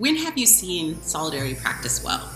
When 0.00 0.16
have 0.16 0.38
you 0.38 0.46
seen 0.46 1.02
solidarity 1.02 1.54
practice 1.54 2.02
well? 2.02 2.26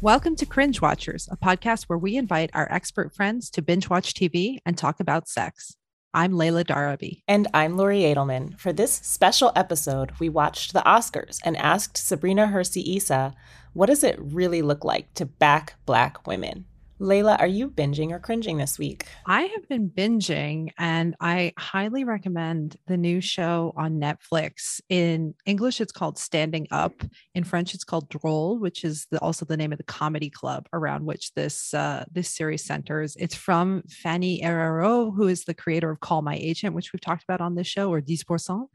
Welcome 0.00 0.34
to 0.34 0.46
Cringe 0.46 0.80
Watchers, 0.80 1.28
a 1.30 1.36
podcast 1.36 1.84
where 1.84 1.98
we 1.98 2.16
invite 2.16 2.50
our 2.52 2.66
expert 2.72 3.14
friends 3.14 3.48
to 3.50 3.62
binge 3.62 3.88
watch 3.88 4.12
TV 4.14 4.58
and 4.66 4.76
talk 4.76 4.98
about 4.98 5.28
sex. 5.28 5.77
I'm 6.18 6.32
Layla 6.32 6.64
Darabi. 6.64 7.22
And 7.28 7.46
I'm 7.54 7.76
Lori 7.76 8.00
Edelman. 8.00 8.58
For 8.58 8.72
this 8.72 8.92
special 8.92 9.52
episode, 9.54 10.10
we 10.18 10.28
watched 10.28 10.72
the 10.72 10.80
Oscars 10.80 11.38
and 11.44 11.56
asked 11.56 11.96
Sabrina 11.96 12.48
Hersi 12.48 12.96
Issa, 12.96 13.36
what 13.72 13.86
does 13.86 14.02
it 14.02 14.18
really 14.18 14.60
look 14.60 14.84
like 14.84 15.14
to 15.14 15.24
back 15.24 15.74
Black 15.86 16.26
women? 16.26 16.64
Layla, 17.00 17.38
are 17.38 17.46
you 17.46 17.70
binging 17.70 18.10
or 18.10 18.18
cringing 18.18 18.56
this 18.56 18.76
week? 18.76 19.06
I 19.24 19.42
have 19.42 19.68
been 19.68 19.88
binging 19.88 20.70
and 20.78 21.14
I 21.20 21.52
highly 21.56 22.02
recommend 22.02 22.76
the 22.88 22.96
new 22.96 23.20
show 23.20 23.72
on 23.76 24.00
Netflix. 24.00 24.80
In 24.88 25.34
English, 25.46 25.80
it's 25.80 25.92
called 25.92 26.18
Standing 26.18 26.66
Up. 26.72 27.04
In 27.36 27.44
French, 27.44 27.72
it's 27.72 27.84
called 27.84 28.10
Drôle, 28.10 28.58
which 28.58 28.82
is 28.82 29.06
the, 29.12 29.20
also 29.20 29.44
the 29.44 29.56
name 29.56 29.70
of 29.70 29.78
the 29.78 29.84
comedy 29.84 30.28
club 30.28 30.66
around 30.72 31.04
which 31.06 31.32
this 31.34 31.72
uh, 31.72 32.04
this 32.10 32.30
series 32.30 32.64
centers. 32.64 33.14
It's 33.14 33.36
from 33.36 33.84
Fanny 33.88 34.42
Herrero, 34.42 35.14
who 35.14 35.28
is 35.28 35.44
the 35.44 35.54
creator 35.54 35.90
of 35.90 36.00
Call 36.00 36.22
My 36.22 36.34
Agent, 36.34 36.74
which 36.74 36.92
we've 36.92 37.00
talked 37.00 37.22
about 37.22 37.40
on 37.40 37.54
this 37.54 37.68
show, 37.68 37.92
or 37.92 38.00
10%, 38.00 38.66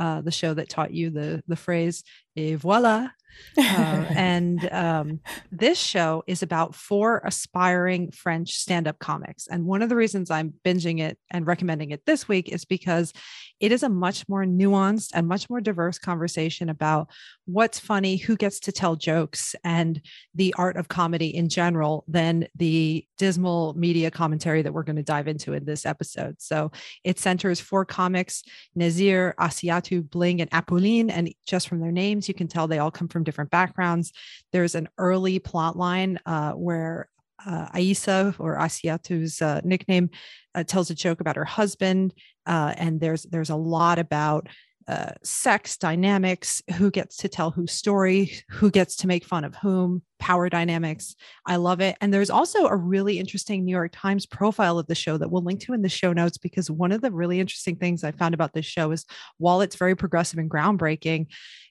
uh, 0.00 0.20
the 0.20 0.32
show 0.32 0.52
that 0.54 0.68
taught 0.68 0.92
you 0.92 1.10
the, 1.10 1.44
the 1.46 1.56
phrase, 1.56 2.02
et 2.36 2.56
voila, 2.56 3.10
uh, 3.56 3.60
and 4.10 4.68
um, 4.72 5.20
this 5.50 5.78
show 5.78 6.22
is 6.26 6.42
about 6.42 6.74
four 6.74 7.20
aspiring 7.24 8.10
French 8.10 8.52
stand 8.52 8.88
up 8.88 8.98
comics. 8.98 9.46
And 9.46 9.66
one 9.66 9.82
of 9.82 9.88
the 9.88 9.96
reasons 9.96 10.30
I'm 10.30 10.54
binging 10.64 11.00
it 11.00 11.18
and 11.30 11.46
recommending 11.46 11.90
it 11.90 12.04
this 12.06 12.28
week 12.28 12.48
is 12.48 12.64
because 12.64 13.12
it 13.60 13.72
is 13.72 13.82
a 13.82 13.88
much 13.88 14.28
more 14.28 14.44
nuanced 14.44 15.10
and 15.14 15.26
much 15.26 15.50
more 15.50 15.60
diverse 15.60 15.98
conversation 15.98 16.68
about 16.68 17.10
what's 17.46 17.78
funny, 17.78 18.16
who 18.16 18.36
gets 18.36 18.60
to 18.60 18.72
tell 18.72 18.94
jokes, 18.94 19.54
and 19.64 20.00
the 20.34 20.54
art 20.56 20.76
of 20.76 20.88
comedy 20.88 21.34
in 21.34 21.48
general 21.48 22.04
than 22.06 22.46
the 22.54 23.04
dismal 23.16 23.74
media 23.74 24.10
commentary 24.10 24.62
that 24.62 24.72
we're 24.72 24.82
going 24.82 24.96
to 24.96 25.02
dive 25.02 25.28
into 25.28 25.54
in 25.54 25.64
this 25.64 25.86
episode. 25.86 26.36
So 26.40 26.70
it 27.04 27.18
centers 27.18 27.60
four 27.60 27.84
comics 27.84 28.42
Nazir, 28.74 29.34
Aissatou, 29.40 30.08
Bling, 30.08 30.40
and 30.40 30.50
Apolline. 30.50 31.10
And 31.10 31.32
just 31.46 31.68
from 31.68 31.80
their 31.80 31.92
names, 31.92 32.28
you 32.28 32.34
can 32.34 32.48
tell 32.48 32.68
they 32.68 32.78
all 32.78 32.90
come 32.90 33.08
from 33.08 33.17
different 33.24 33.50
backgrounds. 33.50 34.12
There's 34.52 34.74
an 34.74 34.88
early 34.98 35.38
plot 35.38 35.76
line 35.76 36.18
uh, 36.26 36.52
where 36.52 37.08
uh, 37.44 37.68
Aissa 37.74 38.34
or 38.38 38.56
Aissatou's 38.56 39.40
uh, 39.40 39.60
nickname 39.64 40.10
uh, 40.54 40.64
tells 40.64 40.90
a 40.90 40.94
joke 40.94 41.20
about 41.20 41.36
her 41.36 41.44
husband, 41.44 42.14
uh, 42.46 42.74
and 42.76 43.00
there's 43.00 43.22
there's 43.24 43.50
a 43.50 43.56
lot 43.56 43.98
about 43.98 44.48
uh, 44.88 45.10
sex 45.22 45.76
dynamics, 45.76 46.62
who 46.76 46.90
gets 46.90 47.18
to 47.18 47.28
tell 47.28 47.50
whose 47.50 47.72
story, 47.72 48.32
who 48.48 48.70
gets 48.70 48.96
to 48.96 49.06
make 49.06 49.24
fun 49.24 49.44
of 49.44 49.54
whom, 49.56 50.02
power 50.18 50.48
dynamics. 50.48 51.14
I 51.46 51.56
love 51.56 51.80
it. 51.80 51.96
And 52.00 52.12
there's 52.12 52.30
also 52.30 52.66
a 52.66 52.76
really 52.76 53.18
interesting 53.18 53.64
New 53.64 53.72
York 53.72 53.92
Times 53.94 54.24
profile 54.24 54.78
of 54.78 54.86
the 54.86 54.94
show 54.94 55.18
that 55.18 55.30
we'll 55.30 55.42
link 55.42 55.60
to 55.60 55.74
in 55.74 55.82
the 55.82 55.88
show 55.90 56.14
notes 56.14 56.38
because 56.38 56.70
one 56.70 56.90
of 56.90 57.02
the 57.02 57.12
really 57.12 57.38
interesting 57.38 57.76
things 57.76 58.02
I 58.02 58.12
found 58.12 58.32
about 58.32 58.54
this 58.54 58.64
show 58.64 58.90
is 58.90 59.04
while 59.36 59.60
it's 59.60 59.76
very 59.76 59.94
progressive 59.94 60.38
and 60.38 60.50
groundbreaking, 60.50 61.26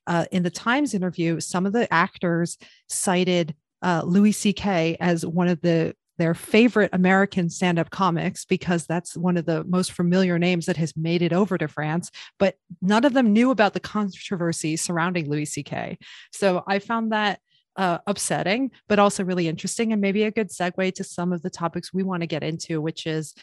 uh, 0.05 0.25
in 0.31 0.43
the 0.43 0.49
Times 0.49 0.93
interview, 0.93 1.39
some 1.39 1.65
of 1.65 1.73
the 1.73 1.91
actors 1.93 2.57
cited 2.87 3.55
uh, 3.81 4.03
Louis 4.05 4.31
C.K. 4.31 4.97
as 4.99 5.25
one 5.25 5.47
of 5.47 5.59
the 5.61 5.95
their 6.17 6.33
favorite 6.33 6.89
American 6.93 7.49
stand 7.49 7.79
up 7.79 7.89
comics 7.89 8.45
because 8.45 8.85
that's 8.85 9.15
one 9.15 9.37
of 9.37 9.45
the 9.45 9.63
most 9.65 9.91
familiar 9.91 10.39
names 10.39 10.65
that 10.65 10.77
has 10.77 10.95
made 10.97 11.21
it 11.21 11.33
over 11.33 11.57
to 11.57 11.67
France. 11.67 12.11
But 12.39 12.55
none 12.81 13.05
of 13.05 13.13
them 13.13 13.33
knew 13.33 13.51
about 13.51 13.73
the 13.73 13.79
controversy 13.79 14.75
surrounding 14.75 15.29
Louis 15.29 15.45
C.K. 15.45 15.97
So 16.31 16.63
I 16.67 16.79
found 16.79 17.11
that 17.11 17.39
uh, 17.75 17.99
upsetting, 18.07 18.71
but 18.87 18.99
also 18.99 19.23
really 19.23 19.47
interesting 19.47 19.93
and 19.93 20.01
maybe 20.01 20.23
a 20.23 20.31
good 20.31 20.49
segue 20.49 20.93
to 20.95 21.03
some 21.03 21.31
of 21.31 21.43
the 21.43 21.49
topics 21.49 21.93
we 21.93 22.03
want 22.03 22.21
to 22.21 22.27
get 22.27 22.43
into, 22.43 22.81
which 22.81 23.05
is 23.05 23.35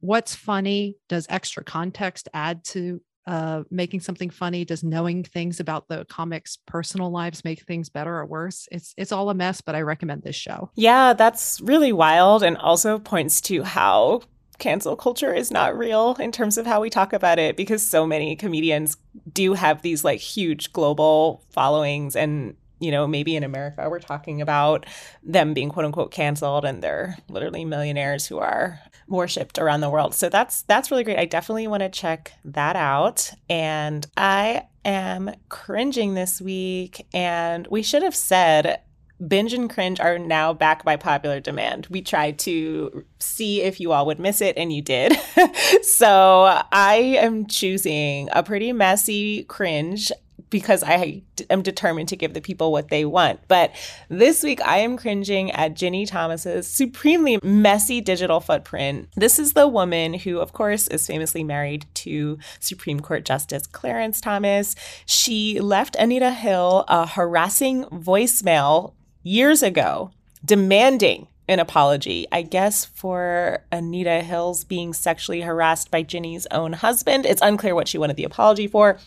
what's 0.00 0.34
funny? 0.34 0.96
Does 1.08 1.26
extra 1.28 1.62
context 1.62 2.28
add 2.32 2.64
to 2.64 3.00
uh, 3.26 3.62
making 3.70 4.00
something 4.00 4.30
funny? 4.30 4.64
Does 4.64 4.82
knowing 4.82 5.24
things 5.24 5.60
about 5.60 5.88
the 5.88 6.04
comics' 6.06 6.58
personal 6.66 7.10
lives 7.10 7.44
make 7.44 7.62
things 7.62 7.88
better 7.88 8.16
or 8.18 8.26
worse? 8.26 8.68
It's 8.70 8.94
it's 8.96 9.12
all 9.12 9.30
a 9.30 9.34
mess, 9.34 9.60
but 9.60 9.74
I 9.74 9.82
recommend 9.82 10.22
this 10.22 10.36
show. 10.36 10.70
Yeah, 10.74 11.12
that's 11.12 11.60
really 11.60 11.92
wild, 11.92 12.42
and 12.42 12.56
also 12.56 12.98
points 12.98 13.40
to 13.42 13.62
how 13.62 14.22
cancel 14.58 14.94
culture 14.94 15.34
is 15.34 15.50
not 15.50 15.76
real 15.76 16.14
in 16.20 16.30
terms 16.30 16.56
of 16.56 16.66
how 16.66 16.80
we 16.80 16.88
talk 16.88 17.12
about 17.12 17.38
it 17.38 17.56
because 17.56 17.84
so 17.84 18.06
many 18.06 18.36
comedians 18.36 18.96
do 19.32 19.54
have 19.54 19.82
these 19.82 20.04
like 20.04 20.20
huge 20.20 20.72
global 20.72 21.42
followings 21.50 22.14
and 22.14 22.54
you 22.82 22.90
know, 22.90 23.06
maybe 23.06 23.36
in 23.36 23.44
America, 23.44 23.88
we're 23.88 24.00
talking 24.00 24.42
about 24.42 24.86
them 25.22 25.54
being 25.54 25.68
quote 25.68 25.86
unquote 25.86 26.10
canceled 26.10 26.64
and 26.64 26.82
they're 26.82 27.16
literally 27.28 27.64
millionaires 27.64 28.26
who 28.26 28.38
are 28.38 28.80
worshipped 29.08 29.58
around 29.58 29.80
the 29.80 29.90
world. 29.90 30.14
So 30.14 30.28
that's 30.28 30.62
that's 30.62 30.90
really 30.90 31.04
great. 31.04 31.18
I 31.18 31.24
definitely 31.24 31.68
want 31.68 31.82
to 31.82 31.88
check 31.88 32.32
that 32.44 32.74
out. 32.74 33.30
And 33.48 34.04
I 34.16 34.66
am 34.84 35.32
cringing 35.48 36.14
this 36.14 36.40
week 36.40 37.06
and 37.14 37.68
we 37.68 37.82
should 37.82 38.02
have 38.02 38.16
said 38.16 38.80
binge 39.28 39.52
and 39.52 39.70
cringe 39.70 40.00
are 40.00 40.18
now 40.18 40.52
back 40.52 40.84
by 40.84 40.96
popular 40.96 41.40
demand. 41.40 41.86
We 41.90 42.02
tried 42.02 42.38
to 42.40 43.04
see 43.18 43.62
if 43.62 43.80
you 43.80 43.92
all 43.92 44.06
would 44.06 44.18
miss 44.18 44.40
it, 44.40 44.56
and 44.56 44.72
you 44.72 44.82
did. 44.82 45.16
so 45.82 46.60
I 46.72 46.94
am 47.18 47.46
choosing 47.46 48.28
a 48.32 48.42
pretty 48.42 48.72
messy 48.72 49.44
cringe 49.44 50.10
because 50.52 50.84
I 50.84 51.22
am 51.50 51.62
determined 51.62 52.10
to 52.10 52.16
give 52.16 52.34
the 52.34 52.40
people 52.40 52.70
what 52.70 52.90
they 52.90 53.04
want. 53.04 53.40
But 53.48 53.72
this 54.08 54.44
week, 54.44 54.60
I 54.60 54.78
am 54.78 54.96
cringing 54.96 55.50
at 55.50 55.74
Ginni 55.74 56.06
Thomas's 56.06 56.68
supremely 56.68 57.40
messy 57.42 58.00
digital 58.00 58.38
footprint. 58.38 59.08
This 59.16 59.40
is 59.40 59.54
the 59.54 59.66
woman 59.66 60.14
who, 60.14 60.38
of 60.38 60.52
course, 60.52 60.86
is 60.86 61.06
famously 61.06 61.42
married 61.42 61.86
to 61.94 62.38
Supreme 62.60 63.00
Court 63.00 63.24
Justice 63.24 63.66
Clarence 63.66 64.20
Thomas. 64.20 64.76
She 65.06 65.58
left 65.58 65.96
Anita 65.96 66.30
Hill 66.30 66.84
a 66.86 67.06
harassing 67.06 67.84
voicemail 67.86 68.92
years 69.24 69.62
ago 69.62 70.12
demanding 70.44 71.28
an 71.48 71.58
apology, 71.58 72.26
I 72.30 72.42
guess, 72.42 72.84
for 72.84 73.64
Anita 73.72 74.20
Hills 74.20 74.64
being 74.64 74.92
sexually 74.92 75.40
harassed 75.40 75.90
by 75.90 76.04
Ginni's 76.04 76.46
own 76.50 76.72
husband. 76.72 77.26
It's 77.26 77.42
unclear 77.42 77.74
what 77.74 77.88
she 77.88 77.98
wanted 77.98 78.16
the 78.16 78.24
apology 78.24 78.66
for. 78.66 78.98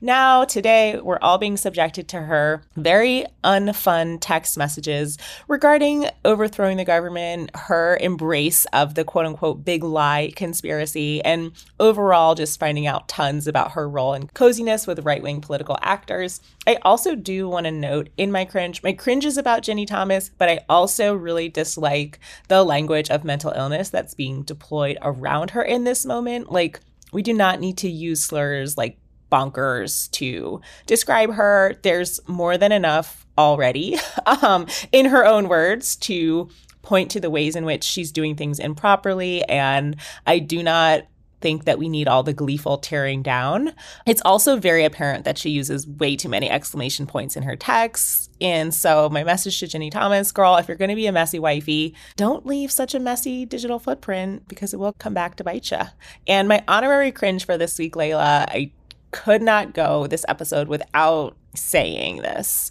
Now, 0.00 0.44
today, 0.44 1.00
we're 1.00 1.18
all 1.20 1.38
being 1.38 1.56
subjected 1.56 2.08
to 2.08 2.20
her 2.22 2.62
very 2.76 3.26
unfun 3.44 4.18
text 4.20 4.56
messages 4.56 5.18
regarding 5.48 6.06
overthrowing 6.24 6.76
the 6.76 6.84
government, 6.84 7.50
her 7.54 7.98
embrace 8.00 8.64
of 8.66 8.94
the 8.94 9.04
quote 9.04 9.26
unquote 9.26 9.64
big 9.64 9.82
lie 9.82 10.32
conspiracy, 10.36 11.22
and 11.24 11.52
overall 11.80 12.34
just 12.34 12.60
finding 12.60 12.86
out 12.86 13.08
tons 13.08 13.46
about 13.46 13.72
her 13.72 13.88
role 13.88 14.14
in 14.14 14.28
coziness 14.28 14.86
with 14.86 15.04
right 15.04 15.22
wing 15.22 15.40
political 15.40 15.78
actors. 15.82 16.40
I 16.66 16.78
also 16.82 17.14
do 17.14 17.48
want 17.48 17.64
to 17.64 17.70
note 17.70 18.10
in 18.16 18.30
my 18.30 18.44
cringe, 18.44 18.82
my 18.82 18.92
cringe 18.92 19.24
is 19.24 19.36
about 19.36 19.62
Ginni 19.62 19.86
Thomas, 19.86 20.30
but 20.38 20.48
I 20.48 20.60
also 20.68 21.14
really 21.14 21.48
dislike 21.48 22.18
the 22.48 22.62
language 22.62 23.10
of 23.10 23.24
mental 23.24 23.52
illness 23.52 23.90
that's 23.90 24.14
being 24.14 24.42
deployed 24.42 24.98
around 25.02 25.50
her 25.50 25.62
in 25.62 25.84
this 25.84 26.04
moment. 26.04 26.52
Like, 26.52 26.80
we 27.12 27.22
do 27.22 27.32
not 27.32 27.60
need 27.60 27.78
to 27.78 27.88
use 27.88 28.22
slurs 28.22 28.76
like 28.76 28.98
bonkers 29.30 30.10
to 30.12 30.60
describe 30.86 31.32
her. 31.32 31.76
There's 31.82 32.20
more 32.26 32.56
than 32.58 32.72
enough 32.72 33.26
already, 33.36 33.98
um, 34.42 34.66
in 34.92 35.06
her 35.06 35.24
own 35.24 35.48
words, 35.48 35.96
to 35.96 36.48
point 36.82 37.10
to 37.10 37.20
the 37.20 37.30
ways 37.30 37.54
in 37.56 37.64
which 37.64 37.84
she's 37.84 38.12
doing 38.12 38.34
things 38.34 38.58
improperly. 38.58 39.44
And 39.44 39.96
I 40.26 40.38
do 40.38 40.62
not 40.62 41.02
think 41.40 41.64
that 41.64 41.78
we 41.78 41.88
need 41.88 42.08
all 42.08 42.22
the 42.22 42.32
gleeful 42.32 42.78
tearing 42.78 43.22
down. 43.22 43.72
It's 44.06 44.22
also 44.24 44.56
very 44.56 44.84
apparent 44.84 45.24
that 45.24 45.38
she 45.38 45.50
uses 45.50 45.86
way 45.86 46.16
too 46.16 46.28
many 46.28 46.50
exclamation 46.50 47.06
points 47.06 47.36
in 47.36 47.44
her 47.44 47.56
texts. 47.56 48.28
And 48.40 48.72
so, 48.74 49.08
my 49.08 49.24
message 49.24 49.58
to 49.60 49.66
Ginni 49.66 49.90
Thomas 49.90 50.32
girl, 50.32 50.56
if 50.56 50.68
you're 50.68 50.76
going 50.76 50.90
to 50.90 50.96
be 50.96 51.06
a 51.06 51.12
messy 51.12 51.38
wifey, 51.38 51.94
don't 52.16 52.46
leave 52.46 52.70
such 52.70 52.94
a 52.94 53.00
messy 53.00 53.44
digital 53.44 53.78
footprint 53.78 54.48
because 54.48 54.72
it 54.72 54.80
will 54.80 54.94
come 54.94 55.14
back 55.14 55.36
to 55.36 55.44
bite 55.44 55.70
you. 55.70 55.80
And 56.26 56.48
my 56.48 56.64
honorary 56.68 57.12
cringe 57.12 57.44
for 57.44 57.58
this 57.58 57.78
week, 57.78 57.94
Layla, 57.94 58.46
I 58.48 58.72
could 59.10 59.42
not 59.42 59.74
go 59.74 60.06
this 60.06 60.24
episode 60.28 60.68
without 60.68 61.36
saying 61.54 62.22
this. 62.22 62.70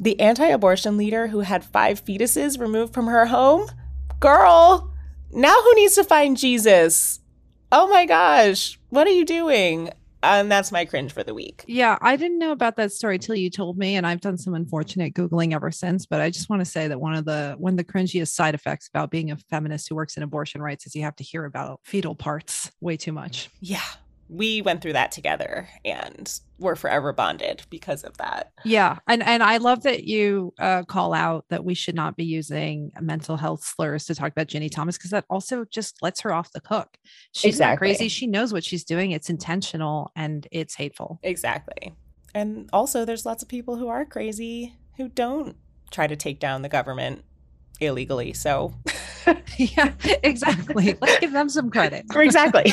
The 0.00 0.18
anti 0.20 0.46
abortion 0.46 0.96
leader 0.96 1.28
who 1.28 1.40
had 1.40 1.64
five 1.64 2.04
fetuses 2.04 2.58
removed 2.58 2.92
from 2.92 3.06
her 3.06 3.26
home? 3.26 3.70
Girl, 4.20 4.92
now 5.32 5.54
who 5.62 5.74
needs 5.74 5.94
to 5.94 6.04
find 6.04 6.36
Jesus? 6.36 7.20
Oh 7.70 7.88
my 7.88 8.06
gosh, 8.06 8.78
what 8.90 9.06
are 9.06 9.12
you 9.12 9.24
doing? 9.24 9.90
And 10.22 10.50
that's 10.50 10.72
my 10.72 10.86
cringe 10.86 11.12
for 11.12 11.22
the 11.22 11.34
week. 11.34 11.64
Yeah, 11.66 11.98
I 12.00 12.16
didn't 12.16 12.38
know 12.38 12.50
about 12.50 12.76
that 12.76 12.92
story 12.92 13.18
till 13.18 13.34
you 13.34 13.50
told 13.50 13.76
me, 13.76 13.94
and 13.94 14.06
I've 14.06 14.22
done 14.22 14.38
some 14.38 14.54
unfortunate 14.54 15.12
googling 15.12 15.52
ever 15.52 15.70
since. 15.70 16.06
But 16.06 16.22
I 16.22 16.30
just 16.30 16.48
want 16.48 16.60
to 16.60 16.64
say 16.64 16.88
that 16.88 16.98
one 16.98 17.14
of 17.14 17.26
the 17.26 17.56
one 17.58 17.74
of 17.74 17.76
the 17.76 17.84
cringiest 17.84 18.28
side 18.28 18.54
effects 18.54 18.88
about 18.88 19.10
being 19.10 19.30
a 19.30 19.36
feminist 19.36 19.88
who 19.88 19.96
works 19.96 20.16
in 20.16 20.22
abortion 20.22 20.62
rights 20.62 20.86
is 20.86 20.94
you 20.94 21.02
have 21.02 21.16
to 21.16 21.24
hear 21.24 21.44
about 21.44 21.80
fetal 21.84 22.14
parts 22.14 22.72
way 22.80 22.96
too 22.96 23.12
much. 23.12 23.50
Yeah 23.60 23.82
we 24.28 24.62
went 24.62 24.80
through 24.80 24.94
that 24.94 25.12
together 25.12 25.68
and 25.84 26.40
we're 26.58 26.76
forever 26.76 27.12
bonded 27.12 27.62
because 27.68 28.04
of 28.04 28.16
that. 28.18 28.52
Yeah. 28.64 28.98
And 29.06 29.22
and 29.22 29.42
I 29.42 29.58
love 29.58 29.82
that 29.82 30.04
you 30.04 30.54
uh, 30.58 30.84
call 30.84 31.12
out 31.12 31.44
that 31.50 31.64
we 31.64 31.74
should 31.74 31.94
not 31.94 32.16
be 32.16 32.24
using 32.24 32.90
mental 33.00 33.36
health 33.36 33.62
slurs 33.64 34.06
to 34.06 34.14
talk 34.14 34.32
about 34.32 34.46
Ginni 34.46 34.70
Thomas 34.70 34.96
because 34.96 35.10
that 35.10 35.26
also 35.28 35.64
just 35.66 36.02
lets 36.02 36.20
her 36.20 36.32
off 36.32 36.52
the 36.52 36.62
hook. 36.64 36.96
She's 37.32 37.54
exactly. 37.56 37.88
not 37.88 37.96
crazy. 37.96 38.08
She 38.08 38.26
knows 38.26 38.52
what 38.52 38.64
she's 38.64 38.84
doing. 38.84 39.10
It's 39.10 39.30
intentional 39.30 40.10
and 40.16 40.46
it's 40.50 40.74
hateful. 40.74 41.20
Exactly. 41.22 41.94
And 42.34 42.68
also 42.72 43.04
there's 43.04 43.26
lots 43.26 43.42
of 43.42 43.48
people 43.48 43.76
who 43.76 43.88
are 43.88 44.04
crazy 44.04 44.74
who 44.96 45.08
don't 45.08 45.56
try 45.90 46.06
to 46.06 46.16
take 46.16 46.40
down 46.40 46.62
the 46.62 46.68
government 46.68 47.24
illegally. 47.80 48.32
So, 48.32 48.74
yeah, 49.56 49.92
exactly. 50.22 50.96
Let's 51.00 51.18
give 51.20 51.32
them 51.32 51.48
some 51.48 51.70
credit. 51.70 52.06
exactly. 52.14 52.72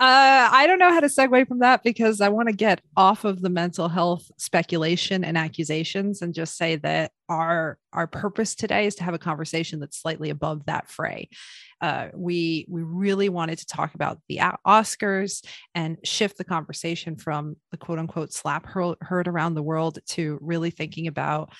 uh, 0.00 0.48
I 0.50 0.66
don't 0.66 0.78
know 0.78 0.90
how 0.90 1.00
to 1.00 1.08
segue 1.08 1.46
from 1.46 1.58
that 1.58 1.82
because 1.82 2.22
I 2.22 2.30
want 2.30 2.48
to 2.48 2.54
get 2.54 2.80
off 2.96 3.26
of 3.26 3.42
the 3.42 3.50
mental 3.50 3.86
health 3.86 4.30
speculation 4.38 5.24
and 5.24 5.36
accusations 5.36 6.22
and 6.22 6.32
just 6.32 6.56
say 6.56 6.76
that 6.76 7.12
our 7.28 7.76
our 7.92 8.06
purpose 8.06 8.54
today 8.54 8.86
is 8.86 8.94
to 8.94 9.04
have 9.04 9.12
a 9.12 9.18
conversation 9.18 9.78
that's 9.78 10.00
slightly 10.00 10.30
above 10.30 10.64
that 10.64 10.88
fray. 10.88 11.28
Uh, 11.82 12.08
we 12.14 12.64
we 12.70 12.80
really 12.82 13.28
wanted 13.28 13.58
to 13.58 13.66
talk 13.66 13.94
about 13.94 14.18
the 14.30 14.40
Oscars 14.66 15.44
and 15.74 15.98
shift 16.02 16.38
the 16.38 16.44
conversation 16.44 17.16
from 17.16 17.56
the 17.70 17.76
quote 17.76 17.98
unquote 17.98 18.32
slap 18.32 18.66
heard 18.66 19.28
around 19.28 19.52
the 19.52 19.62
world 19.62 19.98
to 20.06 20.38
really 20.40 20.70
thinking 20.70 21.08
about 21.08 21.52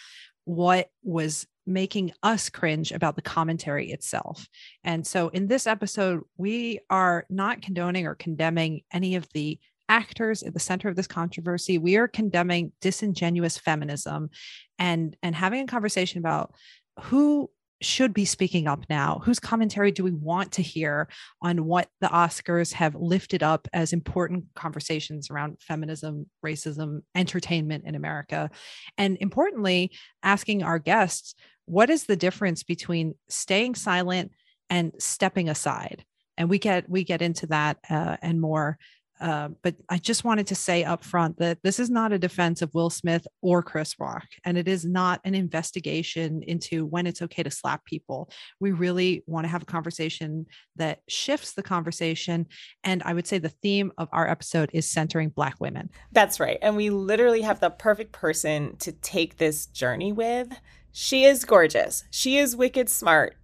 what 0.46 0.88
was 1.02 1.46
making 1.70 2.12
us 2.22 2.50
cringe 2.50 2.92
about 2.92 3.16
the 3.16 3.22
commentary 3.22 3.90
itself. 3.90 4.46
And 4.84 5.06
so 5.06 5.28
in 5.28 5.46
this 5.46 5.66
episode, 5.66 6.22
we 6.36 6.80
are 6.90 7.24
not 7.30 7.62
condoning 7.62 8.06
or 8.06 8.14
condemning 8.14 8.82
any 8.92 9.14
of 9.14 9.26
the 9.32 9.58
actors 9.88 10.42
at 10.42 10.54
the 10.54 10.60
center 10.60 10.88
of 10.88 10.96
this 10.96 11.06
controversy. 11.06 11.78
We 11.78 11.96
are 11.96 12.08
condemning 12.08 12.72
disingenuous 12.80 13.58
feminism 13.58 14.30
and 14.78 15.16
and 15.22 15.34
having 15.34 15.62
a 15.62 15.66
conversation 15.66 16.18
about 16.18 16.54
who 17.00 17.50
should 17.82 18.12
be 18.12 18.24
speaking 18.24 18.66
up 18.66 18.84
now? 18.90 19.20
Whose 19.24 19.40
commentary 19.40 19.90
do 19.90 20.04
we 20.04 20.10
want 20.10 20.52
to 20.52 20.62
hear 20.62 21.08
on 21.40 21.64
what 21.64 21.88
the 22.00 22.08
Oscars 22.08 22.72
have 22.74 22.94
lifted 22.94 23.42
up 23.42 23.68
as 23.72 23.92
important 23.92 24.44
conversations 24.54 25.30
around 25.30 25.58
feminism, 25.60 26.26
racism, 26.44 27.00
entertainment 27.14 27.84
in 27.86 27.94
America? 27.94 28.50
And 28.98 29.16
importantly, 29.20 29.92
asking 30.22 30.62
our 30.62 30.78
guests, 30.78 31.34
what 31.70 31.88
is 31.88 32.04
the 32.04 32.16
difference 32.16 32.64
between 32.64 33.14
staying 33.28 33.76
silent 33.76 34.32
and 34.68 34.92
stepping 34.98 35.48
aside? 35.48 36.04
And 36.36 36.50
we 36.50 36.58
get 36.58 36.88
we 36.88 37.04
get 37.04 37.22
into 37.22 37.46
that 37.48 37.78
uh, 37.88 38.16
and 38.22 38.40
more 38.40 38.78
uh, 39.20 39.48
but 39.62 39.74
I 39.88 39.98
just 39.98 40.24
wanted 40.24 40.46
to 40.46 40.54
say 40.54 40.82
up 40.82 41.04
front 41.04 41.38
that 41.38 41.58
this 41.62 41.78
is 41.78 41.90
not 41.90 42.12
a 42.12 42.18
defense 42.18 42.62
of 42.62 42.72
Will 42.72 42.88
Smith 42.88 43.26
or 43.42 43.62
Chris 43.62 43.94
Rock, 43.98 44.24
and 44.44 44.56
it 44.56 44.66
is 44.66 44.84
not 44.84 45.20
an 45.24 45.34
investigation 45.34 46.42
into 46.46 46.86
when 46.86 47.06
it's 47.06 47.20
okay 47.20 47.42
to 47.42 47.50
slap 47.50 47.84
people. 47.84 48.30
We 48.60 48.72
really 48.72 49.22
want 49.26 49.44
to 49.44 49.48
have 49.48 49.62
a 49.62 49.66
conversation 49.66 50.46
that 50.76 51.00
shifts 51.08 51.52
the 51.52 51.62
conversation. 51.62 52.46
And 52.82 53.02
I 53.02 53.12
would 53.12 53.26
say 53.26 53.38
the 53.38 53.50
theme 53.50 53.92
of 53.98 54.08
our 54.10 54.26
episode 54.26 54.70
is 54.72 54.90
centering 54.90 55.28
Black 55.28 55.60
women. 55.60 55.90
That's 56.12 56.40
right. 56.40 56.58
And 56.62 56.76
we 56.76 56.88
literally 56.88 57.42
have 57.42 57.60
the 57.60 57.70
perfect 57.70 58.12
person 58.12 58.76
to 58.78 58.92
take 58.92 59.36
this 59.36 59.66
journey 59.66 60.12
with. 60.12 60.48
She 60.92 61.24
is 61.24 61.44
gorgeous, 61.44 62.04
she 62.10 62.38
is 62.38 62.56
wicked 62.56 62.88
smart 62.88 63.36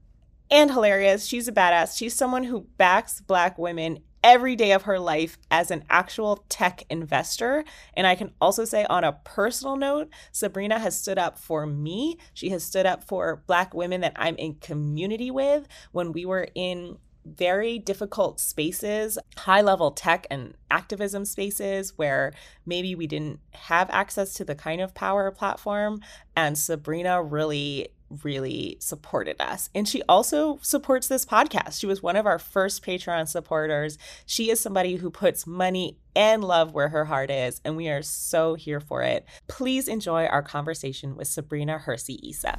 and 0.50 0.70
hilarious. 0.70 1.26
She's 1.26 1.48
a 1.48 1.52
badass. 1.52 1.96
She's 1.96 2.14
someone 2.14 2.44
who 2.44 2.66
backs 2.76 3.20
Black 3.20 3.58
women 3.58 4.00
every 4.22 4.56
day 4.56 4.72
of 4.72 4.82
her 4.82 4.98
life 4.98 5.38
as 5.50 5.70
an 5.70 5.84
actual 5.88 6.44
tech 6.48 6.82
investor. 6.90 7.64
And 7.94 8.06
I 8.06 8.16
can 8.16 8.32
also 8.40 8.64
say, 8.64 8.84
on 8.86 9.04
a 9.04 9.12
personal 9.12 9.76
note, 9.76 10.08
Sabrina 10.32 10.78
has 10.78 10.98
stood 10.98 11.18
up 11.18 11.38
for 11.38 11.66
me. 11.66 12.18
She 12.34 12.50
has 12.50 12.64
stood 12.64 12.86
up 12.86 13.04
for 13.04 13.42
Black 13.46 13.72
women 13.72 14.00
that 14.00 14.14
I'm 14.16 14.36
in 14.36 14.54
community 14.54 15.30
with 15.30 15.68
when 15.92 16.12
we 16.12 16.24
were 16.24 16.48
in 16.54 16.98
very 17.26 17.78
difficult 17.78 18.40
spaces, 18.40 19.18
high 19.36 19.60
level 19.60 19.90
tech 19.90 20.26
and 20.30 20.54
activism 20.70 21.24
spaces 21.24 21.96
where 21.96 22.32
maybe 22.64 22.94
we 22.94 23.06
didn't 23.06 23.40
have 23.52 23.90
access 23.90 24.34
to 24.34 24.44
the 24.44 24.54
kind 24.54 24.80
of 24.80 24.94
power 24.94 25.30
platform. 25.30 26.00
And 26.36 26.56
Sabrina 26.56 27.22
really 27.22 27.88
really 28.22 28.76
supported 28.80 29.40
us. 29.40 29.68
And 29.74 29.88
she 29.88 30.02
also 30.08 30.58
supports 30.62 31.08
this 31.08 31.26
podcast. 31.26 31.80
She 31.80 31.86
was 31.86 32.02
one 32.02 32.16
of 32.16 32.26
our 32.26 32.38
first 32.38 32.84
Patreon 32.84 33.28
supporters. 33.28 33.98
She 34.26 34.50
is 34.50 34.60
somebody 34.60 34.96
who 34.96 35.10
puts 35.10 35.46
money 35.46 35.98
and 36.14 36.42
love 36.44 36.72
where 36.72 36.88
her 36.88 37.04
heart 37.04 37.30
is, 37.30 37.60
and 37.64 37.76
we 37.76 37.88
are 37.88 38.02
so 38.02 38.54
here 38.54 38.80
for 38.80 39.02
it. 39.02 39.26
Please 39.48 39.88
enjoy 39.88 40.26
our 40.26 40.42
conversation 40.42 41.16
with 41.16 41.28
Sabrina 41.28 41.78
Hersi 41.78 42.20
Issa. 42.22 42.58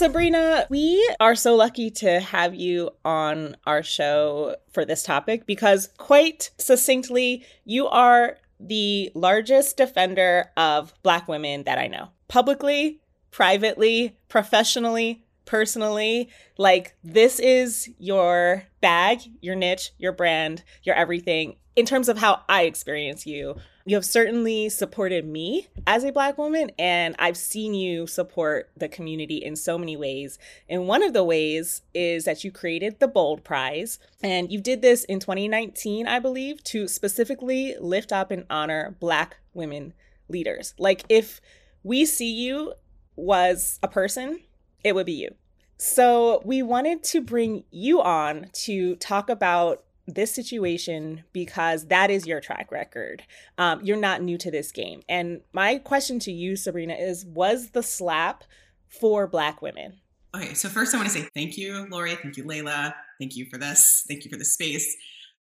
Sabrina, 0.00 0.66
we 0.70 1.14
are 1.20 1.34
so 1.34 1.54
lucky 1.54 1.90
to 1.90 2.20
have 2.20 2.54
you 2.54 2.88
on 3.04 3.54
our 3.66 3.82
show 3.82 4.56
for 4.72 4.86
this 4.86 5.02
topic 5.02 5.44
because, 5.44 5.90
quite 5.98 6.52
succinctly, 6.56 7.44
you 7.66 7.86
are 7.86 8.38
the 8.58 9.12
largest 9.14 9.76
defender 9.76 10.52
of 10.56 10.94
Black 11.02 11.28
women 11.28 11.64
that 11.64 11.76
I 11.76 11.86
know. 11.86 12.08
Publicly, 12.28 13.02
privately, 13.30 14.16
professionally, 14.28 15.22
personally. 15.44 16.30
Like, 16.56 16.96
this 17.04 17.38
is 17.38 17.90
your 17.98 18.64
bag, 18.80 19.20
your 19.40 19.56
niche, 19.56 19.92
your 19.98 20.12
brand, 20.12 20.62
your 20.82 20.94
everything 20.94 21.56
in 21.76 21.86
terms 21.86 22.08
of 22.08 22.18
how 22.18 22.42
I 22.48 22.62
experience 22.62 23.26
you 23.26 23.56
you 23.90 23.96
have 23.96 24.04
certainly 24.04 24.68
supported 24.68 25.24
me 25.24 25.66
as 25.84 26.04
a 26.04 26.12
Black 26.12 26.38
woman, 26.38 26.70
and 26.78 27.16
I've 27.18 27.36
seen 27.36 27.74
you 27.74 28.06
support 28.06 28.70
the 28.76 28.88
community 28.88 29.38
in 29.38 29.56
so 29.56 29.78
many 29.78 29.96
ways. 29.96 30.38
And 30.68 30.86
one 30.86 31.02
of 31.02 31.12
the 31.12 31.24
ways 31.24 31.82
is 31.94 32.24
that 32.24 32.44
you 32.44 32.52
created 32.52 33.00
the 33.00 33.08
Bold 33.08 33.42
Prize, 33.42 33.98
and 34.22 34.52
you 34.52 34.60
did 34.60 34.80
this 34.80 35.04
in 35.04 35.18
2019, 35.18 36.06
I 36.06 36.18
believe, 36.18 36.62
to 36.64 36.86
specifically 36.86 37.74
lift 37.80 38.12
up 38.12 38.30
and 38.30 38.44
honor 38.50 38.96
Black 39.00 39.38
women 39.54 39.94
leaders. 40.28 40.74
Like, 40.78 41.04
if 41.08 41.40
we 41.82 42.04
see 42.04 42.30
you 42.30 42.74
was 43.16 43.80
a 43.82 43.88
person, 43.88 44.40
it 44.84 44.94
would 44.94 45.06
be 45.06 45.14
you. 45.14 45.34
So, 45.82 46.42
we 46.44 46.62
wanted 46.62 47.02
to 47.04 47.22
bring 47.22 47.64
you 47.70 48.02
on 48.02 48.50
to 48.64 48.96
talk 48.96 49.30
about 49.30 49.82
this 50.06 50.30
situation 50.30 51.24
because 51.32 51.86
that 51.86 52.10
is 52.10 52.26
your 52.26 52.38
track 52.38 52.70
record. 52.70 53.22
Um, 53.56 53.80
you're 53.82 53.96
not 53.96 54.20
new 54.20 54.36
to 54.38 54.50
this 54.50 54.72
game. 54.72 55.00
And 55.08 55.40
my 55.54 55.78
question 55.78 56.18
to 56.18 56.32
you, 56.32 56.56
Sabrina, 56.56 56.92
is 56.92 57.24
was 57.24 57.70
the 57.70 57.82
slap 57.82 58.44
for 58.88 59.26
Black 59.26 59.62
women? 59.62 60.00
Okay, 60.34 60.52
so 60.52 60.68
first 60.68 60.94
I 60.94 60.98
want 60.98 61.08
to 61.08 61.18
say 61.18 61.26
thank 61.34 61.56
you, 61.56 61.86
Lori. 61.90 62.14
Thank 62.14 62.36
you, 62.36 62.44
Layla. 62.44 62.92
Thank 63.18 63.36
you 63.36 63.46
for 63.46 63.56
this. 63.56 64.04
Thank 64.06 64.26
you 64.26 64.30
for 64.30 64.36
the 64.36 64.44
space. 64.44 64.94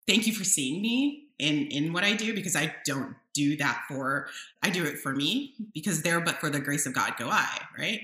Thank 0.08 0.26
you 0.26 0.34
for 0.34 0.44
seeing 0.44 0.82
me 0.82 1.28
in 1.38 1.68
in 1.68 1.94
what 1.94 2.04
I 2.04 2.14
do 2.14 2.34
because 2.34 2.56
I 2.56 2.74
don't 2.84 3.16
do 3.36 3.56
that 3.58 3.84
for 3.88 4.28
I 4.64 4.72
do 4.72 4.86
it 4.86 4.98
for 4.98 5.14
me 5.14 5.54
because 5.76 6.02
there 6.02 6.20
but 6.20 6.40
for 6.40 6.50
the 6.50 6.60
grace 6.60 6.88
of 6.88 6.94
God 6.94 7.14
go 7.18 7.30
I, 7.30 7.62
right? 7.78 8.02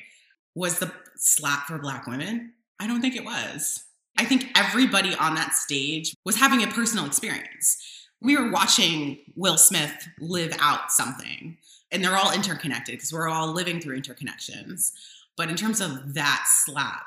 Was 0.56 0.80
the 0.80 0.92
slap 1.16 1.68
for 1.68 1.78
black 1.78 2.08
women? 2.08 2.54
I 2.80 2.88
don't 2.88 3.02
think 3.02 3.16
it 3.16 3.26
was. 3.26 3.84
I 4.18 4.26
think 4.26 4.48
everybody 4.56 5.16
on 5.16 5.36
that 5.36 5.54
stage 5.54 6.16
was 6.26 6.36
having 6.36 6.64
a 6.64 6.68
personal 6.68 7.06
experience. 7.06 7.78
We 8.22 8.38
were 8.38 8.52
watching 8.52 9.20
Will 9.36 9.58
Smith 9.58 10.08
live 10.20 10.56
out 10.60 10.92
something, 10.92 11.58
and 11.92 12.04
they're 12.04 12.18
all 12.18 12.34
interconnected 12.34 12.94
because 12.94 13.14
we're 13.14 13.30
all 13.30 13.52
living 13.52 13.80
through 13.80 14.00
interconnections. 14.00 14.92
But 15.38 15.50
in 15.50 15.56
terms 15.56 15.82
of 15.82 16.14
that 16.14 16.46
slap, 16.48 17.06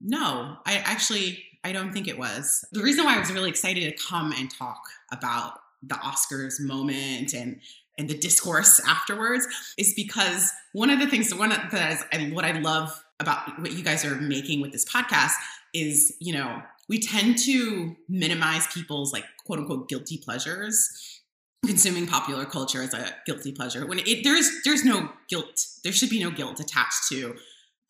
no, 0.00 0.58
I 0.66 0.76
actually 0.76 1.42
I 1.64 1.72
don't 1.72 1.92
think 1.92 2.06
it 2.06 2.16
was. 2.16 2.64
The 2.70 2.82
reason 2.82 3.04
why 3.04 3.16
I 3.16 3.18
was 3.18 3.32
really 3.32 3.50
excited 3.50 3.80
to 3.82 4.04
come 4.04 4.32
and 4.32 4.48
talk 4.48 4.82
about 5.10 5.54
the 5.82 5.96
Oscars 5.96 6.60
moment 6.60 7.34
and 7.34 7.60
and 7.98 8.08
the 8.08 8.16
discourse 8.16 8.80
afterwards 8.86 9.46
is 9.78 9.94
because 9.94 10.52
one 10.72 10.90
of 10.90 10.98
the 10.98 11.06
things 11.06 11.34
one 11.34 11.52
of 11.52 11.70
the 11.70 11.98
and 12.12 12.34
what 12.34 12.44
I 12.44 12.52
love 12.52 13.02
about 13.20 13.58
what 13.60 13.72
you 13.72 13.82
guys 13.82 14.04
are 14.04 14.16
making 14.16 14.60
with 14.60 14.72
this 14.72 14.84
podcast 14.84 15.32
is, 15.72 16.14
you 16.20 16.34
know, 16.34 16.62
we 16.88 16.98
tend 16.98 17.38
to 17.38 17.96
minimize 18.08 18.66
people's 18.68 19.12
like 19.12 19.24
quote 19.44 19.58
unquote 19.58 19.88
guilty 19.88 20.18
pleasures 20.18 21.22
consuming 21.64 22.06
popular 22.06 22.44
culture 22.44 22.82
as 22.82 22.94
a 22.94 23.14
guilty 23.26 23.50
pleasure 23.50 23.86
when 23.86 23.98
it, 23.98 24.22
there's 24.22 24.62
there's 24.64 24.84
no 24.84 25.10
guilt 25.28 25.66
there 25.82 25.92
should 25.92 26.10
be 26.10 26.22
no 26.22 26.30
guilt 26.30 26.60
attached 26.60 27.08
to 27.08 27.34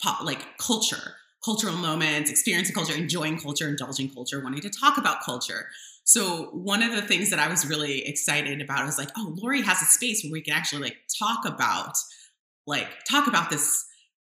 pop 0.01 0.25
like 0.25 0.57
culture 0.57 1.15
cultural 1.47 1.77
moments, 1.77 2.29
experiencing 2.29 2.75
culture, 2.75 2.95
enjoying 2.95 3.39
culture, 3.39 3.69
indulging 3.69 4.11
culture, 4.11 4.43
wanting 4.43 4.61
to 4.61 4.69
talk 4.69 4.99
about 4.99 5.23
culture. 5.23 5.69
So 6.07 6.51
one 6.53 6.85
of 6.85 6.93
the 6.93 7.03
things 7.03 7.31
that 7.31 7.41
I 7.41 7.49
was 7.49 7.67
really 7.67 8.07
excited 8.07 8.63
about 8.63 8.87
was 8.87 8.97
like, 8.97 9.11
oh, 9.17 9.35
Lori 9.39 9.61
has 9.63 9.83
a 9.83 9.87
space 9.87 10.23
where 10.23 10.33
we 10.33 10.41
can 10.41 10.55
actually 10.55 10.83
like 10.83 10.99
talk 11.19 11.45
about, 11.45 11.95
like 12.65 12.87
talk 13.11 13.27
about 13.27 13.51
this 13.51 13.85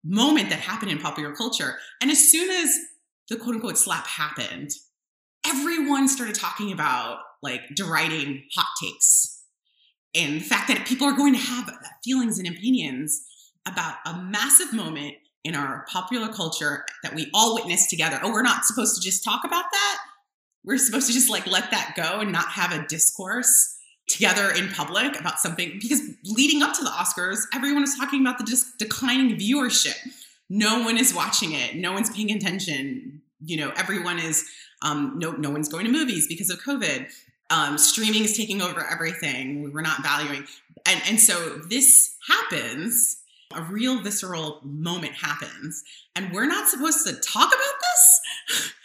moment 0.04 0.50
that 0.50 0.60
happened 0.60 0.92
in 0.92 0.98
popular 0.98 1.34
culture. 1.34 1.78
And 2.02 2.12
as 2.12 2.30
soon 2.30 2.50
as 2.50 2.78
the 3.30 3.38
quote 3.38 3.56
unquote 3.56 3.78
slap 3.78 4.06
happened, 4.06 4.72
everyone 5.48 6.10
started 6.10 6.36
talking 6.36 6.74
about 6.74 7.20
like 7.42 7.62
deriding 7.74 8.44
hot 8.54 8.68
takes 8.84 9.44
and 10.14 10.42
the 10.42 10.44
fact 10.44 10.68
that 10.68 10.86
people 10.86 11.08
are 11.08 11.16
going 11.16 11.34
to 11.34 11.40
have 11.40 11.72
feelings 12.04 12.38
and 12.38 12.50
opinions 12.50 13.24
about 13.66 13.96
a 14.06 14.22
massive 14.22 14.74
moment 14.74 15.16
in 15.46 15.56
our 15.56 15.86
popular 15.90 16.28
culture 16.28 16.84
that 17.02 17.16
we 17.16 17.30
all 17.34 17.56
witnessed 17.56 17.90
together. 17.90 18.20
Oh, 18.22 18.32
we're 18.32 18.42
not 18.42 18.66
supposed 18.66 18.96
to 18.96 19.02
just 19.02 19.24
talk 19.24 19.46
about 19.46 19.66
that? 19.72 19.98
We're 20.64 20.78
supposed 20.78 21.08
to 21.08 21.14
just 21.14 21.30
like 21.30 21.48
let 21.48 21.72
that 21.72 21.94
go 21.96 22.20
and 22.20 22.32
not 22.32 22.48
have 22.50 22.72
a 22.72 22.86
discourse 22.88 23.78
together 24.08 24.52
in 24.52 24.68
public 24.70 25.20
about 25.20 25.40
something 25.40 25.78
because 25.80 26.02
leading 26.26 26.62
up 26.62 26.74
to 26.74 26.84
the 26.84 26.90
Oscars, 26.90 27.40
everyone 27.54 27.82
was 27.82 27.96
talking 27.96 28.22
about 28.22 28.38
the 28.38 28.44
just 28.44 28.78
declining 28.78 29.38
viewership. 29.38 29.96
No 30.50 30.84
one 30.84 30.98
is 30.98 31.14
watching 31.14 31.54
it. 31.54 31.76
No 31.76 31.94
one's 31.94 32.10
paying 32.10 32.32
attention. 32.32 33.22
You 33.44 33.58
know, 33.58 33.72
everyone 33.76 34.20
is 34.20 34.48
um, 34.82 35.18
no 35.18 35.32
no 35.32 35.50
one's 35.50 35.70
going 35.70 35.86
to 35.86 35.92
movies 35.92 36.28
because 36.28 36.50
of 36.50 36.60
COVID. 36.60 37.10
Um, 37.50 37.78
streaming 37.78 38.24
is 38.24 38.38
taking 38.38 38.62
over 38.62 38.86
everything. 38.86 39.72
We're 39.74 39.82
not 39.82 40.04
valuing, 40.04 40.46
and 40.86 41.02
and 41.08 41.20
so 41.20 41.62
this 41.70 42.16
happens. 42.28 43.18
A 43.54 43.64
real 43.64 44.02
visceral 44.02 44.62
moment 44.64 45.14
happens, 45.14 45.84
and 46.16 46.32
we're 46.32 46.46
not 46.46 46.70
supposed 46.70 47.06
to 47.06 47.16
talk 47.16 47.48
about 47.48 47.74
this. 47.82 48.74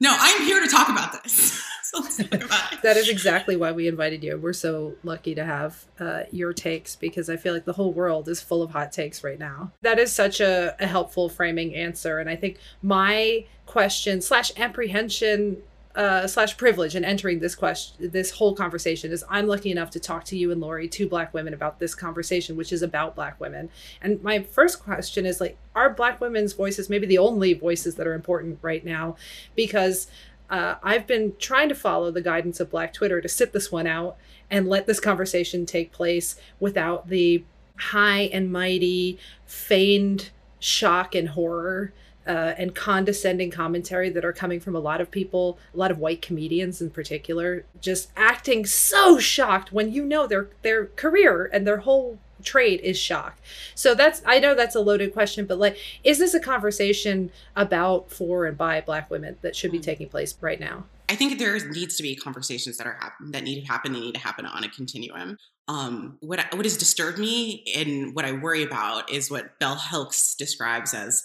No, 0.00 0.14
I'm 0.16 0.42
here 0.42 0.60
to 0.60 0.68
talk 0.68 0.88
about 0.88 1.22
this. 1.22 1.62
so 1.82 2.02
talk 2.02 2.44
about 2.44 2.82
that 2.82 2.96
is 2.96 3.08
exactly 3.08 3.56
why 3.56 3.72
we 3.72 3.88
invited 3.88 4.22
you. 4.22 4.38
We're 4.38 4.52
so 4.52 4.94
lucky 5.02 5.34
to 5.34 5.44
have 5.44 5.84
uh, 5.98 6.22
your 6.30 6.52
takes 6.52 6.94
because 6.94 7.28
I 7.28 7.36
feel 7.36 7.52
like 7.52 7.64
the 7.64 7.72
whole 7.72 7.92
world 7.92 8.28
is 8.28 8.40
full 8.40 8.62
of 8.62 8.70
hot 8.70 8.92
takes 8.92 9.24
right 9.24 9.38
now. 9.38 9.72
That 9.82 9.98
is 9.98 10.12
such 10.12 10.40
a, 10.40 10.76
a 10.78 10.86
helpful 10.86 11.28
framing 11.28 11.74
answer. 11.74 12.18
And 12.18 12.30
I 12.30 12.36
think 12.36 12.58
my 12.82 13.46
question 13.66 14.20
slash 14.20 14.52
apprehension 14.56 15.62
uh, 15.98 16.28
slash 16.28 16.56
privilege 16.56 16.94
in 16.94 17.04
entering 17.04 17.40
this 17.40 17.56
question, 17.56 18.10
this 18.12 18.30
whole 18.30 18.54
conversation 18.54 19.10
is 19.10 19.24
I'm 19.28 19.48
lucky 19.48 19.72
enough 19.72 19.90
to 19.90 20.00
talk 20.00 20.22
to 20.26 20.38
you 20.38 20.52
and 20.52 20.60
Lori, 20.60 20.86
two 20.86 21.08
black 21.08 21.34
women, 21.34 21.52
about 21.52 21.80
this 21.80 21.92
conversation, 21.92 22.56
which 22.56 22.72
is 22.72 22.82
about 22.82 23.16
black 23.16 23.40
women. 23.40 23.68
And 24.00 24.22
my 24.22 24.44
first 24.44 24.80
question 24.80 25.26
is 25.26 25.40
like, 25.40 25.58
are 25.74 25.90
black 25.90 26.20
women's 26.20 26.52
voices 26.52 26.88
maybe 26.88 27.08
the 27.08 27.18
only 27.18 27.52
voices 27.52 27.96
that 27.96 28.06
are 28.06 28.14
important 28.14 28.60
right 28.62 28.84
now? 28.84 29.16
Because 29.56 30.06
uh, 30.48 30.76
I've 30.84 31.08
been 31.08 31.34
trying 31.40 31.68
to 31.68 31.74
follow 31.74 32.12
the 32.12 32.22
guidance 32.22 32.60
of 32.60 32.70
Black 32.70 32.94
Twitter 32.94 33.20
to 33.20 33.28
sit 33.28 33.52
this 33.52 33.72
one 33.72 33.88
out 33.88 34.16
and 34.48 34.68
let 34.68 34.86
this 34.86 35.00
conversation 35.00 35.66
take 35.66 35.90
place 35.90 36.36
without 36.60 37.08
the 37.08 37.44
high 37.76 38.30
and 38.32 38.52
mighty, 38.52 39.18
feigned 39.46 40.30
shock 40.60 41.16
and 41.16 41.30
horror 41.30 41.92
uh, 42.28 42.54
and 42.58 42.74
condescending 42.74 43.50
commentary 43.50 44.10
that 44.10 44.24
are 44.24 44.32
coming 44.32 44.60
from 44.60 44.76
a 44.76 44.80
lot 44.80 45.00
of 45.00 45.10
people, 45.10 45.58
a 45.74 45.76
lot 45.76 45.90
of 45.90 45.98
white 45.98 46.20
comedians 46.20 46.80
in 46.80 46.90
particular, 46.90 47.64
just 47.80 48.10
acting 48.16 48.66
so 48.66 49.18
shocked 49.18 49.72
when 49.72 49.90
you 49.90 50.04
know 50.04 50.26
their 50.26 50.50
their 50.62 50.86
career 50.86 51.48
and 51.52 51.66
their 51.66 51.78
whole 51.78 52.18
trade 52.42 52.80
is 52.80 52.98
shock. 52.98 53.38
So 53.74 53.94
that's 53.94 54.22
I 54.26 54.38
know 54.38 54.54
that's 54.54 54.74
a 54.74 54.80
loaded 54.80 55.12
question, 55.12 55.46
but 55.46 55.58
like, 55.58 55.78
is 56.04 56.18
this 56.18 56.34
a 56.34 56.40
conversation 56.40 57.30
about 57.56 58.10
for 58.10 58.44
and 58.44 58.56
by 58.56 58.80
Black 58.82 59.10
women 59.10 59.36
that 59.42 59.56
should 59.56 59.72
be 59.72 59.80
taking 59.80 60.08
place 60.08 60.34
right 60.40 60.60
now? 60.60 60.84
I 61.08 61.16
think 61.16 61.38
there 61.38 61.58
needs 61.70 61.96
to 61.96 62.02
be 62.02 62.14
conversations 62.14 62.76
that 62.76 62.86
are 62.86 62.98
happen- 63.00 63.32
that 63.32 63.42
need 63.42 63.62
to 63.62 63.66
happen. 63.66 63.92
They 63.94 64.00
need 64.00 64.14
to 64.14 64.20
happen 64.20 64.44
on 64.44 64.64
a 64.64 64.68
continuum. 64.68 65.38
Um, 65.66 66.18
what 66.20 66.40
I, 66.40 66.46
what 66.54 66.64
has 66.64 66.76
disturbed 66.76 67.18
me 67.18 67.64
and 67.74 68.14
what 68.14 68.24
I 68.24 68.32
worry 68.32 68.62
about 68.62 69.10
is 69.10 69.30
what 69.30 69.58
Bell 69.58 69.76
Hooks 69.76 70.34
describes 70.34 70.94
as 70.94 71.24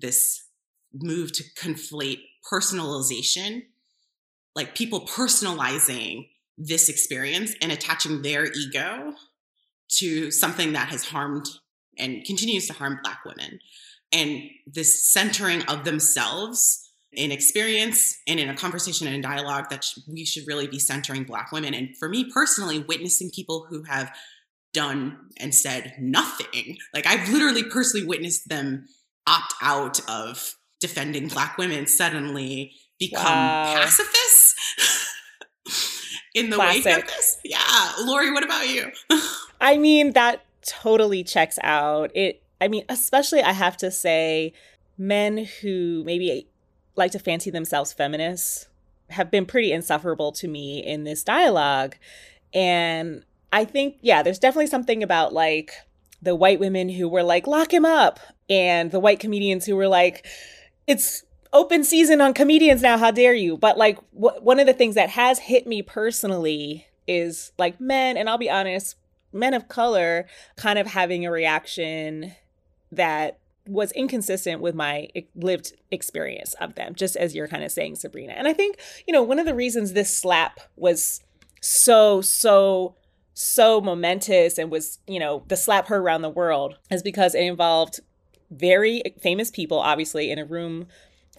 this 0.00 0.44
move 0.92 1.32
to 1.32 1.44
conflate 1.56 2.20
personalization, 2.50 3.62
like 4.54 4.74
people 4.74 5.06
personalizing 5.06 6.28
this 6.58 6.88
experience 6.88 7.54
and 7.62 7.72
attaching 7.72 8.22
their 8.22 8.46
ego 8.52 9.14
to 9.88 10.30
something 10.30 10.72
that 10.72 10.88
has 10.88 11.04
harmed 11.04 11.46
and 11.98 12.24
continues 12.24 12.66
to 12.66 12.72
harm 12.72 13.00
Black 13.02 13.24
women. 13.24 13.58
And 14.12 14.42
this 14.66 15.10
centering 15.12 15.62
of 15.62 15.84
themselves 15.84 16.90
in 17.12 17.32
experience 17.32 18.18
and 18.26 18.38
in 18.38 18.48
a 18.48 18.56
conversation 18.56 19.06
and 19.06 19.16
a 19.16 19.22
dialogue 19.28 19.68
that 19.70 19.84
we 20.08 20.24
should 20.24 20.46
really 20.46 20.66
be 20.66 20.78
centering 20.78 21.24
Black 21.24 21.50
women. 21.52 21.74
And 21.74 21.96
for 21.96 22.08
me 22.08 22.30
personally, 22.32 22.78
witnessing 22.80 23.30
people 23.34 23.66
who 23.68 23.82
have 23.84 24.12
done 24.72 25.16
and 25.38 25.54
said 25.54 25.94
nothing, 25.98 26.78
like 26.94 27.06
I've 27.06 27.28
literally 27.30 27.64
personally 27.64 28.06
witnessed 28.06 28.48
them 28.48 28.86
opt 29.26 29.54
out 29.62 30.00
of 30.08 30.56
defending 30.80 31.28
black 31.28 31.58
women 31.58 31.86
suddenly 31.86 32.72
become 32.98 33.24
wow. 33.24 33.74
pacifists 33.74 35.14
in 36.34 36.50
the 36.50 36.56
Classic. 36.56 36.84
wake 36.84 36.96
of 37.04 37.06
this. 37.06 37.38
Yeah. 37.44 37.92
Lori, 38.00 38.30
what 38.32 38.44
about 38.44 38.68
you? 38.68 38.90
I 39.60 39.76
mean, 39.76 40.12
that 40.12 40.44
totally 40.66 41.24
checks 41.24 41.58
out. 41.62 42.10
It 42.14 42.42
I 42.60 42.68
mean, 42.68 42.84
especially 42.88 43.42
I 43.42 43.52
have 43.52 43.76
to 43.78 43.90
say 43.90 44.52
men 44.98 45.46
who 45.62 46.02
maybe 46.04 46.46
like 46.96 47.12
to 47.12 47.18
fancy 47.18 47.50
themselves 47.50 47.92
feminists 47.92 48.68
have 49.08 49.30
been 49.30 49.46
pretty 49.46 49.72
insufferable 49.72 50.32
to 50.32 50.46
me 50.46 50.84
in 50.84 51.04
this 51.04 51.24
dialogue. 51.24 51.96
And 52.52 53.24
I 53.52 53.64
think, 53.64 53.96
yeah, 54.02 54.22
there's 54.22 54.38
definitely 54.38 54.66
something 54.68 55.02
about 55.02 55.32
like 55.32 55.72
the 56.22 56.34
white 56.34 56.60
women 56.60 56.88
who 56.88 57.08
were 57.08 57.22
like, 57.22 57.46
lock 57.46 57.72
him 57.72 57.84
up, 57.84 58.20
and 58.48 58.90
the 58.90 59.00
white 59.00 59.20
comedians 59.20 59.66
who 59.66 59.76
were 59.76 59.88
like, 59.88 60.26
it's 60.86 61.24
open 61.52 61.84
season 61.84 62.20
on 62.20 62.34
comedians 62.34 62.82
now. 62.82 62.98
How 62.98 63.10
dare 63.10 63.34
you? 63.34 63.56
But 63.56 63.78
like, 63.78 63.98
wh- 64.10 64.42
one 64.42 64.60
of 64.60 64.66
the 64.66 64.72
things 64.72 64.94
that 64.94 65.10
has 65.10 65.38
hit 65.38 65.66
me 65.66 65.82
personally 65.82 66.86
is 67.06 67.52
like 67.58 67.80
men, 67.80 68.16
and 68.16 68.28
I'll 68.28 68.38
be 68.38 68.50
honest, 68.50 68.96
men 69.32 69.54
of 69.54 69.68
color 69.68 70.26
kind 70.56 70.78
of 70.78 70.88
having 70.88 71.24
a 71.24 71.30
reaction 71.30 72.34
that 72.92 73.38
was 73.66 73.92
inconsistent 73.92 74.60
with 74.60 74.74
my 74.74 75.08
lived 75.34 75.72
experience 75.90 76.54
of 76.54 76.74
them, 76.74 76.94
just 76.94 77.16
as 77.16 77.34
you're 77.34 77.48
kind 77.48 77.62
of 77.62 77.70
saying, 77.70 77.94
Sabrina. 77.96 78.32
And 78.32 78.48
I 78.48 78.52
think, 78.52 78.78
you 79.06 79.12
know, 79.12 79.22
one 79.22 79.38
of 79.38 79.46
the 79.46 79.54
reasons 79.54 79.92
this 79.92 80.16
slap 80.16 80.60
was 80.76 81.20
so, 81.60 82.20
so 82.20 82.96
so 83.34 83.80
momentous 83.80 84.58
and 84.58 84.70
was, 84.70 84.98
you 85.06 85.18
know, 85.18 85.44
the 85.48 85.56
slap 85.56 85.86
heard 85.86 86.02
around 86.02 86.22
the 86.22 86.28
world 86.28 86.76
is 86.90 87.02
because 87.02 87.34
it 87.34 87.42
involved 87.42 88.00
very 88.50 89.02
famous 89.20 89.50
people, 89.50 89.78
obviously, 89.78 90.30
in 90.30 90.38
a 90.38 90.44
room 90.44 90.86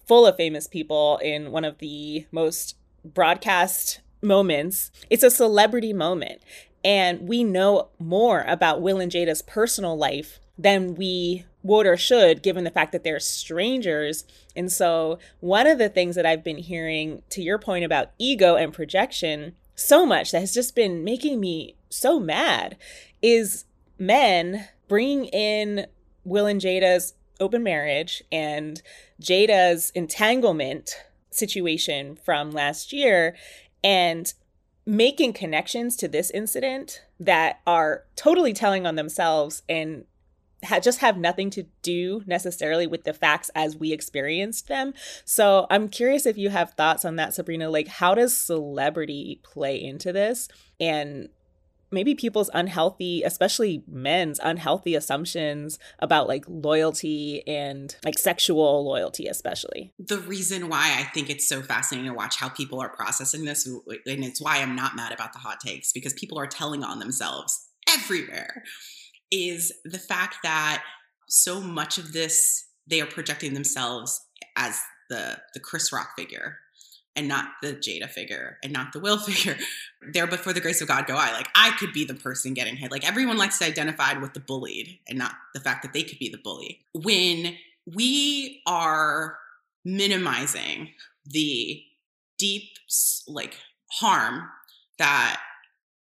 full 0.07 0.25
of 0.25 0.35
famous 0.35 0.67
people 0.67 1.19
in 1.21 1.51
one 1.51 1.65
of 1.65 1.77
the 1.79 2.25
most 2.31 2.75
broadcast 3.03 4.01
moments. 4.21 4.91
It's 5.09 5.23
a 5.23 5.31
celebrity 5.31 5.93
moment. 5.93 6.41
And 6.83 7.27
we 7.27 7.43
know 7.43 7.89
more 7.99 8.43
about 8.47 8.81
Will 8.81 8.99
and 8.99 9.11
Jada's 9.11 9.41
personal 9.41 9.95
life 9.97 10.39
than 10.57 10.95
we 10.95 11.45
would 11.63 11.85
or 11.85 11.97
should, 11.97 12.41
given 12.41 12.63
the 12.63 12.71
fact 12.71 12.91
that 12.91 13.03
they're 13.03 13.19
strangers. 13.19 14.25
And 14.55 14.71
so, 14.71 15.19
one 15.39 15.67
of 15.67 15.77
the 15.77 15.89
things 15.89 16.15
that 16.15 16.25
I've 16.25 16.43
been 16.43 16.57
hearing, 16.57 17.21
to 17.29 17.41
your 17.41 17.59
point 17.59 17.85
about 17.85 18.11
ego 18.17 18.55
and 18.55 18.73
projection, 18.73 19.55
so 19.75 20.05
much 20.05 20.31
that 20.31 20.39
has 20.39 20.53
just 20.53 20.75
been 20.75 21.03
making 21.03 21.39
me 21.39 21.75
so 21.91 22.19
mad 22.19 22.77
is 23.21 23.65
men 23.99 24.67
bringing 24.87 25.25
in 25.25 25.85
Will 26.23 26.45
and 26.45 26.61
Jada's 26.61 27.13
open 27.39 27.63
marriage 27.63 28.23
and 28.31 28.81
Jada's 29.21 29.91
entanglement 29.91 30.91
situation 31.31 32.15
from 32.15 32.51
last 32.51 32.93
year 32.93 33.35
and 33.83 34.33
making 34.85 35.33
connections 35.33 35.95
to 35.95 36.07
this 36.07 36.31
incident 36.31 37.01
that 37.19 37.61
are 37.65 38.03
totally 38.15 38.53
telling 38.53 38.85
on 38.85 38.95
themselves 38.95 39.63
and 39.69 40.05
ha- 40.63 40.79
just 40.79 40.99
have 40.99 41.17
nothing 41.17 41.49
to 41.51 41.63
do 41.81 42.23
necessarily 42.25 42.87
with 42.87 43.03
the 43.03 43.13
facts 43.13 43.49
as 43.55 43.75
we 43.75 43.91
experienced 43.91 44.67
them. 44.67 44.93
So 45.25 45.67
I'm 45.69 45.87
curious 45.87 46.25
if 46.25 46.37
you 46.37 46.49
have 46.49 46.73
thoughts 46.73 47.05
on 47.05 47.15
that, 47.17 47.33
Sabrina. 47.33 47.69
Like, 47.69 47.87
how 47.87 48.15
does 48.15 48.35
celebrity 48.35 49.39
play 49.43 49.81
into 49.81 50.11
this? 50.11 50.47
And 50.79 51.29
maybe 51.91 52.15
people's 52.15 52.49
unhealthy, 52.53 53.23
especially 53.23 53.83
men's 53.87 54.39
unhealthy 54.41 54.95
assumptions 54.95 55.77
about 55.99 56.27
like 56.27 56.45
loyalty 56.47 57.43
and 57.47 57.95
like 58.03 58.17
sexual 58.17 58.83
loyalty, 58.85 59.27
especially. 59.27 59.93
The 59.99 60.19
reason 60.19 60.69
why 60.69 60.97
I 60.99 61.03
think 61.03 61.29
it's 61.29 61.47
so 61.47 61.61
fascinating 61.61 62.09
to 62.09 62.15
watch 62.15 62.37
how 62.37 62.49
people 62.49 62.79
are 62.79 62.89
processing 62.89 63.45
this, 63.45 63.65
and 63.65 63.81
it's 64.05 64.41
why 64.41 64.57
I'm 64.57 64.75
not 64.75 64.95
mad 64.95 65.11
about 65.11 65.33
the 65.33 65.39
hot 65.39 65.59
takes 65.59 65.91
because 65.91 66.13
people 66.13 66.39
are 66.39 66.47
telling 66.47 66.83
on 66.83 66.99
themselves 66.99 67.67
everywhere, 67.89 68.63
is 69.31 69.71
the 69.85 69.99
fact 69.99 70.37
that 70.43 70.83
so 71.27 71.61
much 71.61 71.97
of 71.97 72.13
this 72.13 72.67
they 72.87 72.99
are 72.99 73.07
projecting 73.07 73.53
themselves 73.53 74.19
as 74.57 74.79
the 75.09 75.37
the 75.53 75.59
Chris 75.59 75.93
Rock 75.93 76.09
figure 76.17 76.57
and 77.15 77.27
not 77.27 77.45
the 77.61 77.73
Jada 77.73 78.09
figure 78.09 78.57
and 78.63 78.71
not 78.71 78.93
the 78.93 78.99
Will 78.99 79.17
figure. 79.19 79.57
There 80.13 80.27
before 80.27 80.53
the 80.53 80.61
grace 80.61 80.81
of 80.81 80.87
God 80.87 81.07
go 81.07 81.15
I. 81.15 81.31
Like 81.31 81.49
I 81.55 81.71
could 81.77 81.93
be 81.93 82.05
the 82.05 82.13
person 82.13 82.53
getting 82.53 82.75
hit. 82.75 82.91
Like 82.91 83.07
everyone 83.07 83.37
likes 83.37 83.59
to 83.59 83.65
identify 83.65 84.17
with 84.17 84.33
the 84.33 84.39
bullied 84.39 84.99
and 85.07 85.17
not 85.17 85.33
the 85.53 85.59
fact 85.59 85.83
that 85.83 85.93
they 85.93 86.03
could 86.03 86.19
be 86.19 86.29
the 86.29 86.37
bully. 86.37 86.79
When 86.93 87.55
we 87.85 88.61
are 88.65 89.37
minimizing 89.83 90.89
the 91.25 91.83
deep 92.37 92.69
like 93.27 93.57
harm 93.91 94.47
that 94.97 95.39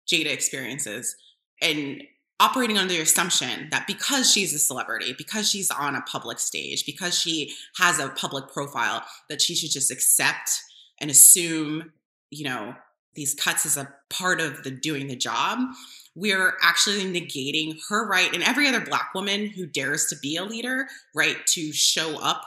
Jada 0.08 0.28
experiences 0.32 1.16
and 1.62 2.04
operating 2.40 2.78
under 2.78 2.94
the 2.94 3.02
assumption 3.02 3.68
that 3.72 3.88
because 3.88 4.32
she's 4.32 4.54
a 4.54 4.60
celebrity, 4.60 5.16
because 5.18 5.50
she's 5.50 5.72
on 5.72 5.96
a 5.96 6.02
public 6.02 6.40
stage, 6.40 6.86
because 6.86 7.18
she 7.18 7.52
has 7.78 8.00
a 8.00 8.10
public 8.10 8.52
profile, 8.52 9.04
that 9.30 9.42
she 9.42 9.56
should 9.56 9.72
just 9.72 9.92
accept 9.92 10.62
and 11.00 11.12
assume, 11.12 11.92
you 12.30 12.44
know, 12.46 12.76
these 13.16 13.34
cuts 13.34 13.66
as 13.66 13.78
a 13.78 13.94
part 14.10 14.40
of 14.40 14.64
the 14.64 14.72
doing 14.72 15.08
the 15.08 15.16
job. 15.16 15.60
We're 16.16 16.54
actually 16.62 17.04
negating 17.04 17.78
her 17.90 18.08
right 18.08 18.34
and 18.34 18.44
every 18.44 18.68
other 18.68 18.80
black 18.80 19.14
woman 19.14 19.48
who 19.48 19.66
dares 19.66 20.06
to 20.06 20.16
be 20.18 20.36
a 20.38 20.44
leader, 20.44 20.88
right, 21.14 21.38
to 21.48 21.74
show 21.74 22.20
up 22.20 22.44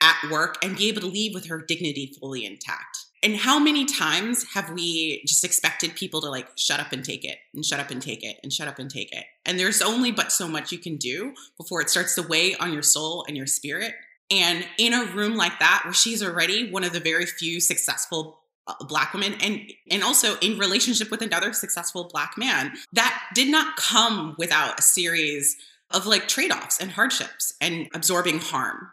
at 0.00 0.30
work 0.30 0.56
and 0.62 0.76
be 0.76 0.88
able 0.88 1.00
to 1.00 1.06
leave 1.06 1.34
with 1.34 1.46
her 1.46 1.62
dignity 1.62 2.12
fully 2.18 2.44
intact. 2.44 2.98
And 3.24 3.36
how 3.36 3.60
many 3.60 3.84
times 3.84 4.44
have 4.52 4.70
we 4.70 5.22
just 5.24 5.44
expected 5.44 5.94
people 5.94 6.20
to 6.22 6.28
like 6.28 6.48
shut 6.56 6.80
up 6.80 6.90
and 6.90 7.04
take 7.04 7.24
it 7.24 7.38
and 7.54 7.64
shut 7.64 7.78
up 7.78 7.92
and 7.92 8.02
take 8.02 8.24
it 8.24 8.36
and 8.42 8.52
shut 8.52 8.66
up 8.66 8.80
and 8.80 8.90
take 8.90 9.12
it? 9.12 9.24
And 9.46 9.60
there's 9.60 9.80
only 9.80 10.10
but 10.10 10.32
so 10.32 10.48
much 10.48 10.72
you 10.72 10.78
can 10.78 10.96
do 10.96 11.34
before 11.56 11.80
it 11.80 11.88
starts 11.88 12.16
to 12.16 12.22
weigh 12.22 12.56
on 12.56 12.72
your 12.72 12.82
soul 12.82 13.24
and 13.28 13.36
your 13.36 13.46
spirit. 13.46 13.94
And 14.32 14.66
in 14.78 14.94
a 14.94 15.04
room 15.04 15.36
like 15.36 15.58
that, 15.58 15.82
where 15.84 15.92
she's 15.92 16.22
already 16.22 16.70
one 16.70 16.84
of 16.84 16.92
the 16.92 17.00
very 17.00 17.26
few 17.26 17.60
successful 17.60 18.40
uh, 18.66 18.74
black 18.86 19.12
women 19.12 19.34
and 19.42 19.60
and 19.90 20.02
also 20.02 20.36
in 20.38 20.58
relationship 20.58 21.10
with 21.10 21.20
another 21.20 21.52
successful 21.52 22.08
black 22.12 22.38
man 22.38 22.72
that 22.92 23.20
did 23.34 23.48
not 23.48 23.76
come 23.76 24.36
without 24.38 24.78
a 24.78 24.82
series 24.82 25.56
of 25.90 26.06
like 26.06 26.28
trade-offs 26.28 26.78
and 26.78 26.92
hardships 26.92 27.54
and 27.60 27.88
absorbing 27.92 28.38
harm 28.38 28.88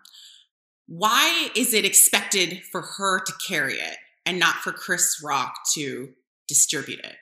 why 0.90 1.50
is 1.56 1.76
it 1.76 1.86
expected 1.86 2.64
for 2.72 2.82
her 2.82 3.20
to 3.20 3.34
carry 3.48 3.76
it 3.76 3.98
and 4.26 4.40
not 4.40 4.56
for 4.56 4.72
Chris 4.72 5.22
Rock 5.24 5.54
to 5.76 6.10
distribute 6.48 7.00
it. 7.00 7.16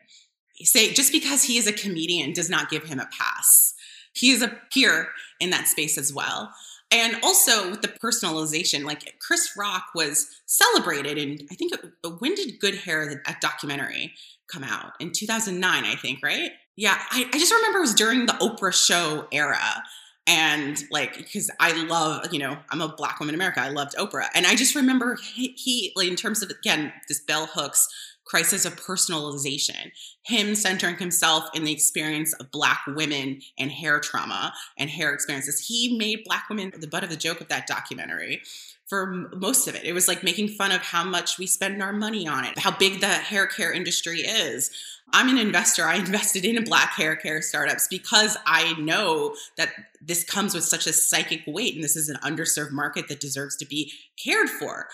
Say 0.65 0.93
just 0.93 1.11
because 1.11 1.43
he 1.43 1.57
is 1.57 1.67
a 1.67 1.73
comedian 1.73 2.33
does 2.33 2.49
not 2.49 2.69
give 2.69 2.85
him 2.85 2.99
a 2.99 3.09
pass. 3.17 3.73
He 4.13 4.31
is 4.31 4.41
a 4.41 4.57
peer 4.73 5.09
in 5.39 5.51
that 5.51 5.67
space 5.67 5.97
as 5.97 6.13
well. 6.13 6.51
And 6.91 7.17
also 7.21 7.69
with 7.69 7.81
the 7.81 7.89
personalization, 7.89 8.83
like 8.85 9.19
Chris 9.19 9.51
Rock 9.57 9.87
was 9.93 10.27
celebrated, 10.45 11.17
and 11.17 11.41
I 11.51 11.55
think 11.55 11.73
uh, 11.73 12.09
when 12.19 12.33
did 12.33 12.59
Good 12.59 12.75
Hair, 12.75 13.23
a 13.27 13.35
documentary, 13.41 14.13
come 14.47 14.63
out? 14.63 14.93
In 14.99 15.11
2009, 15.11 15.83
I 15.83 15.95
think, 15.95 16.19
right? 16.23 16.51
Yeah, 16.77 16.97
I, 17.11 17.25
I 17.33 17.37
just 17.37 17.53
remember 17.53 17.79
it 17.79 17.81
was 17.81 17.93
during 17.93 18.25
the 18.25 18.33
Oprah 18.33 18.73
show 18.73 19.27
era 19.31 19.83
and 20.27 20.83
like 20.91 21.15
because 21.17 21.49
i 21.59 21.71
love 21.85 22.31
you 22.33 22.39
know 22.39 22.57
i'm 22.69 22.81
a 22.81 22.89
black 22.89 23.19
woman 23.19 23.33
in 23.33 23.39
america 23.39 23.61
i 23.61 23.69
loved 23.69 23.95
oprah 23.95 24.27
and 24.35 24.45
i 24.45 24.55
just 24.55 24.75
remember 24.75 25.17
he, 25.33 25.53
he 25.57 25.93
like 25.95 26.07
in 26.07 26.17
terms 26.17 26.43
of 26.43 26.49
again 26.49 26.91
this 27.07 27.21
bell 27.21 27.47
hooks 27.53 27.87
crisis 28.27 28.65
of 28.65 28.75
personalization 28.75 29.91
him 30.23 30.55
centering 30.55 30.97
himself 30.97 31.45
in 31.53 31.63
the 31.63 31.71
experience 31.71 32.33
of 32.33 32.51
black 32.51 32.81
women 32.87 33.41
and 33.57 33.71
hair 33.71 33.99
trauma 33.99 34.53
and 34.77 34.89
hair 34.89 35.13
experiences 35.13 35.65
he 35.67 35.97
made 35.97 36.23
black 36.25 36.49
women 36.49 36.71
the 36.77 36.87
butt 36.87 37.03
of 37.03 37.09
the 37.09 37.15
joke 37.15 37.41
of 37.41 37.47
that 37.47 37.67
documentary 37.67 38.41
for 38.87 39.29
most 39.35 39.67
of 39.67 39.75
it. 39.75 39.83
It 39.83 39.91
was 39.91 40.07
like 40.07 40.23
making 40.23 40.47
fun 40.47 40.71
of 40.71 40.81
how 40.81 41.03
much 41.03 41.37
we 41.37 41.45
spend 41.45 41.83
our 41.83 41.91
money 41.91 42.25
on 42.25 42.45
it, 42.45 42.57
how 42.57 42.71
big 42.71 43.01
the 43.01 43.07
hair 43.07 43.45
care 43.45 43.73
industry 43.73 44.21
is, 44.21 44.71
I'm 45.13 45.29
an 45.29 45.37
investor. 45.37 45.85
I 45.85 45.95
invested 45.97 46.45
in 46.45 46.63
black 46.63 46.91
hair 46.91 47.15
care 47.15 47.41
startups 47.41 47.87
because 47.87 48.37
I 48.45 48.73
know 48.79 49.35
that 49.57 49.69
this 50.01 50.23
comes 50.23 50.53
with 50.53 50.63
such 50.63 50.87
a 50.87 50.93
psychic 50.93 51.43
weight 51.47 51.75
and 51.75 51.83
this 51.83 51.95
is 51.95 52.09
an 52.09 52.17
underserved 52.17 52.71
market 52.71 53.07
that 53.09 53.19
deserves 53.19 53.55
to 53.57 53.65
be 53.65 53.93
cared 54.21 54.49
for. 54.49 54.87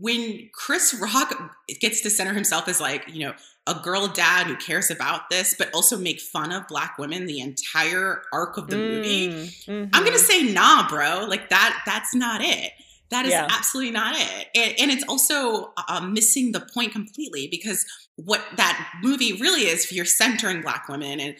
When 0.00 0.50
Chris 0.52 0.94
Rock 1.00 1.34
gets 1.80 2.00
to 2.02 2.10
center 2.10 2.34
himself 2.34 2.68
as 2.68 2.80
like, 2.80 3.04
you 3.08 3.26
know, 3.26 3.34
a 3.66 3.74
girl 3.74 4.08
dad 4.08 4.46
who 4.46 4.56
cares 4.56 4.90
about 4.90 5.28
this, 5.30 5.54
but 5.58 5.72
also 5.74 5.98
make 5.98 6.20
fun 6.20 6.52
of 6.52 6.66
black 6.68 6.98
women 6.98 7.26
the 7.26 7.40
entire 7.40 8.22
arc 8.32 8.56
of 8.56 8.68
the 8.68 8.76
mm, 8.76 8.88
movie, 8.88 9.28
mm-hmm. 9.28 9.90
I'm 9.92 10.04
gonna 10.04 10.18
say, 10.18 10.42
nah, 10.42 10.88
bro. 10.88 11.26
Like 11.28 11.50
that, 11.50 11.82
that's 11.84 12.14
not 12.14 12.40
it. 12.42 12.72
That 13.10 13.24
is 13.24 13.32
yeah. 13.32 13.46
absolutely 13.50 13.92
not 13.92 14.14
it. 14.16 14.48
And, 14.54 14.74
and 14.80 14.90
it's 14.90 15.04
also 15.08 15.72
uh, 15.88 16.00
missing 16.00 16.52
the 16.52 16.60
point 16.60 16.92
completely 16.92 17.48
because 17.50 17.86
what 18.16 18.42
that 18.56 18.92
movie 19.02 19.34
really 19.40 19.62
is, 19.62 19.84
if 19.84 19.92
you're 19.92 20.04
centering 20.04 20.60
Black 20.60 20.88
women 20.88 21.20
and 21.20 21.36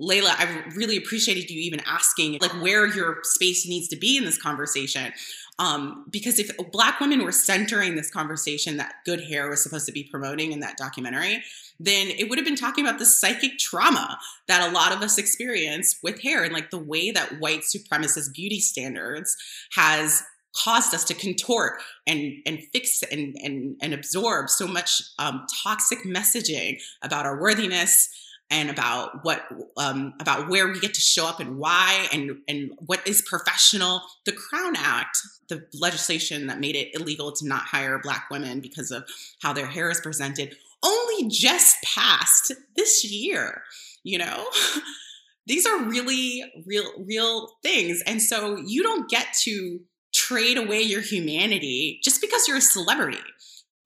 Layla, 0.00 0.30
I 0.30 0.64
really 0.74 0.96
appreciated 0.96 1.50
you 1.50 1.60
even 1.60 1.80
asking 1.86 2.38
like 2.40 2.52
where 2.62 2.86
your 2.86 3.18
space 3.22 3.68
needs 3.68 3.88
to 3.88 3.96
be 3.96 4.16
in 4.16 4.24
this 4.24 4.40
conversation. 4.40 5.12
Um, 5.58 6.06
because 6.10 6.38
if 6.38 6.50
Black 6.72 7.00
women 7.00 7.22
were 7.22 7.32
centering 7.32 7.94
this 7.94 8.10
conversation 8.10 8.78
that 8.78 8.94
Good 9.04 9.20
Hair 9.24 9.50
was 9.50 9.62
supposed 9.62 9.84
to 9.86 9.92
be 9.92 10.04
promoting 10.04 10.52
in 10.52 10.60
that 10.60 10.78
documentary, 10.78 11.42
then 11.78 12.08
it 12.08 12.30
would 12.30 12.38
have 12.38 12.46
been 12.46 12.56
talking 12.56 12.84
about 12.86 12.98
the 12.98 13.04
psychic 13.04 13.58
trauma 13.58 14.18
that 14.48 14.66
a 14.66 14.72
lot 14.72 14.92
of 14.92 15.02
us 15.02 15.18
experience 15.18 15.98
with 16.02 16.22
hair 16.22 16.44
and 16.44 16.54
like 16.54 16.70
the 16.70 16.78
way 16.78 17.10
that 17.10 17.38
white 17.40 17.60
supremacist 17.60 18.32
beauty 18.32 18.58
standards 18.58 19.36
has 19.72 20.22
caused 20.56 20.94
us 20.94 21.04
to 21.04 21.14
contort 21.14 21.80
and 22.06 22.34
and 22.44 22.60
fix 22.72 23.02
and 23.04 23.36
and, 23.42 23.76
and 23.80 23.94
absorb 23.94 24.48
so 24.48 24.66
much 24.66 25.02
um, 25.18 25.46
toxic 25.62 26.00
messaging 26.00 26.80
about 27.02 27.26
our 27.26 27.40
worthiness 27.40 28.08
and 28.50 28.70
about 28.70 29.24
what 29.24 29.46
um, 29.76 30.14
about 30.20 30.48
where 30.48 30.68
we 30.68 30.80
get 30.80 30.94
to 30.94 31.00
show 31.00 31.26
up 31.26 31.40
and 31.40 31.58
why 31.58 32.08
and 32.12 32.38
and 32.48 32.72
what 32.86 33.06
is 33.06 33.22
professional. 33.22 34.02
The 34.26 34.32
crown 34.32 34.74
act 34.76 35.18
the 35.48 35.66
legislation 35.74 36.46
that 36.46 36.60
made 36.60 36.76
it 36.76 36.94
illegal 36.94 37.32
to 37.32 37.46
not 37.46 37.62
hire 37.62 37.98
black 37.98 38.30
women 38.30 38.60
because 38.60 38.90
of 38.90 39.04
how 39.42 39.52
their 39.52 39.66
hair 39.66 39.90
is 39.90 40.00
presented 40.00 40.56
only 40.82 41.28
just 41.28 41.76
passed 41.82 42.52
this 42.76 43.04
year 43.04 43.62
you 44.02 44.18
know? 44.18 44.46
These 45.46 45.66
are 45.66 45.82
really 45.84 46.44
real 46.66 46.92
real 47.04 47.48
things. 47.62 48.02
And 48.06 48.22
so 48.22 48.56
you 48.56 48.82
don't 48.82 49.08
get 49.08 49.26
to 49.42 49.80
trade 50.14 50.58
away 50.58 50.82
your 50.82 51.00
humanity 51.00 52.00
just 52.04 52.20
because 52.20 52.46
you're 52.46 52.58
a 52.58 52.62
celebrity. 52.62 53.18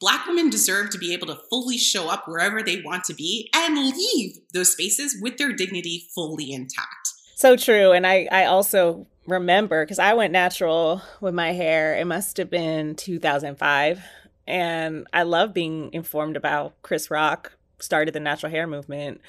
Black 0.04 0.26
women 0.26 0.50
deserve 0.50 0.90
to 0.90 0.98
be 0.98 1.14
able 1.14 1.26
to 1.28 1.40
fully 1.48 1.78
show 1.78 2.10
up 2.10 2.28
wherever 2.28 2.62
they 2.62 2.82
want 2.82 3.04
to 3.04 3.14
be 3.14 3.48
and 3.54 3.74
leave 3.74 4.36
those 4.52 4.70
spaces 4.70 5.16
with 5.22 5.38
their 5.38 5.50
dignity 5.50 6.10
fully 6.14 6.52
intact. 6.52 7.14
So 7.36 7.56
true. 7.56 7.92
And 7.92 8.06
I, 8.06 8.28
I 8.30 8.44
also 8.44 9.06
remember 9.26 9.82
because 9.82 9.98
I 9.98 10.12
went 10.12 10.30
natural 10.30 11.00
with 11.22 11.32
my 11.32 11.52
hair, 11.52 11.96
it 11.96 12.04
must 12.04 12.36
have 12.36 12.50
been 12.50 12.96
2005. 12.96 14.04
And 14.46 15.06
I 15.14 15.22
love 15.22 15.54
being 15.54 15.90
informed 15.94 16.36
about 16.36 16.74
Chris 16.82 17.10
Rock 17.10 17.56
started 17.78 18.12
the 18.14 18.20
natural 18.20 18.52
hair 18.52 18.66
movement 18.66 19.22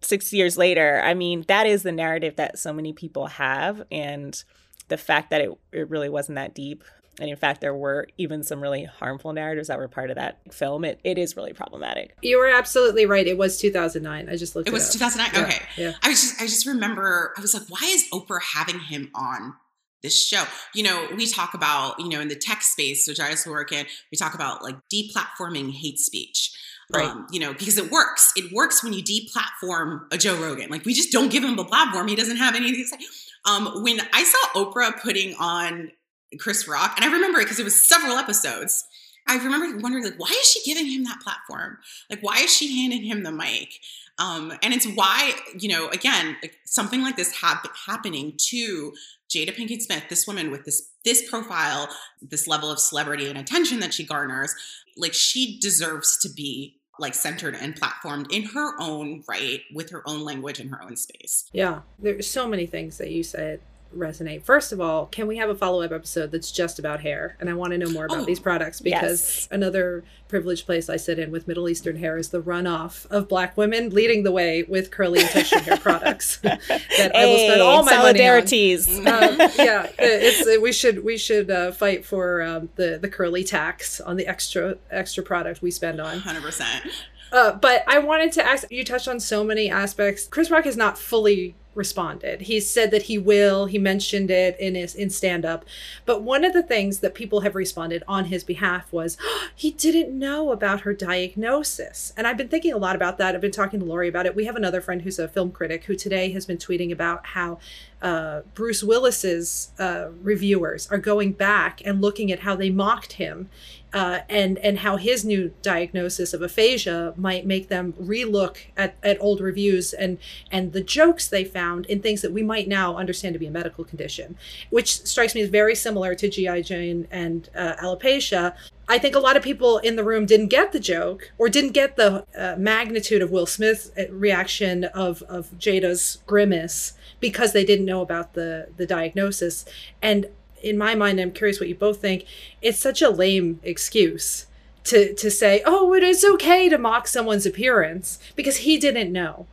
six 0.00 0.32
years 0.32 0.56
later. 0.56 1.02
I 1.04 1.12
mean, 1.12 1.44
that 1.48 1.66
is 1.66 1.82
the 1.82 1.92
narrative 1.92 2.36
that 2.36 2.58
so 2.58 2.72
many 2.72 2.94
people 2.94 3.26
have. 3.26 3.82
And 3.92 4.42
the 4.88 4.96
fact 4.96 5.28
that 5.28 5.42
it, 5.42 5.50
it 5.70 5.90
really 5.90 6.08
wasn't 6.08 6.36
that 6.36 6.54
deep 6.54 6.82
and 7.20 7.28
in 7.30 7.36
fact 7.36 7.60
there 7.60 7.74
were 7.74 8.06
even 8.18 8.42
some 8.42 8.60
really 8.60 8.84
harmful 8.84 9.32
narratives 9.32 9.68
that 9.68 9.78
were 9.78 9.88
part 9.88 10.10
of 10.10 10.16
that 10.16 10.40
film 10.52 10.84
it, 10.84 11.00
it 11.04 11.18
is 11.18 11.36
really 11.36 11.52
problematic 11.52 12.16
you 12.22 12.38
were 12.38 12.48
absolutely 12.48 13.06
right 13.06 13.26
it 13.26 13.38
was 13.38 13.58
2009 13.58 14.28
i 14.28 14.36
just 14.36 14.54
looked 14.54 14.68
it, 14.68 14.70
it 14.70 14.74
was 14.74 14.92
2009 14.92 15.30
yeah. 15.34 15.46
okay 15.46 15.64
yeah 15.76 15.92
i 16.02 16.08
was 16.08 16.20
just 16.20 16.40
i 16.40 16.44
just 16.44 16.66
remember 16.66 17.32
i 17.36 17.40
was 17.40 17.54
like 17.54 17.64
why 17.68 17.86
is 17.86 18.04
oprah 18.12 18.42
having 18.42 18.80
him 18.80 19.10
on 19.14 19.54
this 20.02 20.26
show 20.26 20.44
you 20.74 20.82
know 20.82 21.08
we 21.16 21.26
talk 21.26 21.54
about 21.54 21.98
you 21.98 22.08
know 22.08 22.20
in 22.20 22.28
the 22.28 22.36
tech 22.36 22.62
space 22.62 23.06
which 23.08 23.20
i 23.20 23.30
also 23.30 23.50
work 23.50 23.72
in 23.72 23.84
we 24.12 24.16
talk 24.16 24.34
about 24.34 24.62
like 24.62 24.76
deplatforming 24.92 25.72
hate 25.72 25.98
speech 25.98 26.52
Right. 26.90 27.04
Um, 27.04 27.26
you 27.30 27.38
know, 27.38 27.52
because 27.52 27.76
it 27.76 27.90
works. 27.90 28.32
It 28.34 28.50
works 28.50 28.82
when 28.82 28.94
you 28.94 29.02
deplatform 29.02 30.06
a 30.10 30.16
Joe 30.16 30.40
Rogan. 30.40 30.70
Like 30.70 30.86
we 30.86 30.94
just 30.94 31.12
don't 31.12 31.30
give 31.30 31.44
him 31.44 31.58
a 31.58 31.64
platform. 31.64 32.08
He 32.08 32.16
doesn't 32.16 32.38
have 32.38 32.54
anything 32.54 32.82
to 32.82 32.88
say. 32.88 32.96
Um, 33.44 33.82
when 33.82 34.00
I 34.12 34.24
saw 34.24 34.64
Oprah 34.64 34.98
putting 35.00 35.34
on 35.34 35.90
Chris 36.38 36.68
Rock, 36.68 36.92
and 36.96 37.04
I 37.04 37.12
remember 37.12 37.40
it 37.40 37.44
because 37.44 37.58
it 37.58 37.64
was 37.64 37.82
several 37.82 38.16
episodes. 38.16 38.84
I 39.26 39.36
remember 39.36 39.78
wondering, 39.78 40.04
like, 40.04 40.18
why 40.18 40.30
is 40.30 40.50
she 40.50 40.62
giving 40.64 40.86
him 40.86 41.04
that 41.04 41.20
platform? 41.20 41.78
Like, 42.08 42.20
why 42.22 42.38
is 42.38 42.54
she 42.54 42.80
handing 42.80 43.04
him 43.04 43.22
the 43.22 43.32
mic? 43.32 43.74
Um, 44.18 44.52
and 44.62 44.72
it's 44.74 44.86
why, 44.86 45.32
you 45.58 45.68
know, 45.68 45.88
again, 45.88 46.36
like, 46.42 46.56
something 46.64 47.02
like 47.02 47.16
this 47.16 47.36
hap- 47.40 47.76
happening 47.86 48.34
to 48.48 48.92
Jada 49.28 49.54
Pinkett 49.54 49.82
Smith, 49.82 50.04
this 50.08 50.26
woman 50.26 50.50
with 50.50 50.64
this 50.64 50.88
this 51.04 51.28
profile, 51.28 51.88
this 52.22 52.46
level 52.46 52.70
of 52.70 52.78
celebrity 52.78 53.28
and 53.28 53.38
attention 53.38 53.80
that 53.80 53.94
she 53.94 54.04
garners, 54.04 54.54
like 54.96 55.14
she 55.14 55.58
deserves 55.60 56.18
to 56.18 56.28
be 56.28 56.76
like 56.98 57.14
centered 57.14 57.54
and 57.54 57.80
platformed 57.80 58.30
in 58.32 58.42
her 58.42 58.80
own 58.80 59.22
right 59.28 59.60
with 59.72 59.90
her 59.90 60.02
own 60.06 60.22
language 60.24 60.58
and 60.58 60.70
her 60.70 60.82
own 60.82 60.96
space. 60.96 61.48
Yeah, 61.52 61.80
there's 61.98 62.28
so 62.28 62.48
many 62.48 62.66
things 62.66 62.98
that 62.98 63.10
you 63.10 63.22
said 63.22 63.60
resonate. 63.96 64.42
First 64.42 64.72
of 64.72 64.80
all, 64.80 65.06
can 65.06 65.26
we 65.26 65.36
have 65.38 65.48
a 65.48 65.54
follow 65.54 65.82
up 65.82 65.92
episode 65.92 66.30
that's 66.30 66.50
just 66.50 66.78
about 66.78 67.00
hair? 67.00 67.36
And 67.40 67.48
I 67.48 67.54
want 67.54 67.72
to 67.72 67.78
know 67.78 67.88
more 67.90 68.04
about 68.06 68.18
Oh, 68.18 68.24
these 68.24 68.40
products 68.40 68.80
because 68.80 69.20
yes. 69.36 69.48
another 69.50 70.04
privileged 70.28 70.66
place 70.66 70.90
I 70.90 70.96
sit 70.96 71.18
in 71.18 71.30
with 71.30 71.48
Middle 71.48 71.68
Eastern 71.68 71.96
hair 71.96 72.18
is 72.18 72.28
the 72.28 72.40
runoff 72.42 73.06
of 73.10 73.28
Black 73.28 73.56
women 73.56 73.90
leading 73.90 74.24
the 74.24 74.32
way 74.32 74.62
with 74.64 74.90
curly 74.90 75.20
and 75.20 75.28
textured 75.30 75.62
hair 75.62 75.78
products 75.78 76.36
that 76.42 77.12
I 77.14 77.24
will 77.26 77.38
spend 77.38 77.60
all 77.62 77.82
my 77.84 77.96
money 77.96 78.08
on. 78.28 78.42
solidarities. 78.42 78.88
um, 78.98 79.38
yeah, 79.58 79.90
it's 79.98 80.46
uh, 80.46 80.60
we 80.60 80.72
should 80.72 81.02
we 81.04 81.16
should 81.16 81.50
uh, 81.50 81.72
fight 81.72 82.04
for 82.04 82.42
um, 82.42 82.68
the 82.76 82.98
the 83.00 83.08
curly 83.08 83.42
tax 83.44 84.00
on 84.00 84.16
the 84.16 84.26
extra 84.26 84.76
extra 84.90 85.22
product 85.22 85.62
we 85.62 85.70
spend 85.70 86.00
on. 86.00 86.20
100%. 86.20 86.90
Uh, 87.30 87.52
but 87.52 87.84
I 87.86 87.98
wanted 87.98 88.32
to 88.32 88.44
ask 88.44 88.70
you 88.70 88.84
touched 88.84 89.06
on 89.08 89.20
so 89.20 89.44
many 89.44 89.70
aspects. 89.70 90.26
Chris 90.26 90.50
Rock 90.50 90.64
is 90.66 90.76
not 90.76 90.98
fully 90.98 91.54
responded. 91.74 92.42
He 92.42 92.60
said 92.60 92.90
that 92.90 93.02
he 93.02 93.18
will. 93.18 93.66
He 93.66 93.78
mentioned 93.78 94.30
it 94.30 94.58
in 94.58 94.74
his 94.74 94.94
in 94.94 95.10
stand 95.10 95.44
up. 95.44 95.64
But 96.04 96.22
one 96.22 96.44
of 96.44 96.52
the 96.52 96.62
things 96.62 97.00
that 97.00 97.14
people 97.14 97.40
have 97.40 97.54
responded 97.54 98.02
on 98.08 98.26
his 98.26 98.44
behalf 98.44 98.92
was 98.92 99.16
he 99.54 99.70
didn't 99.70 100.16
know 100.16 100.50
about 100.50 100.82
her 100.82 100.92
diagnosis. 100.92 102.12
And 102.16 102.26
I've 102.26 102.36
been 102.36 102.48
thinking 102.48 102.72
a 102.72 102.78
lot 102.78 102.96
about 102.96 103.18
that. 103.18 103.34
I've 103.34 103.40
been 103.40 103.50
talking 103.50 103.80
to 103.80 103.86
Lori 103.86 104.08
about 104.08 104.26
it. 104.26 104.34
We 104.34 104.44
have 104.46 104.56
another 104.56 104.80
friend 104.80 105.02
who's 105.02 105.18
a 105.18 105.28
film 105.28 105.52
critic 105.52 105.84
who 105.84 105.94
today 105.94 106.32
has 106.32 106.46
been 106.46 106.58
tweeting 106.58 106.92
about 106.92 107.26
how 107.26 107.58
uh, 108.00 108.42
Bruce 108.54 108.82
Willis's 108.82 109.72
uh, 109.78 110.08
reviewers 110.22 110.88
are 110.90 110.98
going 110.98 111.32
back 111.32 111.82
and 111.84 112.00
looking 112.00 112.30
at 112.30 112.40
how 112.40 112.54
they 112.54 112.70
mocked 112.70 113.14
him 113.14 113.48
uh, 113.92 114.20
and 114.28 114.58
and 114.58 114.80
how 114.80 114.96
his 114.96 115.24
new 115.24 115.52
diagnosis 115.62 116.34
of 116.34 116.42
aphasia 116.42 117.14
might 117.16 117.46
make 117.46 117.68
them 117.68 117.94
relook 117.94 118.58
at, 118.76 118.96
at 119.02 119.16
old 119.20 119.40
reviews 119.40 119.92
and 119.92 120.18
and 120.50 120.72
the 120.72 120.82
jokes 120.82 121.28
they 121.28 121.44
found 121.44 121.86
in 121.86 122.00
things 122.00 122.22
that 122.22 122.32
we 122.32 122.42
might 122.42 122.68
now 122.68 122.96
understand 122.96 123.32
to 123.32 123.38
be 123.38 123.46
a 123.46 123.50
medical 123.50 123.84
condition, 123.84 124.36
which 124.70 125.04
strikes 125.06 125.34
me 125.34 125.40
as 125.40 125.48
very 125.48 125.74
similar 125.74 126.14
to 126.14 126.28
GI 126.28 126.62
Jane 126.62 127.06
and 127.10 127.48
uh, 127.54 127.74
alopecia. 127.82 128.54
I 128.90 128.98
think 128.98 129.14
a 129.14 129.20
lot 129.20 129.36
of 129.36 129.42
people 129.42 129.78
in 129.78 129.96
the 129.96 130.04
room 130.04 130.24
didn't 130.24 130.48
get 130.48 130.72
the 130.72 130.80
joke 130.80 131.32
or 131.36 131.48
didn't 131.48 131.72
get 131.72 131.96
the 131.96 132.24
uh, 132.36 132.56
magnitude 132.56 133.20
of 133.20 133.30
Will 133.30 133.46
Smith's 133.46 133.90
uh, 133.98 134.04
reaction 134.10 134.84
of 134.84 135.22
of 135.22 135.50
Jada's 135.58 136.18
grimace 136.26 136.94
because 137.20 137.52
they 137.52 137.64
didn't 137.64 137.86
know 137.86 138.00
about 138.00 138.34
the 138.34 138.68
the 138.76 138.86
diagnosis 138.86 139.64
and 140.00 140.26
in 140.62 140.78
my 140.78 140.94
mind, 140.94 141.20
I'm 141.20 141.32
curious 141.32 141.60
what 141.60 141.68
you 141.68 141.74
both 141.74 142.00
think. 142.00 142.24
It's 142.62 142.78
such 142.78 143.02
a 143.02 143.10
lame 143.10 143.60
excuse 143.62 144.46
to 144.84 145.14
to 145.14 145.30
say, 145.30 145.62
"Oh, 145.64 145.94
it 145.94 146.02
is 146.02 146.24
okay 146.24 146.68
to 146.68 146.78
mock 146.78 147.06
someone's 147.08 147.46
appearance 147.46 148.18
because 148.36 148.58
he 148.58 148.78
didn't 148.78 149.12
know." 149.12 149.46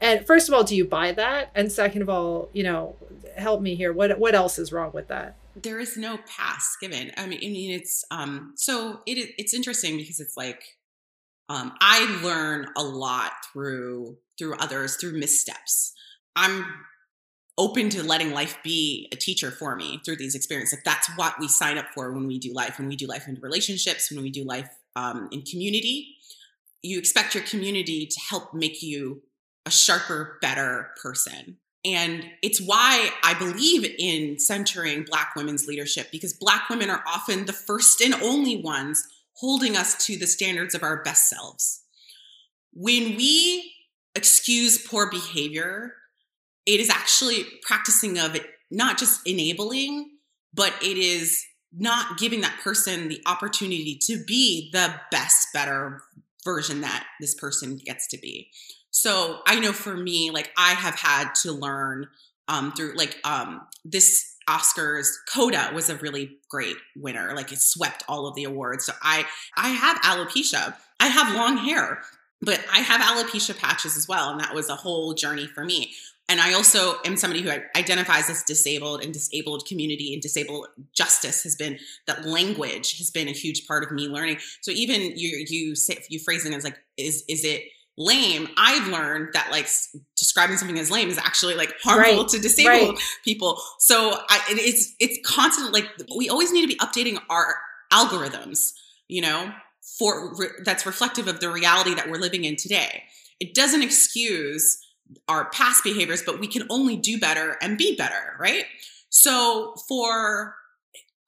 And 0.00 0.26
first 0.26 0.48
of 0.48 0.54
all, 0.54 0.64
do 0.64 0.76
you 0.76 0.84
buy 0.84 1.12
that? 1.12 1.50
And 1.54 1.72
second 1.72 2.02
of 2.02 2.08
all, 2.08 2.50
you 2.52 2.62
know, 2.62 2.96
help 3.36 3.60
me 3.62 3.74
here. 3.74 3.92
What 3.92 4.18
what 4.18 4.34
else 4.34 4.58
is 4.58 4.72
wrong 4.72 4.90
with 4.92 5.08
that? 5.08 5.36
there 5.56 5.78
is 5.78 5.96
no 5.96 6.18
pass 6.26 6.76
given. 6.80 7.12
I 7.16 7.26
mean, 7.26 7.38
I 7.42 7.48
mean, 7.48 7.70
it's 7.70 8.04
um. 8.10 8.54
So 8.56 9.00
it. 9.06 9.34
It's 9.38 9.54
interesting 9.54 9.96
because 9.96 10.20
it's 10.20 10.36
like, 10.36 10.62
um, 11.48 11.72
I 11.80 12.20
learn 12.22 12.68
a 12.76 12.82
lot 12.82 13.32
through 13.52 14.18
through 14.38 14.56
others 14.56 14.96
through 14.96 15.18
missteps. 15.18 15.92
I'm 16.36 16.66
open 17.56 17.88
to 17.88 18.02
letting 18.02 18.32
life 18.32 18.58
be 18.64 19.08
a 19.12 19.16
teacher 19.16 19.50
for 19.50 19.76
me 19.76 20.00
through 20.04 20.16
these 20.16 20.34
experiences. 20.34 20.78
Like 20.78 20.84
that's 20.84 21.08
what 21.16 21.38
we 21.38 21.48
sign 21.48 21.78
up 21.78 21.86
for 21.94 22.12
when 22.12 22.26
we 22.26 22.38
do 22.38 22.52
life. 22.52 22.78
When 22.78 22.88
we 22.88 22.96
do 22.96 23.06
life 23.06 23.28
in 23.28 23.38
relationships. 23.40 24.10
When 24.10 24.22
we 24.22 24.30
do 24.30 24.44
life 24.44 24.68
um, 24.96 25.28
in 25.30 25.42
community, 25.42 26.16
you 26.82 26.98
expect 26.98 27.34
your 27.34 27.44
community 27.44 28.06
to 28.06 28.20
help 28.28 28.54
make 28.54 28.82
you 28.82 29.22
a 29.66 29.70
sharper, 29.70 30.38
better 30.42 30.90
person. 31.02 31.58
And 31.84 32.24
it's 32.42 32.60
why 32.60 33.10
I 33.22 33.34
believe 33.34 33.94
in 33.98 34.38
centering 34.38 35.04
Black 35.04 35.34
women's 35.36 35.66
leadership 35.66 36.08
because 36.10 36.32
Black 36.32 36.68
women 36.68 36.90
are 36.90 37.04
often 37.06 37.44
the 37.44 37.52
first 37.52 38.00
and 38.00 38.14
only 38.14 38.60
ones 38.62 39.06
holding 39.36 39.76
us 39.76 40.06
to 40.06 40.16
the 40.16 40.26
standards 40.26 40.74
of 40.74 40.82
our 40.82 41.02
best 41.02 41.28
selves. 41.28 41.82
When 42.72 43.16
we 43.16 43.72
excuse 44.14 44.78
poor 44.78 45.10
behavior, 45.10 45.94
it 46.66 46.80
is 46.80 46.90
actually 46.90 47.44
practicing 47.62 48.18
of 48.18 48.34
it, 48.34 48.46
not 48.70 48.98
just 48.98 49.26
enabling, 49.26 50.10
but 50.52 50.72
it 50.82 50.96
is 50.96 51.44
not 51.76 52.18
giving 52.18 52.40
that 52.42 52.58
person 52.62 53.08
the 53.08 53.20
opportunity 53.26 53.98
to 54.00 54.22
be 54.24 54.70
the 54.72 54.94
best, 55.10 55.48
better 55.52 56.02
version 56.44 56.82
that 56.82 57.06
this 57.20 57.34
person 57.34 57.76
gets 57.84 58.06
to 58.08 58.18
be. 58.18 58.50
So 58.90 59.40
I 59.46 59.58
know 59.58 59.72
for 59.72 59.96
me, 59.96 60.30
like 60.30 60.52
I 60.56 60.74
have 60.74 60.94
had 60.94 61.34
to 61.42 61.52
learn 61.52 62.08
um, 62.46 62.72
through 62.72 62.94
like 62.96 63.18
um, 63.24 63.62
this 63.84 64.36
Oscars 64.48 65.08
Coda 65.32 65.70
was 65.74 65.88
a 65.88 65.96
really 65.96 66.38
great 66.48 66.76
winner. 66.94 67.34
Like 67.34 67.50
it 67.50 67.58
swept 67.58 68.04
all 68.08 68.26
of 68.26 68.34
the 68.34 68.44
awards. 68.44 68.86
So 68.86 68.92
I 69.02 69.26
I 69.56 69.70
have 69.70 69.96
alopecia. 69.98 70.76
I 71.00 71.08
have 71.08 71.34
long 71.34 71.56
hair, 71.56 72.02
but 72.40 72.64
I 72.72 72.80
have 72.80 73.00
alopecia 73.00 73.58
patches 73.58 73.96
as 73.96 74.06
well, 74.06 74.30
and 74.30 74.40
that 74.40 74.54
was 74.54 74.68
a 74.68 74.76
whole 74.76 75.14
journey 75.14 75.46
for 75.46 75.64
me. 75.64 75.92
And 76.28 76.40
I 76.40 76.54
also 76.54 76.94
am 77.04 77.16
somebody 77.18 77.42
who 77.42 77.50
identifies 77.76 78.30
as 78.30 78.42
disabled, 78.44 79.04
and 79.04 79.12
disabled 79.12 79.66
community 79.66 80.14
and 80.14 80.22
disabled 80.22 80.66
justice 80.94 81.42
has 81.42 81.54
been 81.54 81.78
that 82.06 82.24
language 82.24 82.96
has 82.98 83.10
been 83.10 83.28
a 83.28 83.32
huge 83.32 83.66
part 83.66 83.84
of 83.84 83.90
me 83.92 84.08
learning. 84.08 84.38
So 84.62 84.70
even 84.70 85.00
you 85.16 85.44
you 85.48 85.74
say 85.76 85.98
you 86.08 86.18
phrasing 86.18 86.54
as 86.54 86.64
like 86.64 86.78
is 86.96 87.24
is 87.28 87.44
it 87.44 87.62
lame 87.96 88.48
i've 88.56 88.88
learned 88.88 89.28
that 89.34 89.46
like 89.52 89.68
describing 90.16 90.56
something 90.56 90.76
as 90.80 90.90
lame 90.90 91.08
is 91.08 91.16
actually 91.16 91.54
like 91.54 91.72
harmful 91.80 92.22
Right, 92.22 92.28
to 92.30 92.40
disabled 92.40 92.94
right. 92.96 92.98
people 93.24 93.60
so 93.78 94.18
I, 94.28 94.42
it- 94.50 94.58
it's 94.58 94.92
it's 94.98 95.18
constant 95.24 95.72
like 95.72 95.88
we 96.16 96.28
always 96.28 96.50
need 96.50 96.62
to 96.62 96.66
be 96.66 96.74
updating 96.78 97.20
our 97.30 97.54
algorithms 97.92 98.72
you 99.06 99.20
know 99.22 99.52
for 99.98 100.34
re- 100.36 100.48
that's 100.64 100.84
reflective 100.86 101.28
of 101.28 101.38
the 101.38 101.48
reality 101.50 101.94
that 101.94 102.10
we're 102.10 102.18
living 102.18 102.44
in 102.44 102.56
today 102.56 103.04
it 103.38 103.54
doesn't 103.54 103.82
excuse 103.84 104.83
our 105.28 105.50
past 105.50 105.84
behaviors 105.84 106.22
but 106.22 106.40
we 106.40 106.46
can 106.46 106.66
only 106.70 106.96
do 106.96 107.18
better 107.18 107.56
and 107.60 107.78
be 107.78 107.94
better 107.96 108.36
right 108.38 108.64
so 109.10 109.74
for 109.88 110.54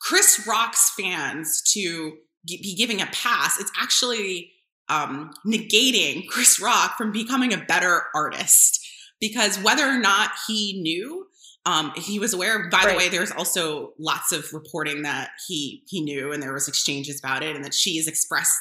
chris 0.00 0.46
rock's 0.46 0.92
fans 0.98 1.62
to 1.62 2.16
be 2.46 2.74
giving 2.76 3.00
a 3.00 3.06
pass 3.06 3.60
it's 3.60 3.72
actually 3.80 4.52
um, 4.88 5.32
negating 5.46 6.28
Chris 6.28 6.60
Rock 6.60 6.96
from 6.96 7.12
becoming 7.12 7.52
a 7.52 7.58
better 7.58 8.04
artist 8.14 8.86
because 9.20 9.62
whether 9.62 9.84
or 9.84 9.98
not 9.98 10.30
he 10.46 10.80
knew, 10.80 11.26
um, 11.64 11.92
he 11.96 12.18
was 12.18 12.32
aware. 12.32 12.68
By 12.70 12.78
Right. 12.78 12.90
the 12.92 12.96
way, 12.96 13.08
there's 13.08 13.32
also 13.32 13.94
lots 13.98 14.30
of 14.32 14.52
reporting 14.52 15.02
that 15.02 15.30
he 15.48 15.82
he 15.88 16.00
knew, 16.00 16.32
and 16.32 16.42
there 16.42 16.52
was 16.52 16.68
exchanges 16.68 17.18
about 17.18 17.42
it, 17.42 17.56
and 17.56 17.64
that 17.64 17.74
she 17.74 17.96
has 17.96 18.06
expressed 18.06 18.56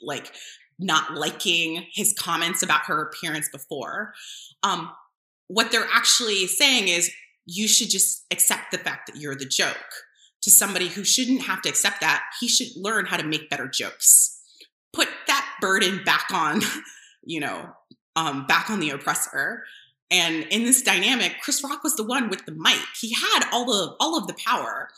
like 0.00 0.32
not 0.78 1.14
liking 1.14 1.86
his 1.92 2.14
comments 2.18 2.62
about 2.62 2.86
her 2.86 3.02
appearance 3.02 3.48
before. 3.50 4.12
Um, 4.62 4.90
what 5.48 5.70
they're 5.70 5.88
actually 5.92 6.46
saying 6.46 6.88
is 6.88 7.10
you 7.46 7.68
should 7.68 7.90
just 7.90 8.24
accept 8.30 8.72
the 8.72 8.78
fact 8.78 9.06
that 9.06 9.20
you're 9.20 9.36
the 9.36 9.46
joke. 9.46 9.76
To 10.42 10.50
somebody 10.50 10.88
who 10.88 11.02
shouldn't 11.02 11.42
have 11.42 11.62
to 11.62 11.68
accept 11.68 12.00
that, 12.02 12.22
he 12.40 12.46
should 12.46 12.68
learn 12.76 13.06
how 13.06 13.16
to 13.16 13.24
make 13.24 13.50
better 13.50 13.68
jokes 13.68 14.36
put 14.96 15.08
that 15.26 15.46
burden 15.60 16.02
back 16.04 16.28
on, 16.32 16.62
you 17.24 17.38
know, 17.38 17.68
um, 18.16 18.46
back 18.46 18.70
on 18.70 18.80
the 18.80 18.90
oppressor. 18.90 19.62
And 20.10 20.44
in 20.44 20.64
this 20.64 20.82
dynamic, 20.82 21.36
Chris 21.42 21.62
Rock 21.62 21.84
was 21.84 21.96
the 21.96 22.04
one 22.04 22.30
with 22.30 22.46
the 22.46 22.52
mic. 22.52 22.80
He 22.98 23.12
had 23.12 23.48
all 23.52 23.66
the 23.66 23.94
all 24.00 24.16
of 24.16 24.26
the 24.26 24.36
power. 24.46 24.88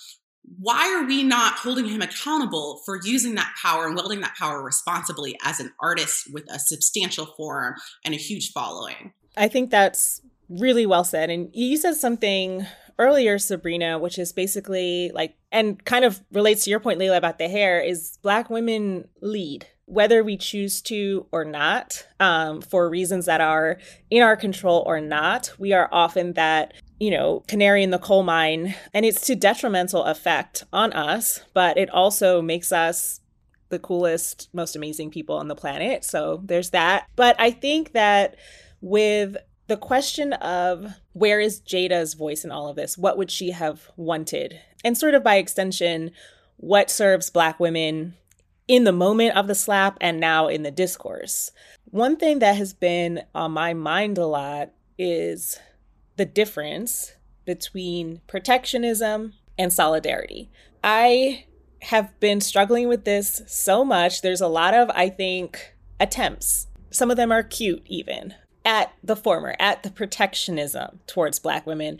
Why 0.58 0.94
are 0.94 1.06
we 1.06 1.22
not 1.22 1.54
holding 1.54 1.86
him 1.86 2.02
accountable 2.02 2.80
for 2.84 2.98
using 3.02 3.34
that 3.34 3.54
power 3.60 3.86
and 3.86 3.94
wielding 3.94 4.20
that 4.20 4.36
power 4.36 4.62
responsibly 4.62 5.38
as 5.44 5.60
an 5.60 5.72
artist 5.80 6.32
with 6.32 6.44
a 6.50 6.58
substantial 6.58 7.26
forum 7.36 7.74
and 8.04 8.14
a 8.14 8.18
huge 8.18 8.52
following? 8.52 9.12
I 9.36 9.48
think 9.48 9.70
that's 9.70 10.20
really 10.48 10.86
well 10.86 11.04
said. 11.04 11.30
And 11.30 11.50
you 11.52 11.76
said 11.76 11.94
something 11.94 12.66
earlier, 12.98 13.38
Sabrina, 13.38 13.98
which 13.98 14.18
is 14.18 14.32
basically 14.32 15.10
like, 15.14 15.36
and 15.52 15.82
kind 15.84 16.04
of 16.04 16.20
relates 16.32 16.64
to 16.64 16.70
your 16.70 16.80
point, 16.80 16.98
Layla, 16.98 17.16
about 17.16 17.38
the 17.38 17.48
hair, 17.48 17.80
is 17.80 18.18
Black 18.22 18.50
women 18.50 19.08
lead, 19.20 19.66
whether 19.84 20.24
we 20.24 20.36
choose 20.36 20.82
to 20.82 21.26
or 21.30 21.44
not, 21.44 22.06
um, 22.18 22.60
for 22.60 22.88
reasons 22.90 23.26
that 23.26 23.40
are 23.40 23.78
in 24.10 24.22
our 24.22 24.36
control 24.36 24.82
or 24.86 25.00
not. 25.00 25.52
We 25.58 25.72
are 25.72 25.88
often 25.92 26.32
that, 26.34 26.74
you 26.98 27.10
know, 27.10 27.44
canary 27.48 27.82
in 27.82 27.90
the 27.90 27.98
coal 27.98 28.22
mine, 28.22 28.74
and 28.92 29.06
it's 29.06 29.20
to 29.22 29.34
detrimental 29.34 30.04
effect 30.04 30.64
on 30.72 30.92
us, 30.92 31.40
but 31.54 31.76
it 31.78 31.90
also 31.90 32.42
makes 32.42 32.72
us 32.72 33.20
the 33.68 33.78
coolest, 33.78 34.48
most 34.52 34.74
amazing 34.74 35.10
people 35.10 35.36
on 35.36 35.48
the 35.48 35.54
planet. 35.54 36.04
So 36.04 36.40
there's 36.44 36.70
that. 36.70 37.06
But 37.16 37.36
I 37.38 37.50
think 37.50 37.92
that 37.92 38.36
with 38.80 39.36
the 39.68 39.76
question 39.76 40.32
of 40.32 40.94
where 41.12 41.40
is 41.40 41.60
Jada's 41.60 42.14
voice 42.14 42.44
in 42.44 42.50
all 42.50 42.68
of 42.68 42.76
this? 42.76 42.96
What 42.96 43.18
would 43.18 43.30
she 43.30 43.50
have 43.50 43.88
wanted? 43.96 44.58
And 44.82 44.96
sort 44.96 45.14
of 45.14 45.22
by 45.22 45.36
extension, 45.36 46.12
what 46.56 46.90
serves 46.90 47.30
Black 47.30 47.60
women 47.60 48.14
in 48.66 48.84
the 48.84 48.92
moment 48.92 49.36
of 49.36 49.46
the 49.46 49.54
slap 49.54 49.98
and 50.00 50.18
now 50.18 50.48
in 50.48 50.62
the 50.62 50.70
discourse? 50.70 51.52
One 51.84 52.16
thing 52.16 52.38
that 52.38 52.56
has 52.56 52.72
been 52.72 53.22
on 53.34 53.52
my 53.52 53.74
mind 53.74 54.16
a 54.16 54.26
lot 54.26 54.70
is 54.98 55.58
the 56.18 56.26
difference 56.26 57.14
between 57.46 58.20
protectionism 58.26 59.32
and 59.56 59.72
solidarity. 59.72 60.50
I 60.84 61.46
have 61.82 62.18
been 62.20 62.40
struggling 62.40 62.88
with 62.88 63.04
this 63.04 63.40
so 63.46 63.84
much. 63.84 64.20
There's 64.20 64.40
a 64.40 64.48
lot 64.48 64.74
of, 64.74 64.90
I 64.90 65.08
think, 65.08 65.74
attempts. 65.98 66.66
Some 66.90 67.10
of 67.10 67.16
them 67.16 67.32
are 67.32 67.42
cute, 67.42 67.82
even 67.86 68.34
at 68.64 68.92
the 69.02 69.16
former, 69.16 69.54
at 69.58 69.82
the 69.82 69.90
protectionism 69.90 71.00
towards 71.06 71.38
Black 71.38 71.66
women. 71.66 71.98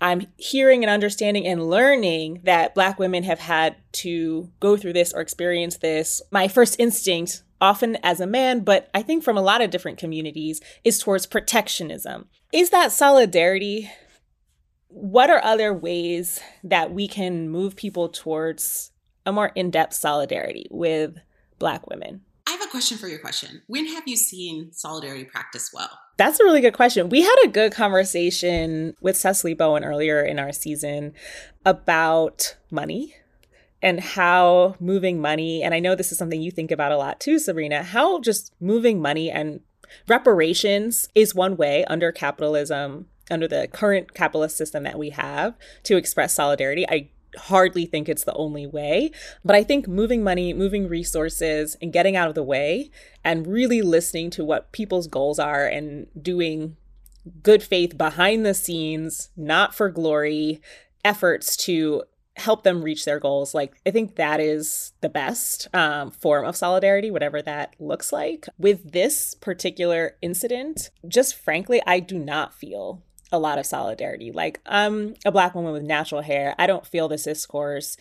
I'm 0.00 0.26
hearing 0.36 0.82
and 0.82 0.90
understanding 0.90 1.46
and 1.46 1.70
learning 1.70 2.40
that 2.42 2.74
Black 2.74 2.98
women 2.98 3.22
have 3.22 3.38
had 3.38 3.76
to 3.92 4.50
go 4.58 4.76
through 4.76 4.94
this 4.94 5.12
or 5.12 5.20
experience 5.20 5.76
this. 5.76 6.20
My 6.32 6.48
first 6.48 6.80
instinct, 6.80 7.44
often 7.62 7.96
as 8.02 8.20
a 8.20 8.26
man, 8.26 8.60
but 8.60 8.90
I 8.92 9.02
think 9.02 9.22
from 9.22 9.38
a 9.38 9.42
lot 9.42 9.62
of 9.62 9.70
different 9.70 9.96
communities, 9.96 10.60
is 10.84 10.98
towards 10.98 11.26
protectionism. 11.26 12.28
Is 12.52 12.70
that 12.70 12.92
solidarity? 12.92 13.90
What 14.88 15.30
are 15.30 15.42
other 15.42 15.72
ways 15.72 16.40
that 16.64 16.92
we 16.92 17.08
can 17.08 17.48
move 17.48 17.76
people 17.76 18.08
towards 18.08 18.90
a 19.24 19.32
more 19.32 19.52
in 19.54 19.70
depth 19.70 19.94
solidarity 19.94 20.66
with 20.70 21.16
Black 21.58 21.88
women? 21.88 22.22
I 22.46 22.50
have 22.50 22.62
a 22.62 22.66
question 22.66 22.98
for 22.98 23.06
your 23.06 23.20
question. 23.20 23.62
When 23.68 23.86
have 23.86 24.02
you 24.06 24.16
seen 24.16 24.72
solidarity 24.72 25.24
practice 25.24 25.70
well? 25.72 25.90
That's 26.16 26.40
a 26.40 26.44
really 26.44 26.60
good 26.60 26.74
question. 26.74 27.08
We 27.08 27.22
had 27.22 27.36
a 27.44 27.48
good 27.48 27.72
conversation 27.72 28.94
with 29.00 29.16
Cecily 29.16 29.54
Bowen 29.54 29.84
earlier 29.84 30.20
in 30.22 30.40
our 30.40 30.52
season 30.52 31.14
about 31.64 32.56
money 32.70 33.14
and 33.82 34.00
how 34.00 34.76
moving 34.80 35.20
money, 35.20 35.62
and 35.62 35.74
I 35.74 35.80
know 35.80 35.94
this 35.94 36.12
is 36.12 36.18
something 36.18 36.40
you 36.40 36.50
think 36.50 36.70
about 36.70 36.92
a 36.92 36.96
lot 36.96 37.20
too, 37.20 37.38
Sabrina, 37.38 37.82
how 37.82 38.20
just 38.20 38.54
moving 38.60 39.02
money 39.02 39.30
and 39.30 39.60
reparations 40.08 41.08
is 41.14 41.34
one 41.34 41.56
way 41.56 41.84
under 41.86 42.12
capitalism, 42.12 43.08
under 43.30 43.48
the 43.48 43.68
current 43.72 44.14
capitalist 44.14 44.56
system 44.56 44.84
that 44.84 44.98
we 44.98 45.10
have 45.10 45.54
to 45.82 45.96
express 45.96 46.34
solidarity. 46.34 46.88
I 46.88 47.10
hardly 47.36 47.86
think 47.86 48.08
it's 48.08 48.24
the 48.24 48.34
only 48.34 48.66
way. 48.66 49.10
But 49.44 49.56
I 49.56 49.62
think 49.62 49.88
moving 49.88 50.22
money, 50.22 50.52
moving 50.52 50.88
resources, 50.88 51.76
and 51.80 51.92
getting 51.92 52.16
out 52.16 52.28
of 52.28 52.34
the 52.34 52.42
way 52.42 52.90
and 53.24 53.46
really 53.46 53.82
listening 53.82 54.30
to 54.30 54.44
what 54.44 54.72
people's 54.72 55.06
goals 55.06 55.38
are 55.38 55.66
and 55.66 56.06
doing 56.20 56.76
good 57.42 57.62
faith 57.62 57.96
behind 57.96 58.44
the 58.44 58.54
scenes, 58.54 59.30
not 59.36 59.74
for 59.74 59.88
glory, 59.88 60.60
efforts 61.04 61.56
to 61.56 62.02
help 62.36 62.62
them 62.62 62.82
reach 62.82 63.04
their 63.04 63.20
goals. 63.20 63.54
Like, 63.54 63.74
I 63.86 63.90
think 63.90 64.16
that 64.16 64.40
is 64.40 64.92
the 65.00 65.08
best 65.08 65.68
um, 65.74 66.10
form 66.10 66.44
of 66.44 66.56
solidarity, 66.56 67.10
whatever 67.10 67.42
that 67.42 67.74
looks 67.78 68.12
like. 68.12 68.46
With 68.58 68.92
this 68.92 69.34
particular 69.34 70.16
incident, 70.22 70.90
just 71.06 71.34
frankly, 71.34 71.82
I 71.86 72.00
do 72.00 72.18
not 72.18 72.54
feel 72.54 73.02
a 73.30 73.38
lot 73.38 73.58
of 73.58 73.66
solidarity. 73.66 74.32
Like, 74.32 74.60
I'm 74.66 75.14
a 75.24 75.32
black 75.32 75.54
woman 75.54 75.72
with 75.72 75.82
natural 75.82 76.22
hair. 76.22 76.54
I 76.58 76.66
don't 76.66 76.86
feel 76.86 77.08
this 77.08 77.24
discourse 77.24 77.96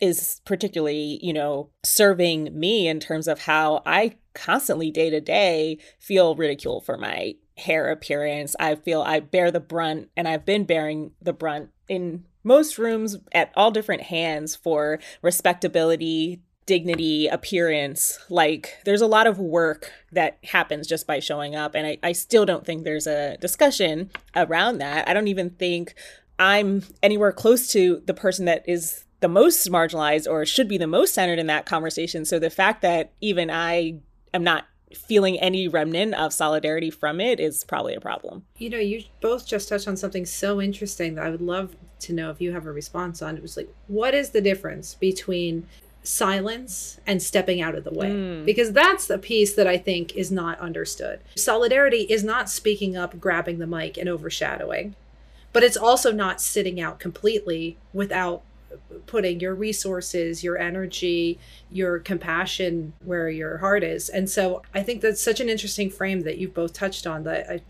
is 0.00 0.40
particularly, 0.44 1.18
you 1.22 1.32
know, 1.32 1.70
serving 1.82 2.58
me 2.58 2.86
in 2.86 3.00
terms 3.00 3.28
of 3.28 3.40
how 3.40 3.82
I 3.86 4.16
constantly 4.34 4.90
day 4.90 5.08
to 5.08 5.20
day 5.20 5.78
feel 5.98 6.36
ridiculed 6.36 6.84
for 6.84 6.98
my 6.98 7.36
hair 7.56 7.90
appearance. 7.90 8.54
I 8.60 8.74
feel 8.74 9.00
I 9.00 9.20
bear 9.20 9.50
the 9.50 9.60
brunt 9.60 10.10
and 10.16 10.28
I've 10.28 10.44
been 10.44 10.64
bearing 10.64 11.12
the 11.22 11.32
brunt 11.32 11.70
in 11.88 12.26
most 12.46 12.78
rooms 12.78 13.16
at 13.32 13.52
all 13.56 13.72
different 13.72 14.02
hands 14.02 14.54
for 14.54 15.00
respectability, 15.20 16.40
dignity, 16.64 17.26
appearance. 17.26 18.18
Like 18.30 18.76
there's 18.84 19.00
a 19.00 19.06
lot 19.06 19.26
of 19.26 19.38
work 19.38 19.90
that 20.12 20.38
happens 20.44 20.86
just 20.86 21.06
by 21.06 21.18
showing 21.18 21.56
up. 21.56 21.74
And 21.74 21.86
I, 21.86 21.98
I 22.02 22.12
still 22.12 22.46
don't 22.46 22.64
think 22.64 22.84
there's 22.84 23.08
a 23.08 23.36
discussion 23.38 24.10
around 24.34 24.78
that. 24.78 25.08
I 25.08 25.12
don't 25.12 25.28
even 25.28 25.50
think 25.50 25.94
I'm 26.38 26.84
anywhere 27.02 27.32
close 27.32 27.68
to 27.72 28.02
the 28.06 28.14
person 28.14 28.44
that 28.44 28.64
is 28.68 29.04
the 29.20 29.28
most 29.28 29.66
marginalized 29.68 30.30
or 30.30 30.46
should 30.46 30.68
be 30.68 30.78
the 30.78 30.86
most 30.86 31.14
centered 31.14 31.40
in 31.40 31.48
that 31.48 31.66
conversation. 31.66 32.24
So 32.24 32.38
the 32.38 32.50
fact 32.50 32.82
that 32.82 33.12
even 33.20 33.50
I 33.50 34.00
am 34.32 34.44
not 34.44 34.66
feeling 34.94 35.38
any 35.40 35.66
remnant 35.66 36.14
of 36.14 36.32
solidarity 36.32 36.90
from 36.90 37.20
it 37.20 37.40
is 37.40 37.64
probably 37.64 37.94
a 37.94 38.00
problem. 38.00 38.44
You 38.56 38.70
know, 38.70 38.78
you 38.78 39.02
both 39.20 39.46
just 39.46 39.68
touched 39.68 39.88
on 39.88 39.96
something 39.96 40.24
so 40.24 40.60
interesting 40.60 41.16
that 41.16 41.26
I 41.26 41.30
would 41.30 41.40
love 41.40 41.74
to 42.00 42.12
know 42.12 42.30
if 42.30 42.40
you 42.40 42.52
have 42.52 42.66
a 42.66 42.72
response 42.72 43.22
on. 43.22 43.36
It 43.36 43.42
was 43.42 43.56
like, 43.56 43.68
what 43.88 44.14
is 44.14 44.30
the 44.30 44.40
difference 44.40 44.94
between 44.94 45.66
silence 46.02 47.00
and 47.06 47.20
stepping 47.20 47.60
out 47.60 47.74
of 47.74 47.82
the 47.82 47.90
way 47.90 48.08
mm. 48.08 48.44
because 48.44 48.72
that's 48.72 49.08
the 49.08 49.18
piece 49.18 49.54
that 49.54 49.66
I 49.66 49.76
think 49.76 50.14
is 50.14 50.30
not 50.30 50.58
understood. 50.60 51.18
Solidarity 51.34 52.02
is 52.02 52.22
not 52.22 52.48
speaking 52.48 52.96
up, 52.96 53.18
grabbing 53.18 53.58
the 53.58 53.66
mic, 53.66 53.96
and 53.96 54.08
overshadowing, 54.08 54.94
but 55.52 55.64
it's 55.64 55.76
also 55.76 56.12
not 56.12 56.40
sitting 56.40 56.80
out 56.80 57.00
completely 57.00 57.76
without 57.92 58.42
putting 59.06 59.40
your 59.40 59.54
resources, 59.54 60.44
your 60.44 60.58
energy, 60.58 61.38
your 61.70 61.98
compassion 61.98 62.92
where 63.04 63.28
your 63.28 63.58
heart 63.58 63.82
is. 63.82 64.08
And 64.08 64.28
so 64.28 64.62
I 64.74 64.82
think 64.82 65.00
that's 65.00 65.20
such 65.20 65.40
an 65.40 65.48
interesting 65.48 65.90
frame 65.90 66.20
that 66.22 66.38
you've 66.38 66.54
both 66.54 66.72
touched 66.72 67.06
on 67.06 67.24
that 67.24 67.50
I 67.50 67.60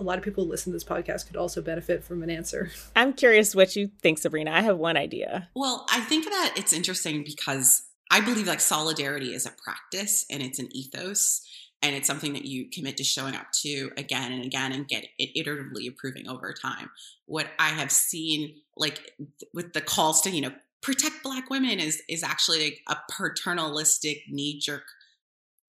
a 0.00 0.04
lot 0.04 0.18
of 0.18 0.24
people 0.24 0.44
who 0.44 0.50
listen 0.50 0.72
to 0.72 0.76
this 0.76 0.84
podcast 0.84 1.26
could 1.26 1.36
also 1.36 1.62
benefit 1.62 2.02
from 2.02 2.22
an 2.22 2.30
answer. 2.30 2.70
I'm 2.96 3.12
curious 3.12 3.54
what 3.54 3.76
you 3.76 3.90
think, 4.02 4.18
Sabrina. 4.18 4.50
I 4.50 4.62
have 4.62 4.78
one 4.78 4.96
idea. 4.96 5.48
Well, 5.54 5.86
I 5.90 6.00
think 6.00 6.24
that 6.24 6.54
it's 6.56 6.72
interesting 6.72 7.22
because 7.24 7.82
I 8.10 8.20
believe 8.20 8.46
like 8.46 8.60
solidarity 8.60 9.34
is 9.34 9.46
a 9.46 9.52
practice 9.62 10.26
and 10.30 10.42
it's 10.42 10.58
an 10.58 10.68
ethos 10.74 11.46
and 11.82 11.94
it's 11.94 12.06
something 12.06 12.32
that 12.34 12.44
you 12.44 12.68
commit 12.70 12.96
to 12.98 13.04
showing 13.04 13.34
up 13.34 13.46
to 13.62 13.90
again 13.96 14.32
and 14.32 14.44
again 14.44 14.72
and 14.72 14.88
get 14.88 15.06
it 15.18 15.30
iteratively 15.36 15.86
improving 15.86 16.28
over 16.28 16.52
time. 16.52 16.90
What 17.26 17.46
I 17.58 17.68
have 17.68 17.90
seen 17.92 18.56
like 18.76 19.12
with 19.54 19.72
the 19.72 19.80
calls 19.80 20.20
to, 20.22 20.30
you 20.30 20.42
know, 20.42 20.52
protect 20.82 21.22
black 21.22 21.50
women 21.50 21.78
is 21.78 22.02
is 22.08 22.22
actually 22.22 22.64
like 22.64 22.80
a 22.88 22.96
paternalistic 23.10 24.22
knee 24.28 24.58
jerk 24.58 24.84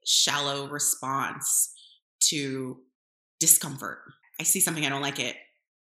shallow 0.06 0.68
response 0.68 1.74
to 2.22 2.80
discomfort 3.40 4.00
I 4.42 4.44
see 4.44 4.60
something 4.60 4.84
I 4.84 4.90
don't 4.90 5.04
like 5.04 5.20
it, 5.20 5.36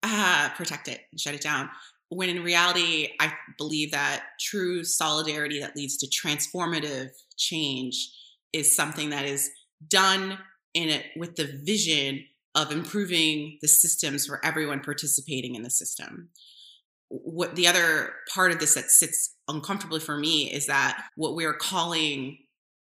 ah, 0.03 0.53
protect 0.55 0.87
it 0.87 1.01
and 1.11 1.19
shut 1.19 1.35
it 1.35 1.41
down. 1.41 1.71
When 2.11 2.29
in 2.29 2.45
reality, 2.45 3.09
I 3.19 3.33
believe 3.57 3.91
that 3.93 4.23
true 4.39 4.85
solidarity 4.85 5.61
that 5.61 5.75
leads 5.75 5.97
to 5.97 6.07
transformative 6.07 7.09
change 7.39 8.11
is 8.53 8.77
something 8.77 9.09
that 9.11 9.25
is 9.25 9.51
done 9.89 10.39
in 10.75 10.91
it 10.91 11.07
with 11.17 11.37
the 11.37 11.59
vision 11.65 12.27
of 12.55 12.71
improving 12.71 13.57
the 13.63 13.69
systems 13.69 14.27
for 14.27 14.45
everyone 14.45 14.81
participating 14.81 15.55
in 15.55 15.63
the 15.63 15.71
system. 15.71 16.29
What 17.09 17.57
the 17.57 17.67
other 17.67 18.13
part 18.33 18.53
of 18.53 18.59
this 18.59 18.75
that 18.75 18.91
sits 18.91 19.35
uncomfortably 19.49 20.01
for 20.01 20.19
me 20.19 20.53
is 20.53 20.67
that 20.67 21.03
what 21.17 21.35
we're 21.35 21.55
calling 21.55 22.37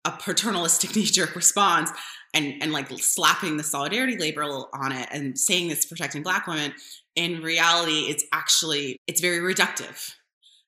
a 0.05 0.11
paternalistic 0.11 0.95
knee 0.97 1.05
jerk 1.05 1.35
response 1.35 1.91
and 2.35 2.55
and 2.63 2.73
like 2.73 2.89
slapping 2.99 3.57
the 3.57 3.65
solidarity 3.65 4.17
label 4.17 4.69
on 4.73 4.93
it 4.93 5.09
and 5.11 5.39
saying 5.39 5.71
it's 5.71 5.87
protecting 5.87 6.23
black 6.23 6.47
women 6.47 6.73
in 7.17 7.43
reality 7.43 8.07
it's 8.09 8.25
actually 8.33 8.97
it's 9.07 9.21
very 9.21 9.39
reductive 9.39 10.13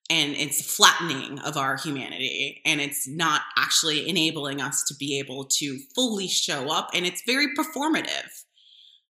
and 0.09 0.33
it's 0.35 0.75
flattening 0.75 1.39
of 1.39 1.57
our 1.57 1.77
humanity 1.77 2.61
and 2.65 2.81
it's 2.81 3.07
not 3.07 3.41
actually 3.57 4.07
enabling 4.07 4.61
us 4.61 4.83
to 4.83 4.95
be 4.95 5.17
able 5.17 5.45
to 5.45 5.79
fully 5.95 6.27
show 6.27 6.69
up 6.69 6.89
and 6.93 7.05
it's 7.05 7.23
very 7.25 7.47
performative. 7.55 8.43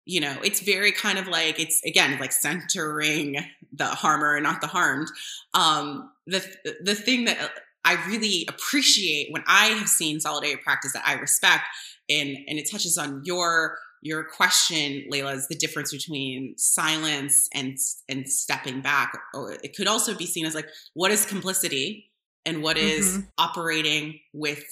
You 0.04 0.20
know 0.20 0.36
it's 0.42 0.60
very 0.60 0.92
kind 0.92 1.18
of 1.18 1.28
like 1.28 1.60
it's 1.60 1.80
again 1.84 2.18
like 2.18 2.32
centering 2.32 3.36
the 3.72 3.86
harmer 3.86 4.34
and 4.34 4.42
not 4.42 4.60
the 4.60 4.66
harmed. 4.66 5.08
Um 5.54 6.10
the 6.26 6.44
the 6.82 6.94
thing 6.94 7.24
that 7.24 7.50
I 7.84 7.94
really 8.06 8.46
appreciate 8.48 9.28
when 9.32 9.42
I 9.46 9.66
have 9.66 9.88
seen 9.88 10.20
solidarity 10.20 10.60
practice 10.62 10.92
that 10.92 11.02
I 11.06 11.14
respect, 11.14 11.64
and 12.08 12.36
and 12.48 12.58
it 12.58 12.70
touches 12.70 12.98
on 12.98 13.22
your 13.24 13.78
your 14.02 14.24
question, 14.24 15.04
Layla, 15.10 15.34
is 15.34 15.48
the 15.48 15.54
difference 15.54 15.92
between 15.92 16.54
silence 16.58 17.48
and 17.54 17.76
and 18.08 18.28
stepping 18.28 18.82
back. 18.82 19.16
Or 19.34 19.52
it 19.62 19.76
could 19.76 19.88
also 19.88 20.16
be 20.16 20.26
seen 20.26 20.44
as 20.44 20.54
like 20.54 20.68
what 20.94 21.10
is 21.10 21.24
complicity 21.24 22.10
and 22.44 22.62
what 22.62 22.76
is 22.76 23.18
mm-hmm. 23.18 23.20
operating 23.38 24.18
with 24.32 24.64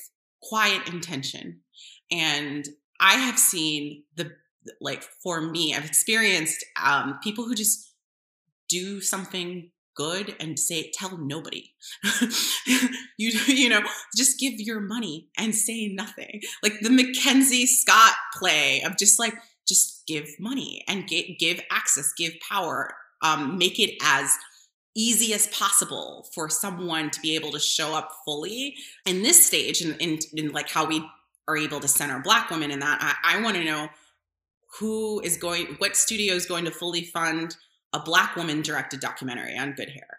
quiet 0.43 0.89
intention. 0.89 1.61
And 2.11 2.69
I 2.99 3.15
have 3.15 3.39
seen 3.39 4.03
the 4.17 4.33
like 4.81 5.03
for 5.23 5.41
me, 5.41 5.75
I've 5.75 5.87
experienced 5.87 6.65
um, 6.81 7.19
people 7.23 7.45
who 7.45 7.55
just 7.55 7.95
do 8.69 9.01
something 9.01 9.71
good 10.01 10.35
and 10.41 10.59
say 10.59 10.91
tell 10.93 11.19
nobody. 11.19 11.71
You 13.19 13.33
you 13.49 13.69
know 13.69 13.83
just 14.17 14.41
give 14.41 14.55
your 14.57 14.81
money 14.81 15.29
and 15.37 15.55
say 15.55 15.89
nothing. 15.89 16.41
Like 16.63 16.81
the 16.81 16.89
mackenzie 16.89 17.67
scott 17.67 18.15
play 18.39 18.81
of 18.83 18.97
just 18.97 19.19
like 19.19 19.35
just 19.69 20.07
give 20.07 20.27
money 20.39 20.83
and 20.89 21.07
get, 21.07 21.39
give 21.39 21.61
access 21.71 22.15
give 22.17 22.33
power 22.49 22.95
um, 23.21 23.59
make 23.59 23.79
it 23.79 23.95
as 24.03 24.35
easy 24.95 25.35
as 25.35 25.49
possible 25.49 26.27
for 26.35 26.49
someone 26.49 27.11
to 27.11 27.21
be 27.21 27.35
able 27.35 27.51
to 27.51 27.61
show 27.61 27.95
up 27.95 28.11
fully. 28.25 28.75
In 29.05 29.23
this 29.23 29.47
stage 29.47 29.83
and 29.83 29.95
in, 30.01 30.19
in, 30.33 30.47
in, 30.47 30.53
like 30.53 30.71
how 30.71 30.87
we 30.87 31.05
are 31.47 31.59
able 31.59 31.81
to 31.81 31.89
center 31.89 32.21
black 32.21 32.49
women 32.51 32.71
in 32.71 32.79
that 32.79 32.99
i, 33.03 33.37
I 33.37 33.43
want 33.43 33.57
to 33.57 33.65
know 33.65 33.89
who 34.79 35.21
is 35.21 35.37
going 35.37 35.67
what 35.79 35.97
studio 35.97 36.35
is 36.35 36.47
going 36.47 36.65
to 36.65 36.71
fully 36.71 37.05
fund 37.05 37.57
a 37.93 38.01
black 38.01 38.37
woman 38.37 38.63
directed 38.63 39.01
documentary 39.01 39.57
on 39.59 39.73
good 39.73 39.91
hair 39.91 40.19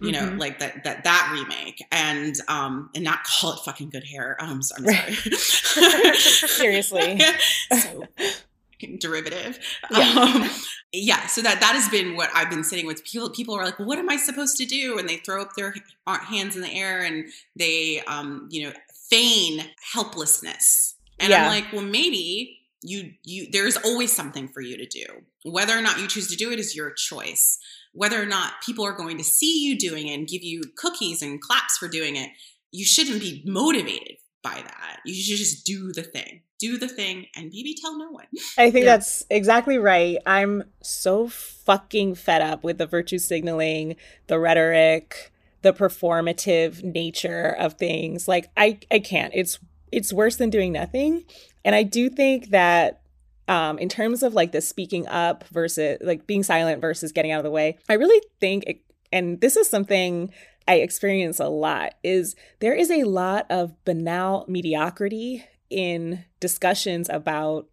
you 0.00 0.12
know 0.12 0.22
Mhm. 0.28 0.38
like 0.38 0.58
that 0.60 0.84
that 0.84 1.02
that 1.04 1.30
remake 1.32 1.84
and 1.90 2.36
um 2.48 2.88
and 2.94 3.02
not 3.02 3.24
call 3.24 3.52
it 3.54 3.58
fucking 3.64 3.90
good 3.90 4.04
hair 4.04 4.36
um 4.40 4.50
i'm 4.50 4.62
sorry 4.62 5.12
Seriously. 6.14 7.20
so 7.80 8.04
derivative 9.00 9.58
Yeah. 9.90 10.08
um 10.44 10.50
yeah 10.92 11.26
so 11.26 11.42
that 11.42 11.58
that 11.60 11.74
has 11.74 11.88
been 11.88 12.14
what 12.14 12.30
i've 12.32 12.48
been 12.48 12.62
sitting 12.62 12.86
with 12.86 13.04
people 13.04 13.28
people 13.30 13.54
are 13.56 13.64
like 13.64 13.76
well, 13.80 13.88
what 13.88 13.98
am 13.98 14.08
i 14.08 14.16
supposed 14.16 14.56
to 14.58 14.64
do 14.66 14.98
and 14.98 15.08
they 15.08 15.16
throw 15.16 15.42
up 15.42 15.54
their 15.56 15.74
hands 16.06 16.54
in 16.54 16.62
the 16.62 16.72
air 16.72 17.02
and 17.02 17.24
they 17.56 18.00
um 18.06 18.46
you 18.52 18.62
know 18.68 18.72
feign 19.10 19.64
helplessness 19.92 20.94
and 21.18 21.30
Yeah. 21.30 21.42
i'm 21.42 21.48
like 21.48 21.72
well 21.72 21.82
maybe 21.82 22.57
you 22.82 23.12
you 23.24 23.48
there's 23.52 23.76
always 23.78 24.14
something 24.14 24.48
for 24.48 24.60
you 24.60 24.76
to 24.76 24.86
do 24.86 25.04
whether 25.44 25.76
or 25.76 25.82
not 25.82 25.98
you 26.00 26.06
choose 26.06 26.28
to 26.28 26.36
do 26.36 26.50
it 26.52 26.58
is 26.58 26.76
your 26.76 26.92
choice 26.92 27.58
whether 27.92 28.22
or 28.22 28.26
not 28.26 28.52
people 28.64 28.84
are 28.86 28.92
going 28.96 29.18
to 29.18 29.24
see 29.24 29.64
you 29.64 29.76
doing 29.78 30.06
it 30.08 30.14
and 30.14 30.28
give 30.28 30.42
you 30.42 30.62
cookies 30.76 31.20
and 31.22 31.40
claps 31.40 31.76
for 31.78 31.88
doing 31.88 32.14
it 32.16 32.30
you 32.70 32.84
shouldn't 32.84 33.20
be 33.20 33.42
motivated 33.46 34.16
by 34.42 34.60
that 34.64 34.98
you 35.04 35.14
should 35.14 35.38
just 35.38 35.66
do 35.66 35.92
the 35.92 36.02
thing 36.02 36.42
do 36.60 36.76
the 36.78 36.88
thing 36.88 37.26
and 37.36 37.50
maybe 37.52 37.74
tell 37.80 37.96
no 37.98 38.10
one 38.10 38.26
I 38.58 38.70
think 38.70 38.84
Yeah. 38.84 38.96
that's 38.96 39.24
exactly 39.30 39.78
right. 39.78 40.18
I'm 40.26 40.64
so 40.82 41.28
fucking 41.28 42.14
fed 42.16 42.42
up 42.42 42.64
with 42.64 42.78
the 42.78 42.86
virtue 42.86 43.18
signaling, 43.18 43.94
the 44.26 44.40
rhetoric, 44.40 45.30
the 45.62 45.72
performative 45.72 46.82
nature 46.82 47.54
of 47.58 47.74
things. 47.74 48.26
Like 48.26 48.48
I 48.56 48.80
I 48.90 48.98
can't. 48.98 49.32
It's 49.36 49.58
it's 49.92 50.12
worse 50.12 50.36
than 50.36 50.50
doing 50.50 50.72
nothing. 50.72 51.24
And 51.64 51.74
I 51.74 51.82
do 51.82 52.08
think 52.08 52.50
that 52.50 53.00
um 53.46 53.78
in 53.78 53.88
terms 53.88 54.22
of 54.22 54.34
like 54.34 54.52
the 54.52 54.60
speaking 54.60 55.06
up 55.08 55.44
versus 55.48 55.98
like 56.02 56.26
being 56.26 56.42
silent 56.42 56.80
versus 56.80 57.12
getting 57.12 57.32
out 57.32 57.38
of 57.38 57.44
the 57.44 57.50
way, 57.50 57.78
I 57.88 57.94
really 57.94 58.22
think 58.40 58.64
it, 58.66 58.80
and 59.12 59.40
this 59.40 59.56
is 59.56 59.68
something 59.68 60.32
I 60.68 60.76
experience 60.76 61.40
a 61.40 61.48
lot 61.48 61.94
is 62.04 62.36
there 62.60 62.74
is 62.74 62.90
a 62.90 63.04
lot 63.04 63.46
of 63.48 63.72
banal 63.86 64.44
mediocrity 64.48 65.46
in 65.70 66.24
discussions 66.40 67.08
about 67.08 67.66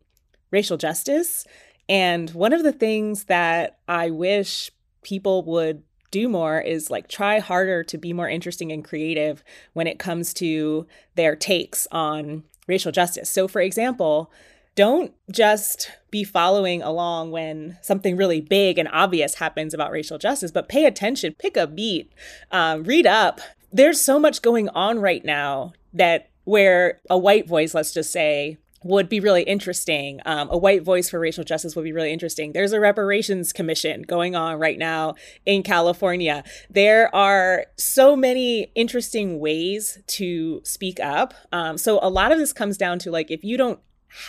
racial 0.50 0.78
justice. 0.78 1.46
And 1.90 2.30
one 2.32 2.54
of 2.54 2.64
the 2.64 2.72
things 2.72 3.26
that 3.26 3.80
I 3.88 4.10
wish 4.10 4.72
people 5.04 5.44
would 5.44 5.84
do 6.10 6.30
more 6.30 6.62
is 6.62 6.90
like 6.90 7.10
try 7.10 7.40
harder 7.40 7.84
to 7.84 7.98
be 7.98 8.14
more 8.14 8.30
interesting 8.30 8.72
and 8.72 8.84
creative 8.84 9.44
when 9.74 9.88
it 9.88 10.00
comes 10.00 10.34
to 10.36 10.88
their 11.16 11.36
takes 11.36 11.88
on 11.92 12.44
racial 12.68 12.92
justice. 12.92 13.30
So, 13.30 13.48
for 13.48 13.62
example, 13.62 14.32
don't 14.76 15.14
just 15.32 15.92
be 16.12 16.24
following 16.24 16.82
along 16.82 17.32
when 17.32 17.78
something 17.82 18.18
really 18.18 18.42
big 18.42 18.78
and 18.78 18.90
obvious 18.92 19.36
happens 19.36 19.74
about 19.74 19.92
racial 19.92 20.18
justice, 20.18 20.52
but 20.52 20.70
pay 20.70 20.86
attention, 20.86 21.36
pick 21.40 21.56
a 21.56 21.66
beat, 21.66 22.12
um, 22.52 22.84
read 22.84 23.08
up. 23.08 23.40
There's 23.72 24.02
so 24.02 24.20
much 24.20 24.42
going 24.42 24.70
on 24.70 25.00
right 25.00 25.24
now 25.24 25.74
that 25.94 26.30
where 26.44 27.00
a 27.10 27.18
white 27.18 27.48
voice, 27.48 27.74
let's 27.74 27.94
just 27.94 28.12
say, 28.12 28.58
would 28.86 29.10
be 29.10 29.20
really 29.20 29.42
interesting. 29.42 30.22
Um, 30.28 30.48
a 30.52 30.58
white 30.58 30.84
voice 30.84 31.10
for 31.10 31.20
racial 31.20 31.44
justice 31.44 31.76
would 31.76 31.84
be 31.84 31.92
really 31.92 32.14
interesting. 32.14 32.54
There's 32.54 32.72
a 32.72 32.80
reparations 32.80 33.52
commission 33.52 34.04
going 34.04 34.36
on 34.36 34.60
right 34.60 34.78
now 34.78 35.16
in 35.44 35.64
California. 35.64 36.44
There 36.70 37.14
are 37.14 37.66
so 37.78 38.16
many 38.16 38.72
interesting 38.76 39.40
ways 39.40 39.98
to 40.06 40.62
speak 40.64 41.00
up. 41.00 41.34
Um, 41.52 41.80
so 41.80 41.98
a 42.04 42.10
lot 42.10 42.32
of 42.32 42.38
this 42.38 42.54
comes 42.54 42.78
down 42.78 43.00
to 43.00 43.10
like 43.10 43.32
if 43.32 43.44
you 43.44 43.58
don't 43.58 43.80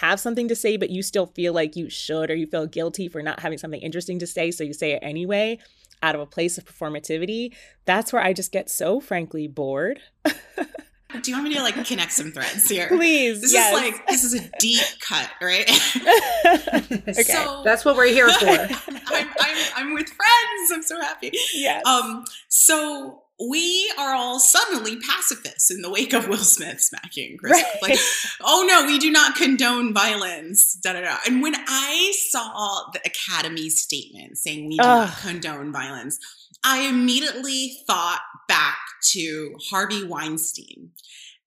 have 0.01 0.19
something 0.19 0.49
to 0.49 0.57
say, 0.57 0.79
but 0.79 0.89
you 0.89 1.03
still 1.03 1.27
feel 1.27 1.53
like 1.53 1.77
you 1.77 1.91
should, 1.91 2.31
or 2.31 2.35
you 2.35 2.47
feel 2.47 2.67
guilty 2.67 3.09
for 3.09 3.23
not 3.23 3.41
having 3.41 3.59
something 3.59 3.83
interesting 3.83 4.19
to 4.21 4.27
say, 4.27 4.51
so 4.51 4.65
you 4.65 4.73
say 4.73 4.93
it 4.93 5.01
anyway 5.03 5.59
out 6.03 6.15
of 6.15 6.21
a 6.21 6.27
place 6.27 6.59
of 6.59 6.65
performativity, 6.65 7.55
that's 7.85 8.13
where 8.13 8.23
I 8.23 8.33
just 8.33 8.53
get 8.53 8.71
so 8.71 9.01
frankly 9.01 9.49
bored. 9.49 10.01
do 11.23 11.31
you 11.31 11.37
want 11.37 11.49
me 11.49 11.55
to 11.55 11.63
like 11.63 11.85
connect 11.87 12.13
some 12.13 12.33
threads 12.33 12.69
here 12.69 12.89
Please. 12.89 13.41
this 13.41 13.53
yes. 13.53 13.73
is 13.73 13.81
like 13.81 14.07
this 14.09 14.25
is 14.25 14.35
a 14.35 14.51
deep 14.59 14.83
cut 15.01 15.31
right 15.41 15.69
okay. 16.47 17.13
so 17.23 17.63
That's 17.65 17.85
what 17.85 17.97
we're 17.97 18.09
here 18.09 18.29
for. 18.29 18.47
I'm, 18.49 19.29
I'm, 19.41 19.57
I'm 19.77 19.95
with 19.95 20.09
friends 20.09 20.73
i'm 20.73 20.83
so 20.83 21.01
happy 21.01 21.31
yes. 21.55 21.85
Um, 21.87 22.25
so 22.49 23.23
we 23.39 23.93
are 23.99 24.15
all 24.15 24.39
suddenly 24.39 24.97
pacifists 24.97 25.71
in 25.71 25.83
the 25.83 25.91
wake 25.91 26.15
of 26.15 26.27
Will 26.27 26.39
Smith 26.39 26.81
smacking 26.81 27.37
Chris. 27.37 27.53
Right. 27.53 27.91
Like, 27.91 27.99
oh 28.43 28.65
no, 28.67 28.87
we 28.87 28.99
do 28.99 29.11
not 29.11 29.37
condone 29.37 29.93
violence. 29.93 30.79
Da 30.83 30.95
da 30.95 31.03
da. 31.03 31.17
And 31.27 31.43
when 31.43 31.55
I 31.55 32.15
saw 32.31 32.91
the 32.95 33.01
Academy's 33.05 33.79
statement 33.79 34.39
saying 34.39 34.69
we 34.69 34.79
do 34.79 34.83
not 34.85 35.19
condone 35.19 35.71
violence, 35.71 36.19
I 36.65 36.89
immediately 36.89 37.79
thought 37.87 38.21
back 38.49 38.79
to 39.13 39.57
Harvey 39.71 40.05
Weinstein. 40.05 40.91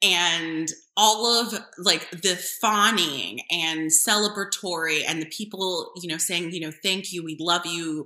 And 0.02 0.70
all 1.02 1.26
of 1.26 1.54
like 1.78 2.10
the 2.12 2.36
fawning 2.62 3.40
and 3.50 3.90
celebratory 3.90 5.02
and 5.08 5.22
the 5.22 5.26
people 5.26 5.92
you 6.02 6.10
know 6.10 6.18
saying 6.18 6.52
you 6.52 6.60
know 6.60 6.72
thank 6.84 7.14
you 7.14 7.24
we 7.24 7.38
love 7.40 7.66
you. 7.66 8.06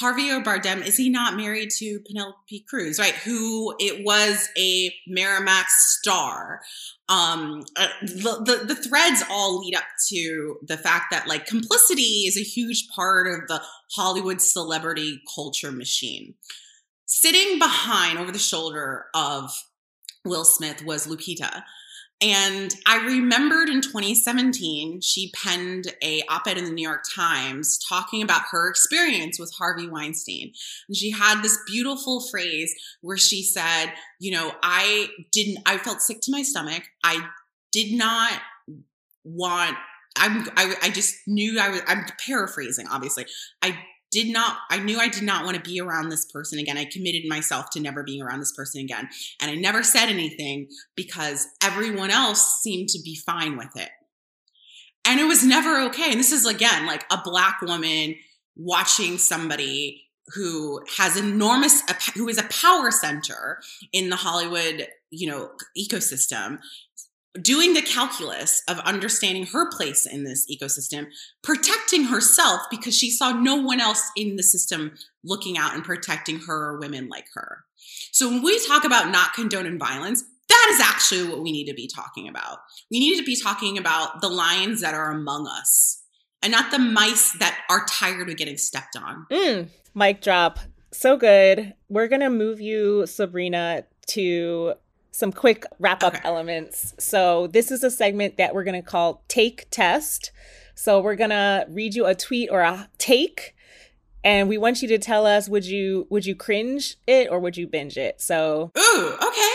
Javier 0.00 0.42
Bardem 0.42 0.86
is 0.86 0.96
he 0.96 1.10
not 1.10 1.36
married 1.36 1.70
to 1.78 2.00
Penelope 2.06 2.64
Cruz? 2.68 2.98
Right 2.98 3.14
who 3.14 3.74
it 3.78 4.04
was 4.04 4.48
a 4.56 4.90
Miramax 5.06 5.66
star. 5.68 6.60
Um 7.10 7.64
uh, 7.76 7.88
the, 8.02 8.42
the 8.44 8.74
the 8.74 8.76
threads 8.76 9.22
all 9.30 9.60
lead 9.60 9.74
up 9.74 9.84
to 10.08 10.58
the 10.62 10.78
fact 10.78 11.06
that 11.10 11.28
like 11.28 11.44
complicity 11.46 12.26
is 12.26 12.38
a 12.38 12.42
huge 12.42 12.88
part 12.88 13.26
of 13.26 13.48
the 13.48 13.62
Hollywood 13.94 14.40
celebrity 14.40 15.20
culture 15.34 15.72
machine 15.72 16.34
sitting 17.10 17.58
behind 17.58 18.20
over 18.20 18.30
the 18.30 18.38
shoulder 18.38 19.06
of 19.14 19.50
Will 20.24 20.44
Smith 20.44 20.84
was 20.84 21.08
Lupita. 21.08 21.64
And 22.22 22.72
I 22.86 23.04
remembered 23.04 23.68
in 23.68 23.80
2017, 23.80 25.00
she 25.00 25.32
penned 25.34 25.92
a 26.04 26.22
op-ed 26.28 26.56
in 26.56 26.66
the 26.66 26.70
New 26.70 26.86
York 26.86 27.02
Times 27.12 27.80
talking 27.88 28.22
about 28.22 28.42
her 28.52 28.68
experience 28.68 29.40
with 29.40 29.52
Harvey 29.58 29.88
Weinstein. 29.88 30.52
And 30.86 30.96
she 30.96 31.10
had 31.10 31.42
this 31.42 31.58
beautiful 31.66 32.20
phrase 32.20 32.72
where 33.00 33.16
she 33.16 33.42
said, 33.42 33.92
you 34.20 34.30
know, 34.30 34.52
I 34.62 35.08
didn't 35.32 35.64
I 35.66 35.78
felt 35.78 36.02
sick 36.02 36.20
to 36.22 36.30
my 36.30 36.42
stomach. 36.42 36.84
I 37.02 37.26
did 37.72 37.92
not 37.92 38.40
want 39.24 39.76
I'm 40.16 40.46
I, 40.56 40.74
I 40.80 40.90
just 40.90 41.16
knew 41.26 41.58
I 41.58 41.70
was 41.70 41.82
I'm 41.88 42.04
paraphrasing 42.24 42.86
obviously. 42.86 43.26
I 43.62 43.76
did 44.10 44.32
not 44.32 44.58
i 44.70 44.78
knew 44.78 44.98
i 44.98 45.08
did 45.08 45.22
not 45.22 45.44
want 45.44 45.56
to 45.56 45.70
be 45.70 45.80
around 45.80 46.08
this 46.08 46.24
person 46.24 46.58
again. 46.58 46.76
I 46.76 46.84
committed 46.84 47.28
myself 47.28 47.70
to 47.70 47.80
never 47.80 48.02
being 48.02 48.22
around 48.22 48.40
this 48.40 48.52
person 48.52 48.80
again. 48.80 49.08
And 49.40 49.50
i 49.50 49.54
never 49.54 49.82
said 49.82 50.08
anything 50.08 50.68
because 50.96 51.46
everyone 51.62 52.10
else 52.10 52.60
seemed 52.62 52.88
to 52.90 53.00
be 53.02 53.16
fine 53.16 53.56
with 53.56 53.76
it. 53.76 53.90
And 55.04 55.18
it 55.18 55.24
was 55.24 55.44
never 55.44 55.80
okay. 55.88 56.10
And 56.10 56.20
this 56.20 56.32
is 56.32 56.46
again 56.46 56.86
like 56.86 57.04
a 57.10 57.20
black 57.22 57.62
woman 57.62 58.16
watching 58.56 59.18
somebody 59.18 60.04
who 60.34 60.80
has 60.96 61.16
enormous 61.16 61.82
who 62.14 62.28
is 62.28 62.38
a 62.38 62.44
power 62.44 62.90
center 62.90 63.60
in 63.92 64.10
the 64.10 64.16
hollywood 64.16 64.86
you 65.10 65.28
know 65.28 65.50
ecosystem 65.78 66.58
doing 67.40 67.74
the 67.74 67.82
calculus 67.82 68.62
of 68.68 68.78
understanding 68.80 69.46
her 69.46 69.70
place 69.70 70.06
in 70.06 70.24
this 70.24 70.46
ecosystem, 70.50 71.06
protecting 71.42 72.04
herself 72.04 72.62
because 72.70 72.96
she 72.96 73.10
saw 73.10 73.32
no 73.32 73.56
one 73.56 73.80
else 73.80 74.02
in 74.16 74.36
the 74.36 74.42
system 74.42 74.92
looking 75.22 75.56
out 75.56 75.74
and 75.74 75.84
protecting 75.84 76.40
her 76.40 76.70
or 76.70 76.80
women 76.80 77.08
like 77.08 77.26
her. 77.34 77.64
So 78.12 78.28
when 78.28 78.42
we 78.42 78.58
talk 78.66 78.84
about 78.84 79.10
not 79.10 79.34
condoning 79.34 79.78
violence, 79.78 80.24
that 80.48 80.70
is 80.72 80.80
actually 80.80 81.28
what 81.28 81.42
we 81.42 81.52
need 81.52 81.66
to 81.66 81.74
be 81.74 81.86
talking 81.86 82.28
about. 82.28 82.58
We 82.90 82.98
need 82.98 83.16
to 83.18 83.24
be 83.24 83.40
talking 83.40 83.78
about 83.78 84.20
the 84.20 84.28
lions 84.28 84.80
that 84.80 84.94
are 84.94 85.12
among 85.12 85.46
us 85.46 86.02
and 86.42 86.50
not 86.50 86.72
the 86.72 86.78
mice 86.78 87.36
that 87.38 87.58
are 87.70 87.86
tired 87.86 88.28
of 88.28 88.36
getting 88.36 88.56
stepped 88.56 88.96
on. 88.96 89.26
Mm, 89.30 89.68
mic 89.94 90.20
drop. 90.20 90.58
So 90.92 91.16
good. 91.16 91.74
We're 91.88 92.08
going 92.08 92.20
to 92.20 92.30
move 92.30 92.60
you, 92.60 93.06
Sabrina, 93.06 93.84
to 94.08 94.74
some 95.10 95.32
quick 95.32 95.64
wrap 95.78 96.02
up 96.02 96.14
Okay. 96.14 96.22
elements. 96.24 96.94
So, 96.98 97.46
this 97.48 97.70
is 97.70 97.82
a 97.84 97.90
segment 97.90 98.36
that 98.38 98.54
we're 98.54 98.64
going 98.64 98.80
to 98.80 98.88
call 98.88 99.22
Take 99.28 99.66
Test. 99.70 100.30
So, 100.74 101.00
we're 101.00 101.16
going 101.16 101.30
to 101.30 101.66
read 101.68 101.94
you 101.94 102.06
a 102.06 102.14
tweet 102.14 102.50
or 102.50 102.60
a 102.60 102.88
take 102.98 103.54
and 104.22 104.48
we 104.48 104.58
want 104.58 104.82
you 104.82 104.88
to 104.88 104.98
tell 104.98 105.26
us 105.26 105.48
would 105.48 105.64
you 105.64 106.06
would 106.10 106.26
you 106.26 106.34
cringe 106.34 106.96
it 107.06 107.28
or 107.30 107.38
would 107.40 107.56
you 107.56 107.66
binge 107.66 107.96
it? 107.96 108.20
So, 108.20 108.70
Ooh, 108.78 109.16
okay. 109.22 109.52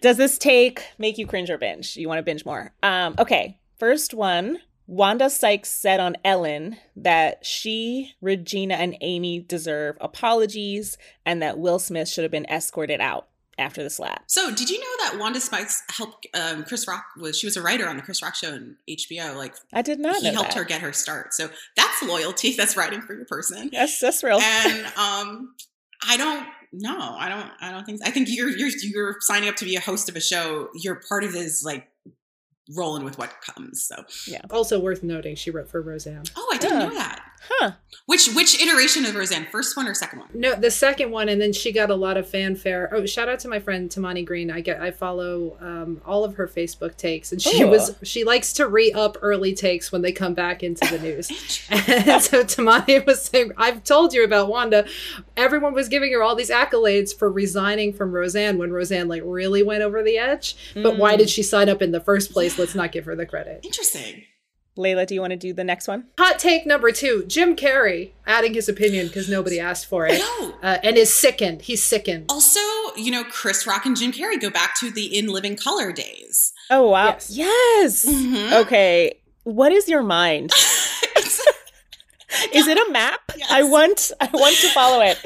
does 0.00 0.16
this 0.16 0.38
take 0.38 0.84
make 0.98 1.18
you 1.18 1.26
cringe 1.26 1.50
or 1.50 1.58
binge? 1.58 1.96
You 1.96 2.08
want 2.08 2.18
to 2.18 2.22
binge 2.22 2.44
more? 2.44 2.72
Um, 2.82 3.14
okay. 3.18 3.58
First 3.78 4.14
one. 4.14 4.58
Wanda 4.86 5.30
Sykes 5.30 5.70
said 5.70 5.98
on 5.98 6.14
Ellen 6.26 6.76
that 6.94 7.46
she, 7.46 8.12
Regina, 8.20 8.74
and 8.74 8.98
Amy 9.00 9.40
deserve 9.40 9.96
apologies 9.98 10.98
and 11.24 11.40
that 11.40 11.58
Will 11.58 11.78
Smith 11.78 12.06
should 12.06 12.22
have 12.22 12.30
been 12.30 12.44
escorted 12.50 13.00
out. 13.00 13.28
After 13.58 13.82
the 13.82 13.90
slap. 13.90 14.24
So, 14.26 14.52
did 14.54 14.68
you 14.70 14.78
know 14.78 15.04
that 15.10 15.18
Wanda 15.20 15.40
Sykes 15.40 15.82
helped 15.90 16.26
um, 16.34 16.64
Chris 16.64 16.88
Rock? 16.88 17.04
Was 17.18 17.38
she 17.38 17.46
was 17.46 17.56
a 17.56 17.62
writer 17.62 17.88
on 17.88 17.96
the 17.96 18.02
Chris 18.02 18.22
Rock 18.22 18.34
show 18.34 18.52
on 18.52 18.76
HBO? 18.90 19.36
Like, 19.36 19.54
I 19.72 19.82
did 19.82 20.00
not 20.00 20.16
he 20.16 20.24
know 20.28 20.32
helped 20.34 20.50
that. 20.54 20.58
her 20.58 20.64
get 20.64 20.80
her 20.80 20.92
start. 20.92 21.32
So 21.34 21.48
that's 21.76 22.02
loyalty. 22.02 22.52
That's 22.56 22.76
writing 22.76 23.00
for 23.02 23.14
your 23.14 23.26
person. 23.26 23.70
Yes, 23.72 24.00
that's 24.00 24.22
real. 24.24 24.40
And 24.40 24.84
um, 24.96 25.54
I 26.08 26.16
don't. 26.16 26.46
No, 26.72 26.96
I 26.98 27.28
don't. 27.28 27.50
I 27.60 27.70
don't 27.70 27.84
think. 27.84 27.98
So. 28.02 28.06
I 28.08 28.10
think 28.10 28.28
you're 28.30 28.48
you're 28.50 28.70
you're 28.82 29.16
signing 29.20 29.48
up 29.48 29.56
to 29.56 29.64
be 29.64 29.76
a 29.76 29.80
host 29.80 30.08
of 30.08 30.16
a 30.16 30.20
show. 30.20 30.68
You're 30.74 31.00
part 31.08 31.22
of 31.24 31.32
this 31.32 31.62
like 31.64 31.88
rolling 32.76 33.04
with 33.04 33.18
what 33.18 33.30
comes. 33.42 33.82
So, 33.86 34.04
yeah. 34.26 34.40
Also 34.50 34.80
worth 34.80 35.02
noting, 35.02 35.36
she 35.36 35.50
wrote 35.50 35.68
for 35.68 35.82
Roseanne. 35.82 36.24
oh, 36.36 36.50
I 36.52 36.58
didn't 36.58 36.80
Yeah. 36.80 36.86
know 36.88 36.94
that. 36.94 37.23
Huh. 37.48 37.72
Which 38.06 38.28
which 38.34 38.60
iteration 38.60 39.06
of 39.06 39.14
Roseanne? 39.14 39.46
First 39.50 39.76
one 39.78 39.88
or 39.88 39.94
second 39.94 40.18
one? 40.18 40.28
No, 40.34 40.54
the 40.54 40.70
second 40.70 41.10
one, 41.10 41.30
and 41.30 41.40
then 41.40 41.54
she 41.54 41.72
got 41.72 41.90
a 41.90 41.94
lot 41.94 42.18
of 42.18 42.28
fanfare. 42.28 42.90
Oh, 42.92 43.06
shout 43.06 43.30
out 43.30 43.38
to 43.40 43.48
my 43.48 43.58
friend 43.60 43.88
Tamani 43.88 44.22
Green. 44.26 44.50
I 44.50 44.60
get 44.60 44.80
I 44.82 44.90
follow 44.90 45.56
um, 45.60 46.02
all 46.04 46.22
of 46.24 46.34
her 46.34 46.46
Facebook 46.46 46.96
takes, 46.98 47.32
and 47.32 47.40
she 47.40 47.62
Ooh. 47.62 47.68
was 47.68 47.94
she 48.02 48.24
likes 48.24 48.52
to 48.54 48.68
re 48.68 48.92
up 48.92 49.16
early 49.22 49.54
takes 49.54 49.90
when 49.90 50.02
they 50.02 50.12
come 50.12 50.34
back 50.34 50.62
into 50.62 50.86
the 50.90 50.98
news. 50.98 51.30
and 51.70 52.22
so 52.22 52.44
Tamani 52.44 53.06
was 53.06 53.22
saying, 53.22 53.52
"I've 53.56 53.82
told 53.84 54.12
you 54.12 54.22
about 54.24 54.48
Wanda. 54.48 54.86
Everyone 55.36 55.72
was 55.72 55.88
giving 55.88 56.12
her 56.12 56.22
all 56.22 56.34
these 56.34 56.50
accolades 56.50 57.16
for 57.16 57.30
resigning 57.32 57.92
from 57.94 58.12
Roseanne 58.12 58.58
when 58.58 58.70
Roseanne 58.70 59.08
like 59.08 59.22
really 59.24 59.62
went 59.62 59.82
over 59.82 60.02
the 60.02 60.18
edge. 60.18 60.56
But 60.74 60.98
why 60.98 61.14
Mm. 61.14 61.18
did 61.18 61.30
she 61.30 61.42
sign 61.42 61.68
up 61.70 61.80
in 61.80 61.92
the 61.92 62.00
first 62.00 62.32
place? 62.32 62.58
Let's 62.58 62.74
not 62.74 62.92
give 62.92 63.06
her 63.06 63.16
the 63.16 63.24
credit." 63.26 63.60
Interesting. 63.64 64.24
Layla, 64.76 65.06
do 65.06 65.14
you 65.14 65.20
want 65.20 65.30
to 65.30 65.36
do 65.36 65.52
the 65.52 65.62
next 65.64 65.86
one? 65.86 66.04
Hot 66.18 66.38
take 66.38 66.66
number 66.66 66.90
two: 66.90 67.24
Jim 67.28 67.54
Carrey 67.54 68.10
adding 68.26 68.54
his 68.54 68.68
opinion 68.68 69.06
because 69.06 69.28
nobody 69.28 69.60
asked 69.60 69.86
for 69.86 70.06
it, 70.06 70.18
No. 70.18 70.54
uh, 70.62 70.78
and 70.82 70.96
is 70.96 71.12
sickened. 71.14 71.62
He's 71.62 71.82
sickened. 71.82 72.26
Also, 72.28 72.58
you 72.96 73.10
know, 73.12 73.22
Chris 73.24 73.66
Rock 73.66 73.86
and 73.86 73.96
Jim 73.96 74.10
Carrey 74.12 74.40
go 74.40 74.50
back 74.50 74.74
to 74.80 74.90
the 74.90 75.16
In 75.16 75.28
Living 75.28 75.56
Color 75.56 75.92
days. 75.92 76.52
Oh 76.70 76.88
wow. 76.90 77.06
Yes. 77.06 77.30
Yes. 77.30 78.06
Mhm. 78.06 78.62
Okay. 78.62 79.14
What 79.44 79.72
is 79.72 79.88
your 79.88 80.02
mind? 80.02 80.50
It's- 81.16 81.40
Is 82.52 82.66
it 82.66 82.76
a 82.76 82.90
map? 82.90 83.20
Yes. 83.36 83.48
I 83.50 83.62
want 83.64 84.12
I 84.20 84.28
want 84.32 84.56
to 84.56 84.68
follow 84.70 85.00
it. 85.00 85.18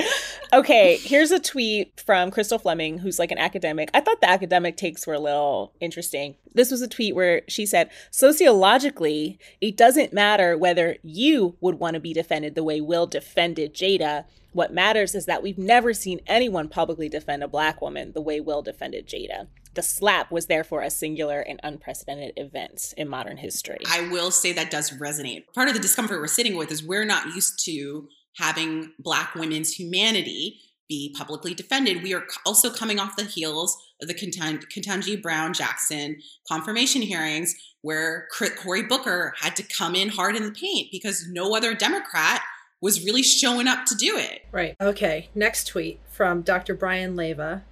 Okay, 0.51 0.97
here's 0.97 1.31
a 1.31 1.39
tweet 1.39 2.01
from 2.01 2.31
Crystal 2.31 2.59
Fleming, 2.59 2.99
who's 2.99 3.19
like 3.19 3.31
an 3.31 3.39
academic. 3.39 3.91
I 3.93 4.01
thought 4.01 4.23
the 4.23 4.31
academic 4.31 4.79
takes 4.79 5.07
were 5.07 5.15
a 5.15 5.19
little 5.19 5.75
interesting. 5.79 6.37
This 6.55 6.71
was 6.71 6.81
a 6.81 6.89
tweet 6.89 7.15
where 7.15 7.43
she 7.49 7.67
said, 7.67 7.91
Sociologically, 8.11 9.39
it 9.61 9.77
doesn't 9.77 10.15
matter 10.15 10.57
whether 10.57 10.97
you 11.03 11.57
would 11.61 11.79
want 11.79 11.95
to 11.95 12.01
be 12.01 12.15
defended 12.15 12.55
the 12.55 12.65
way 12.65 12.81
Will 12.81 13.07
defended 13.07 13.75
Jada. 13.75 14.25
What 14.53 14.73
matters 14.73 15.15
is 15.15 15.27
that 15.27 15.43
we've 15.43 15.59
never 15.59 15.93
seen 15.93 16.21
anyone 16.27 16.69
publicly 16.69 17.11
defend 17.11 17.43
a 17.43 17.49
black 17.49 17.83
woman 17.83 18.13
the 18.13 18.23
way 18.23 18.41
Will 18.41 18.63
defended 18.63 19.07
Jada. 19.07 19.49
The 19.75 19.83
slap 19.83 20.33
was 20.33 20.47
therefore 20.47 20.81
a 20.81 20.91
singular 20.91 21.41
and 21.41 21.61
unprecedented 21.63 22.33
event 22.39 22.95
in 22.97 23.07
modern 23.07 23.37
history. 23.37 23.79
I 23.87 24.09
will 24.09 24.31
say 24.31 24.53
that 24.55 24.71
does 24.71 24.91
resonate. 24.93 25.45
Part 25.55 25.69
of 25.69 25.75
the 25.75 25.81
discomfort 25.81 26.21
we're 26.21 26.27
sitting 26.27 26.57
with 26.57 26.73
is 26.73 26.83
we're 26.83 27.05
not 27.05 27.27
used 27.35 27.63
to 27.67 28.09
having 28.39 28.93
Black 28.99 29.35
women's 29.35 29.73
humanity 29.73 30.61
be 30.89 31.15
publicly 31.17 31.55
defended. 31.55 32.03
We 32.03 32.15
are 32.15 32.25
also 32.47 32.71
coming 32.71 32.99
off 32.99 33.17
the 33.17 33.25
heels 33.25 33.77
of 34.01 34.09
the 34.09 34.15
Ketan- 34.15 34.65
Ketanji 34.75 35.21
Brown 35.21 35.53
Jackson 35.53 36.17
confirmation 36.49 37.03
hearings, 37.03 37.55
where 37.83 38.27
Cory 38.57 38.83
Booker 38.83 39.35
had 39.39 39.55
to 39.57 39.63
come 39.63 39.95
in 39.95 40.09
hard 40.09 40.35
in 40.35 40.45
the 40.45 40.51
paint 40.51 40.89
because 40.91 41.27
no 41.29 41.55
other 41.55 41.75
Democrat 41.75 42.43
was 42.81 43.05
really 43.05 43.23
showing 43.23 43.67
up 43.67 43.85
to 43.87 43.95
do 43.95 44.17
it. 44.17 44.43
Right. 44.53 44.77
Okay. 44.81 45.29
Next 45.35 45.67
tweet 45.67 46.01
from 46.11 46.43
Dr. 46.43 46.75
Brian 46.75 47.17
Leva. 47.17 47.65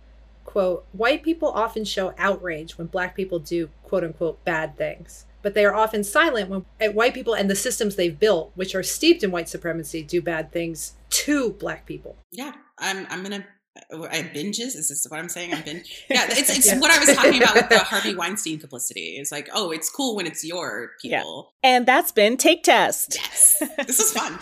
Quote, 0.45 0.87
white 0.93 1.23
people 1.23 1.49
often 1.49 1.85
show 1.85 2.15
outrage 2.19 2.79
when 2.79 2.87
black 2.87 3.17
people 3.17 3.39
do 3.39 3.69
quote 3.83 4.05
unquote 4.05 4.45
bad 4.45 4.77
things. 4.77 5.27
But 5.47 5.55
they 5.55 5.65
are 5.65 5.73
often 5.77 6.03
silent 6.03 6.51
when 6.51 6.65
uh, 6.81 6.89
white 6.93 7.15
people 7.15 7.33
and 7.35 7.49
the 7.49 7.55
systems 7.55 7.95
they've 7.95 8.19
built, 8.19 8.51
which 8.57 8.75
are 8.75 8.83
steeped 8.83 9.23
in 9.23 9.31
white 9.31 9.49
supremacy, 9.49 10.03
do 10.03 10.21
bad 10.21 10.51
things 10.51 10.95
to 11.11 11.53
black 11.53 11.87
people. 11.87 12.17
Yeah, 12.33 12.51
I'm. 12.81 13.07
I'm 13.11 13.23
gonna. 13.23 13.47
I 13.93 14.23
binges. 14.35 14.75
Is 14.75 14.89
this 14.89 15.07
what 15.09 15.21
I'm 15.21 15.29
saying? 15.29 15.55
I'm 15.55 15.63
binge. 15.63 16.05
Yeah, 16.11 16.27
it's 16.31 16.51
it's 16.51 16.67
Yeah. 16.67 16.81
what 16.81 16.91
I 16.91 16.99
was 16.99 17.15
talking 17.15 17.41
about 17.41 17.55
with 17.55 17.69
the 17.69 17.79
Harvey 17.93 18.17
Weinstein 18.17 18.59
complicity. 18.59 19.19
It's 19.21 19.31
like, 19.31 19.49
oh, 19.55 19.71
it's 19.71 19.89
cool 19.89 20.17
when 20.17 20.27
it's 20.27 20.43
your 20.45 20.91
Yeah. 21.05 21.19
people. 21.21 21.53
and 21.63 21.87
that's 21.87 22.11
been 22.11 22.37
Take 22.39 22.65
Test. 22.65 23.15
Yes, 23.23 23.63
this 23.87 24.01
is 24.01 24.13
fun. 24.13 24.39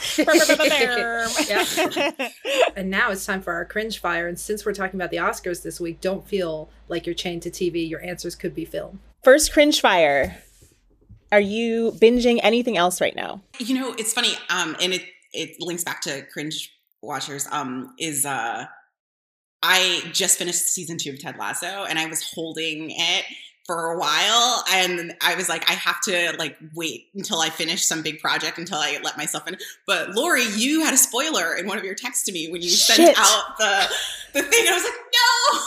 Yeah. 1.48 2.28
And 2.76 2.88
now 2.90 3.10
it's 3.10 3.26
time 3.26 3.42
for 3.42 3.52
our 3.52 3.64
cringe 3.66 3.98
fire. 3.98 4.26
And 4.26 4.38
since 4.38 4.64
we're 4.64 4.72
talking 4.72 4.98
about 4.98 5.10
the 5.10 5.18
Oscars 5.18 5.62
this 5.62 5.78
week, 5.80 6.00
don't 6.00 6.26
feel 6.26 6.70
like 6.88 7.04
you're 7.04 7.14
chained 7.14 7.42
to 7.42 7.50
TV. 7.50 7.86
Your 7.86 8.02
answers 8.02 8.34
could 8.34 8.54
be 8.54 8.64
film. 8.64 9.00
First 9.22 9.52
cringe 9.52 9.80
fire. 9.80 10.38
Are 11.34 11.40
you 11.40 11.90
binging 12.00 12.38
anything 12.44 12.76
else 12.76 13.00
right 13.00 13.16
now? 13.16 13.42
You 13.58 13.74
know, 13.74 13.92
it's 13.98 14.12
funny. 14.12 14.34
Um, 14.50 14.76
and 14.80 14.92
it 14.94 15.02
it 15.32 15.56
links 15.58 15.82
back 15.82 16.00
to 16.02 16.22
cringe 16.32 16.72
watchers. 17.02 17.48
Um, 17.50 17.92
is 17.98 18.24
uh, 18.24 18.66
I 19.60 20.02
just 20.12 20.38
finished 20.38 20.60
season 20.60 20.96
two 20.96 21.10
of 21.10 21.18
Ted 21.18 21.36
Lasso, 21.36 21.86
and 21.88 21.98
I 21.98 22.06
was 22.06 22.22
holding 22.22 22.92
it 22.92 23.24
for 23.66 23.92
a 23.92 23.98
while 23.98 24.62
and 24.74 25.14
i 25.22 25.34
was 25.36 25.48
like 25.48 25.70
i 25.70 25.72
have 25.72 25.98
to 26.02 26.34
like 26.38 26.54
wait 26.74 27.06
until 27.14 27.40
i 27.40 27.48
finish 27.48 27.82
some 27.82 28.02
big 28.02 28.20
project 28.20 28.58
until 28.58 28.76
i 28.76 28.98
let 29.02 29.16
myself 29.16 29.48
in 29.48 29.56
but 29.86 30.10
lori 30.10 30.44
you 30.54 30.84
had 30.84 30.92
a 30.92 30.98
spoiler 30.98 31.54
in 31.54 31.66
one 31.66 31.78
of 31.78 31.82
your 31.82 31.94
texts 31.94 32.26
to 32.26 32.32
me 32.32 32.46
when 32.52 32.60
you 32.60 32.68
Shit. 32.68 32.96
sent 32.96 33.18
out 33.18 33.56
the 33.56 33.86
the 34.34 34.42
thing 34.42 34.66
and 34.66 34.68
i 34.68 34.74
was 34.74 34.84
like 34.84 34.92
no 34.92 35.60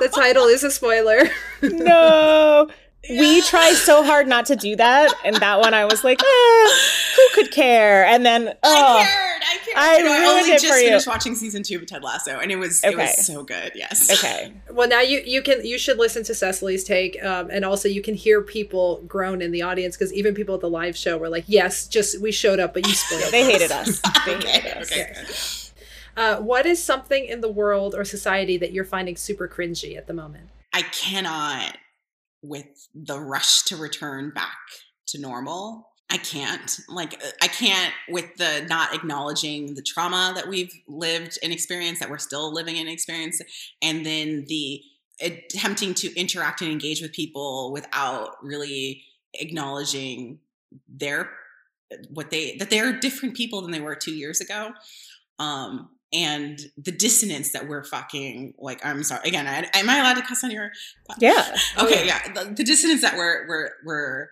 The 0.00 0.08
title 0.08 0.44
is 0.44 0.62
a 0.62 0.70
spoiler. 0.70 1.18
no. 1.62 2.68
We 3.08 3.42
try 3.42 3.72
so 3.72 4.02
hard 4.04 4.28
not 4.28 4.46
to 4.46 4.56
do 4.56 4.76
that. 4.76 5.12
And 5.24 5.36
that 5.36 5.60
one 5.60 5.74
I 5.74 5.84
was 5.84 6.04
like, 6.04 6.20
eh, 6.22 6.68
who 7.16 7.22
could 7.34 7.50
care? 7.52 8.04
And 8.06 8.24
then, 8.24 8.48
I 8.48 8.54
oh, 8.62 9.02
cared. 9.02 9.42
I 9.42 9.58
cared. 9.64 9.76
I 9.76 9.98
You 9.98 10.04
know, 10.04 10.10
ruined 10.12 10.26
only 10.26 10.50
it 10.50 10.60
just 10.60 10.72
for 10.72 10.78
you. 10.78 10.88
finished 10.88 11.06
watching 11.06 11.34
season 11.34 11.62
two 11.62 11.76
of 11.76 11.86
Ted 11.86 12.02
Lasso, 12.02 12.38
and 12.38 12.50
it 12.50 12.56
was 12.56 12.82
it 12.84 12.96
was 12.96 13.26
so 13.26 13.42
good. 13.42 13.72
Yes. 13.74 14.10
okay. 14.10 14.52
Well, 14.70 14.88
now 14.88 15.00
you 15.00 15.22
you 15.24 15.42
can 15.42 15.64
you 15.64 15.78
should 15.78 15.98
listen 15.98 16.22
to 16.24 16.34
Cecily's 16.34 16.84
take, 16.84 17.22
um, 17.24 17.48
and 17.50 17.64
also 17.64 17.88
you 17.88 18.00
can 18.02 18.14
hear 18.14 18.42
people 18.42 19.02
groan 19.08 19.42
in 19.42 19.50
the 19.50 19.62
audience 19.62 19.96
because 19.96 20.12
even 20.12 20.34
people 20.34 20.54
at 20.54 20.60
the 20.60 20.70
live 20.70 20.96
show 20.96 21.16
were 21.18 21.28
like, 21.28 21.44
"Yes, 21.48 21.88
just 21.88 22.20
we 22.20 22.30
showed 22.30 22.60
up, 22.60 22.74
but 22.74 22.86
you 22.86 22.92
spoiled." 22.94 23.32
They 23.32 23.42
us." 23.42 23.50
hated 23.50 23.72
us. 23.72 24.00
They 24.26 24.36
okay. 24.36 24.48
hated 24.48 24.76
us. 24.76 24.92
Okay. 24.92 25.12
Yes. 25.14 25.72
Uh, 26.16 26.36
what 26.36 26.66
is 26.66 26.82
something 26.82 27.24
in 27.24 27.40
the 27.40 27.48
world 27.50 27.94
or 27.94 28.04
society 28.04 28.56
that 28.58 28.72
you're 28.72 28.84
finding 28.84 29.16
super 29.16 29.48
cringy 29.48 29.96
at 29.96 30.06
the 30.06 30.12
moment? 30.14 30.50
I 30.72 30.82
cannot 30.82 31.76
with 32.42 32.88
the 32.94 33.18
rush 33.18 33.62
to 33.64 33.76
return 33.76 34.30
back 34.30 34.58
to 35.08 35.20
normal. 35.20 35.90
I 36.10 36.16
can't. 36.16 36.78
Like 36.88 37.14
uh, 37.14 37.28
I 37.42 37.48
can't 37.48 37.92
with 38.08 38.36
the 38.36 38.64
not 38.68 38.94
acknowledging 38.94 39.74
the 39.74 39.82
trauma 39.82 40.32
that 40.34 40.48
we've 40.48 40.72
lived 40.86 41.38
and 41.42 41.52
experienced 41.52 42.00
that 42.00 42.10
we're 42.10 42.18
still 42.18 42.52
living 42.52 42.78
and 42.78 42.88
experience 42.88 43.42
and 43.82 44.06
then 44.06 44.44
the 44.48 44.82
attempting 45.20 45.94
to 45.94 46.14
interact 46.18 46.62
and 46.62 46.70
engage 46.70 47.02
with 47.02 47.12
people 47.12 47.72
without 47.72 48.36
really 48.42 49.02
acknowledging 49.34 50.38
their 50.88 51.30
what 52.10 52.30
they 52.30 52.56
that 52.56 52.70
they're 52.70 52.92
different 52.92 53.34
people 53.36 53.60
than 53.60 53.70
they 53.70 53.80
were 53.80 53.94
2 53.94 54.12
years 54.12 54.40
ago. 54.40 54.72
Um 55.38 55.90
and 56.12 56.58
the 56.76 56.92
dissonance 56.92 57.52
that 57.52 57.68
we're 57.68 57.84
fucking 57.84 58.54
like 58.58 58.84
I'm 58.84 59.02
sorry 59.02 59.28
again 59.28 59.46
I, 59.46 59.68
am 59.78 59.90
I 59.90 59.98
allowed 59.98 60.14
to 60.14 60.22
cuss 60.22 60.42
on 60.42 60.50
your 60.50 60.70
Yeah. 61.18 61.54
okay 61.78 62.00
oh, 62.00 62.04
yeah 62.04 62.32
the, 62.32 62.54
the 62.54 62.64
dissonance 62.64 63.02
that 63.02 63.16
we're 63.16 63.46
we're 63.46 63.70
we're 63.84 64.28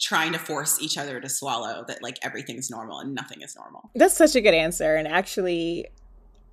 trying 0.00 0.32
to 0.32 0.38
force 0.38 0.80
each 0.82 0.98
other 0.98 1.20
to 1.20 1.28
swallow 1.28 1.84
that 1.88 2.02
like 2.02 2.18
everything's 2.22 2.70
normal 2.70 2.98
and 2.98 3.14
nothing 3.14 3.42
is 3.42 3.56
normal 3.56 3.90
That's 3.94 4.16
such 4.16 4.34
a 4.34 4.40
good 4.40 4.54
answer. 4.54 4.96
And 4.96 5.06
actually, 5.08 5.86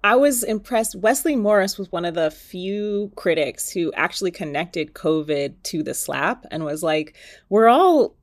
I 0.04 0.16
was 0.16 0.44
impressed. 0.44 0.96
Wesley 0.96 1.36
Morris 1.36 1.78
was 1.78 1.92
one 1.92 2.06
of 2.06 2.16
the 2.16 2.32
few 2.32 3.12
critics 3.16 3.70
who 3.70 3.92
actually 3.94 4.32
connected 4.32 4.94
COVID 4.94 5.56
to 5.64 5.84
the 5.84 5.94
slap 5.94 6.46
and 6.50 6.64
was 6.64 6.82
like, 6.82 7.16
we're 7.50 7.68
all 7.68 8.16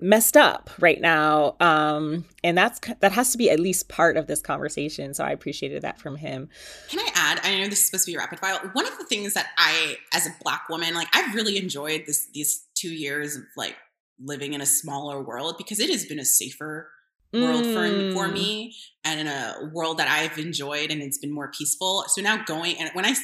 messed 0.00 0.36
up 0.36 0.70
right 0.78 1.00
now 1.00 1.56
um 1.60 2.24
and 2.42 2.56
that's 2.56 2.80
that 3.00 3.12
has 3.12 3.32
to 3.32 3.38
be 3.38 3.50
at 3.50 3.60
least 3.60 3.88
part 3.88 4.16
of 4.16 4.26
this 4.26 4.40
conversation 4.40 5.12
so 5.14 5.24
i 5.24 5.30
appreciated 5.30 5.82
that 5.82 5.98
from 5.98 6.16
him 6.16 6.48
can 6.88 7.00
i 7.00 7.08
add 7.14 7.40
i 7.44 7.58
know 7.58 7.68
this 7.68 7.80
is 7.80 7.86
supposed 7.86 8.06
to 8.06 8.12
be 8.12 8.16
rapid 8.18 8.38
fire 8.38 8.58
one 8.72 8.86
of 8.86 8.96
the 8.98 9.04
things 9.04 9.34
that 9.34 9.48
i 9.58 9.96
as 10.14 10.26
a 10.26 10.30
black 10.42 10.68
woman 10.68 10.94
like 10.94 11.08
i've 11.14 11.34
really 11.34 11.56
enjoyed 11.58 12.04
this 12.06 12.28
these 12.32 12.66
two 12.74 12.92
years 12.94 13.36
of 13.36 13.42
like 13.56 13.76
living 14.22 14.52
in 14.52 14.60
a 14.60 14.66
smaller 14.66 15.22
world 15.22 15.54
because 15.58 15.80
it 15.80 15.90
has 15.90 16.04
been 16.06 16.18
a 16.18 16.24
safer 16.24 16.90
world 17.32 17.64
for, 17.64 17.86
for 18.12 18.26
Mm. 18.28 18.32
me 18.32 18.74
and 19.04 19.20
in 19.20 19.28
a 19.28 19.70
world 19.72 19.98
that 19.98 20.08
I've 20.08 20.36
enjoyed 20.36 20.90
and 20.90 21.00
it's 21.00 21.16
been 21.16 21.32
more 21.32 21.48
peaceful. 21.56 22.04
So 22.08 22.20
now 22.20 22.42
going 22.42 22.76
and 22.80 22.90
when 22.92 23.06
I 23.06 23.14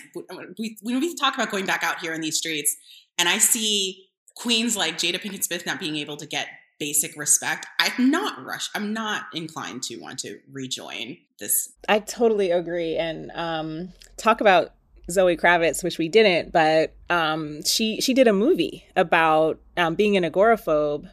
we, 0.57 0.79
when 0.81 1.01
we 1.01 1.13
talk 1.17 1.35
about 1.35 1.51
going 1.51 1.67
back 1.67 1.83
out 1.83 1.99
here 1.99 2.15
in 2.15 2.21
these 2.21 2.37
streets 2.39 2.77
and 3.19 3.29
I 3.29 3.39
see 3.39 4.07
queens 4.37 4.77
like 4.77 4.97
Jada 4.97 5.21
Pinkett 5.21 5.43
Smith 5.43 5.67
not 5.67 5.81
being 5.81 5.97
able 5.97 6.17
to 6.19 6.27
get 6.27 6.47
basic 6.79 7.17
respect, 7.17 7.67
I'm 7.79 8.11
not 8.11 8.45
rush. 8.45 8.69
I'm 8.75 8.93
not 8.93 9.25
inclined 9.33 9.83
to 9.85 9.97
want 9.97 10.19
to 10.21 10.39
rejoin 10.51 11.19
this. 11.39 11.73
I 11.89 12.01
totally 12.01 12.51
agree. 12.51 12.97
And 12.97 13.31
um, 13.35 13.93
talk 14.17 14.41
about 14.41 14.73
Zoe 15.11 15.37
Kravitz, 15.37 15.85
which 15.85 15.99
we 15.99 16.09
didn't, 16.09 16.53
but 16.53 16.95
um, 17.11 17.63
she 17.65 18.01
she 18.01 18.13
did 18.13 18.27
a 18.27 18.33
movie 18.33 18.85
about 18.97 19.61
um, 19.77 19.95
being 19.95 20.17
an 20.17 20.25
agoraphobe 20.25 21.09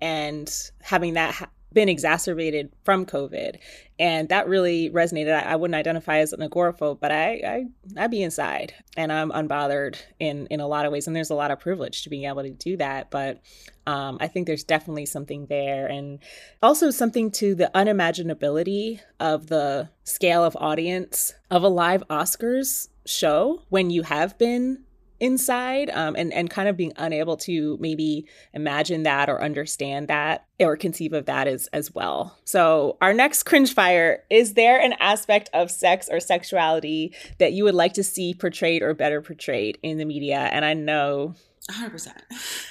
and 0.00 0.52
having 0.80 1.14
that 1.14 1.34
ha- 1.34 1.50
been 1.72 1.88
exacerbated 1.88 2.72
from 2.84 3.04
COVID, 3.04 3.58
and 3.98 4.28
that 4.30 4.48
really 4.48 4.90
resonated. 4.90 5.34
I, 5.34 5.52
I, 5.52 5.56
wouldn't 5.56 5.74
identify 5.74 6.18
as 6.18 6.32
an 6.32 6.40
agoraphobe, 6.40 7.00
but 7.00 7.12
I, 7.12 7.66
I 7.96 8.04
I 8.04 8.06
be 8.06 8.22
inside, 8.22 8.74
and 8.96 9.12
I'm 9.12 9.30
unbothered 9.30 9.96
in 10.18 10.46
in 10.46 10.60
a 10.60 10.66
lot 10.66 10.86
of 10.86 10.92
ways, 10.92 11.06
and 11.06 11.14
there's 11.14 11.30
a 11.30 11.34
lot 11.34 11.50
of 11.50 11.60
privilege 11.60 12.02
to 12.02 12.10
being 12.10 12.24
able 12.24 12.42
to 12.42 12.50
do 12.50 12.76
that. 12.78 13.10
But 13.10 13.40
um, 13.86 14.18
I 14.20 14.28
think 14.28 14.46
there's 14.46 14.64
definitely 14.64 15.06
something 15.06 15.46
there, 15.46 15.86
and 15.86 16.20
also 16.62 16.90
something 16.90 17.30
to 17.32 17.54
the 17.54 17.70
unimaginability 17.74 19.00
of 19.20 19.48
the 19.48 19.90
scale 20.04 20.44
of 20.44 20.56
audience 20.56 21.34
of 21.50 21.62
a 21.62 21.68
live 21.68 22.02
Oscars 22.08 22.88
show 23.04 23.62
when 23.68 23.90
you 23.90 24.02
have 24.02 24.38
been 24.38 24.84
inside 25.20 25.90
um, 25.90 26.14
and, 26.16 26.32
and 26.32 26.50
kind 26.50 26.68
of 26.68 26.76
being 26.76 26.92
unable 26.96 27.36
to 27.36 27.76
maybe 27.80 28.26
imagine 28.54 29.02
that 29.02 29.28
or 29.28 29.42
understand 29.42 30.08
that 30.08 30.46
or 30.60 30.76
conceive 30.76 31.12
of 31.12 31.26
that 31.26 31.46
as, 31.46 31.68
as 31.68 31.94
well. 31.94 32.36
So, 32.44 32.96
our 33.00 33.14
next 33.14 33.44
cringe 33.44 33.74
fire 33.74 34.24
is 34.30 34.54
there 34.54 34.80
an 34.80 34.94
aspect 35.00 35.50
of 35.52 35.70
sex 35.70 36.08
or 36.10 36.20
sexuality 36.20 37.14
that 37.38 37.52
you 37.52 37.64
would 37.64 37.74
like 37.74 37.94
to 37.94 38.04
see 38.04 38.34
portrayed 38.34 38.82
or 38.82 38.94
better 38.94 39.22
portrayed 39.22 39.78
in 39.82 39.98
the 39.98 40.04
media? 40.04 40.38
And 40.38 40.64
I 40.64 40.74
know 40.74 41.34
100%. 41.70 42.12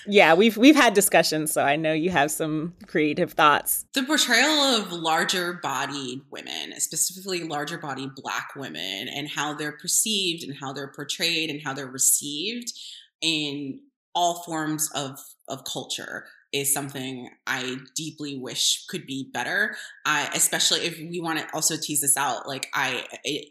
Yeah, 0.07 0.33
we've 0.33 0.57
we've 0.57 0.75
had 0.75 0.93
discussions, 0.93 1.51
so 1.51 1.63
I 1.63 1.75
know 1.75 1.93
you 1.93 2.09
have 2.09 2.31
some 2.31 2.73
creative 2.87 3.33
thoughts. 3.33 3.85
The 3.93 4.03
portrayal 4.03 4.49
of 4.49 4.91
larger 4.91 5.59
bodied 5.61 6.21
women, 6.31 6.79
specifically 6.79 7.43
larger 7.43 7.77
bodied 7.77 8.15
black 8.15 8.49
women 8.55 9.07
and 9.07 9.29
how 9.29 9.53
they're 9.53 9.77
perceived 9.77 10.43
and 10.43 10.55
how 10.59 10.73
they're 10.73 10.91
portrayed 10.91 11.49
and 11.49 11.61
how 11.63 11.73
they're 11.73 11.85
received 11.85 12.73
in 13.21 13.79
all 14.15 14.43
forms 14.43 14.89
of 14.95 15.19
of 15.47 15.63
culture 15.63 16.25
is 16.53 16.73
something 16.73 17.29
I 17.45 17.77
deeply 17.95 18.37
wish 18.37 18.85
could 18.87 19.05
be 19.05 19.29
better. 19.33 19.75
I 20.05 20.29
especially 20.33 20.81
if 20.81 20.97
we 20.97 21.19
want 21.21 21.39
to 21.39 21.47
also 21.53 21.75
tease 21.77 22.01
this 22.01 22.17
out 22.17 22.47
like 22.47 22.67
I 22.73 23.05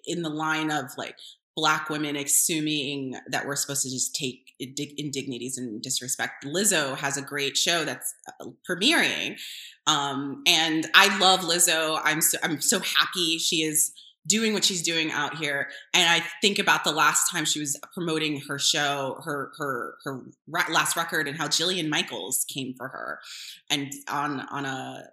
in 0.04 0.22
the 0.22 0.30
line 0.30 0.70
of 0.70 0.86
like 0.96 1.16
black 1.54 1.88
women 1.88 2.16
assuming 2.16 3.14
that 3.28 3.46
we're 3.46 3.56
supposed 3.56 3.82
to 3.82 3.90
just 3.90 4.14
take 4.14 4.45
indignities 4.58 5.58
and 5.58 5.82
disrespect. 5.82 6.44
Lizzo 6.44 6.96
has 6.96 7.16
a 7.16 7.22
great 7.22 7.56
show 7.56 7.84
that's 7.84 8.14
uh, 8.40 8.46
premiering, 8.68 9.38
um, 9.86 10.42
and 10.46 10.86
I 10.94 11.16
love 11.18 11.40
Lizzo. 11.40 12.00
I'm 12.02 12.20
so 12.20 12.38
I'm 12.42 12.60
so 12.60 12.80
happy 12.80 13.38
she 13.38 13.62
is 13.62 13.92
doing 14.26 14.52
what 14.52 14.64
she's 14.64 14.82
doing 14.82 15.12
out 15.12 15.36
here. 15.36 15.68
And 15.94 16.08
I 16.08 16.26
think 16.40 16.58
about 16.58 16.84
the 16.84 16.92
last 16.92 17.30
time 17.30 17.44
she 17.44 17.60
was 17.60 17.78
promoting 17.94 18.40
her 18.48 18.58
show, 18.58 19.20
her 19.24 19.52
her 19.58 19.96
her 20.04 20.22
last 20.48 20.96
record, 20.96 21.28
and 21.28 21.36
how 21.36 21.46
Jillian 21.46 21.88
Michaels 21.88 22.44
came 22.48 22.74
for 22.74 22.88
her, 22.88 23.20
and 23.70 23.92
on 24.08 24.40
on 24.50 24.64
a 24.64 25.10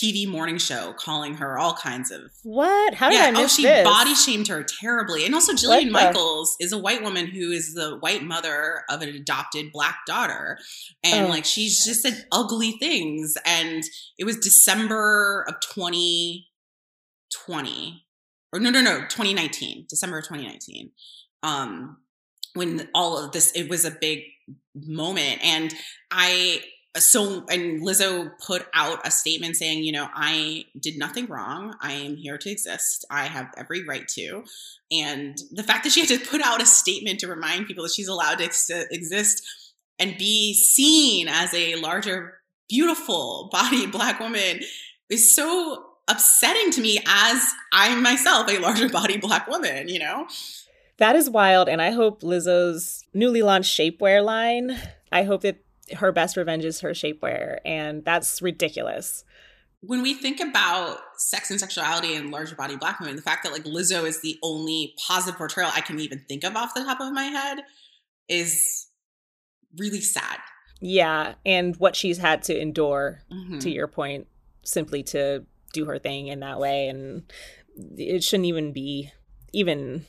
TV 0.00 0.26
morning 0.26 0.56
show 0.56 0.94
calling 0.94 1.34
her 1.34 1.58
all 1.58 1.74
kinds 1.74 2.10
of 2.10 2.32
what? 2.42 2.94
How 2.94 3.10
did 3.10 3.16
yeah, 3.16 3.26
I 3.26 3.30
miss 3.32 3.40
Oh, 3.40 3.48
she 3.48 3.62
this? 3.64 3.84
body 3.84 4.14
shamed 4.14 4.48
her 4.48 4.62
terribly. 4.62 5.26
And 5.26 5.34
also, 5.34 5.52
Jillian 5.52 5.90
Michaels 5.90 6.56
is 6.58 6.72
a 6.72 6.78
white 6.78 7.02
woman 7.02 7.26
who 7.26 7.50
is 7.50 7.74
the 7.74 7.98
white 7.98 8.22
mother 8.22 8.84
of 8.88 9.02
an 9.02 9.10
adopted 9.10 9.72
black 9.72 9.98
daughter, 10.06 10.58
and 11.04 11.26
oh, 11.26 11.28
like 11.28 11.44
she's 11.44 11.84
just 11.84 12.00
said 12.02 12.24
ugly 12.32 12.72
things. 12.80 13.36
And 13.44 13.82
it 14.18 14.24
was 14.24 14.38
December 14.38 15.44
of 15.48 15.60
2020, 15.60 18.04
or 18.52 18.60
no, 18.60 18.70
no, 18.70 18.80
no, 18.80 19.00
2019, 19.00 19.86
December 19.88 20.18
of 20.18 20.24
2019. 20.24 20.92
Um, 21.42 21.98
when 22.54 22.88
all 22.94 23.18
of 23.18 23.32
this, 23.32 23.52
it 23.52 23.68
was 23.68 23.84
a 23.84 23.90
big 23.90 24.20
moment, 24.74 25.44
and 25.44 25.74
I 26.10 26.62
so 26.98 27.44
and 27.48 27.82
Lizzo 27.82 28.32
put 28.44 28.66
out 28.74 29.06
a 29.06 29.10
statement 29.10 29.56
saying, 29.56 29.84
you 29.84 29.92
know, 29.92 30.08
I 30.12 30.64
did 30.78 30.98
nothing 30.98 31.26
wrong. 31.26 31.76
I 31.80 31.92
am 31.92 32.16
here 32.16 32.36
to 32.38 32.50
exist. 32.50 33.04
I 33.10 33.26
have 33.26 33.52
every 33.56 33.84
right 33.84 34.08
to. 34.08 34.44
And 34.90 35.38
the 35.52 35.62
fact 35.62 35.84
that 35.84 35.92
she 35.92 36.00
had 36.00 36.08
to 36.08 36.18
put 36.18 36.40
out 36.40 36.60
a 36.60 36.66
statement 36.66 37.20
to 37.20 37.28
remind 37.28 37.66
people 37.66 37.84
that 37.84 37.92
she's 37.92 38.08
allowed 38.08 38.38
to 38.38 38.44
ex- 38.44 38.70
exist 38.90 39.42
and 40.00 40.18
be 40.18 40.54
seen 40.54 41.28
as 41.28 41.54
a 41.54 41.76
larger, 41.76 42.40
beautiful 42.68 43.48
bodied 43.52 43.92
black 43.92 44.18
woman 44.18 44.60
is 45.08 45.34
so 45.34 45.84
upsetting 46.08 46.72
to 46.72 46.80
me 46.80 46.98
as 47.06 47.52
I'm 47.72 48.02
myself 48.02 48.50
a 48.50 48.58
larger 48.58 48.88
body 48.88 49.16
black 49.16 49.46
woman, 49.46 49.88
you 49.88 50.00
know? 50.00 50.26
That 50.96 51.14
is 51.14 51.30
wild. 51.30 51.68
And 51.68 51.80
I 51.80 51.92
hope 51.92 52.22
Lizzo's 52.22 53.04
newly 53.14 53.42
launched 53.42 53.78
shapewear 53.78 54.24
line, 54.24 54.76
I 55.12 55.22
hope 55.22 55.42
that 55.42 55.64
her 55.96 56.12
best 56.12 56.36
revenge 56.36 56.64
is 56.64 56.80
her 56.80 56.90
shapewear, 56.90 57.58
and 57.64 58.04
that's 58.04 58.40
ridiculous. 58.42 59.24
When 59.82 60.02
we 60.02 60.14
think 60.14 60.40
about 60.40 60.98
sex 61.16 61.50
and 61.50 61.58
sexuality 61.58 62.14
and 62.14 62.30
larger 62.30 62.54
body 62.54 62.76
black 62.76 63.00
women, 63.00 63.16
the 63.16 63.22
fact 63.22 63.44
that 63.44 63.52
like 63.52 63.64
Lizzo 63.64 64.04
is 64.06 64.20
the 64.20 64.38
only 64.42 64.94
positive 65.06 65.38
portrayal 65.38 65.70
I 65.74 65.80
can 65.80 65.98
even 66.00 66.24
think 66.28 66.44
of 66.44 66.54
off 66.54 66.74
the 66.74 66.84
top 66.84 67.00
of 67.00 67.12
my 67.12 67.24
head 67.24 67.60
is 68.28 68.88
really 69.78 70.00
sad. 70.00 70.38
Yeah, 70.80 71.34
and 71.44 71.76
what 71.76 71.96
she's 71.96 72.18
had 72.18 72.42
to 72.44 72.58
endure, 72.58 73.22
mm-hmm. 73.32 73.58
to 73.58 73.70
your 73.70 73.86
point, 73.86 74.26
simply 74.64 75.02
to 75.04 75.44
do 75.72 75.86
her 75.86 75.98
thing 75.98 76.28
in 76.28 76.40
that 76.40 76.58
way, 76.58 76.88
and 76.88 77.30
it 77.96 78.22
shouldn't 78.22 78.46
even 78.46 78.72
be 78.72 79.12
even 79.52 80.06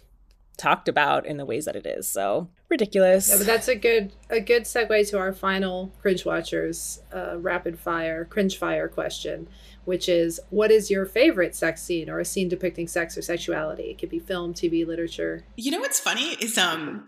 talked 0.57 0.88
about 0.88 1.25
in 1.25 1.38
the 1.38 1.45
ways 1.45 1.65
that 1.65 1.75
it 1.75 1.86
is. 1.86 2.07
So 2.07 2.49
ridiculous. 2.72 3.30
Yeah, 3.30 3.38
but 3.38 3.45
that's 3.45 3.67
a 3.67 3.76
good 3.76 4.13
a 4.30 4.39
good 4.39 4.63
segue 4.63 5.09
to 5.11 5.19
our 5.19 5.34
final 5.34 5.91
cringe 6.01 6.26
watchers 6.26 7.01
uh, 7.13 7.38
rapid 7.38 7.78
fire 7.78 8.26
cringe 8.26 8.57
fire 8.57 8.88
question, 8.88 9.47
which 9.86 10.09
is 10.09 10.39
what 10.49 10.72
is 10.72 10.89
your 10.89 11.05
favorite 11.05 11.55
sex 11.55 11.84
scene 11.84 12.09
or 12.09 12.19
a 12.19 12.26
scene 12.26 12.49
depicting 12.49 12.88
sex 12.88 13.15
or 13.17 13.22
sexuality? 13.22 13.84
It 13.84 13.99
could 13.99 14.09
be 14.09 14.19
film, 14.19 14.53
TV, 14.55 14.88
literature. 14.88 15.43
You 15.57 15.69
know 15.69 15.80
what's 15.80 15.99
funny 15.99 16.36
is 16.41 16.57
um 16.57 17.05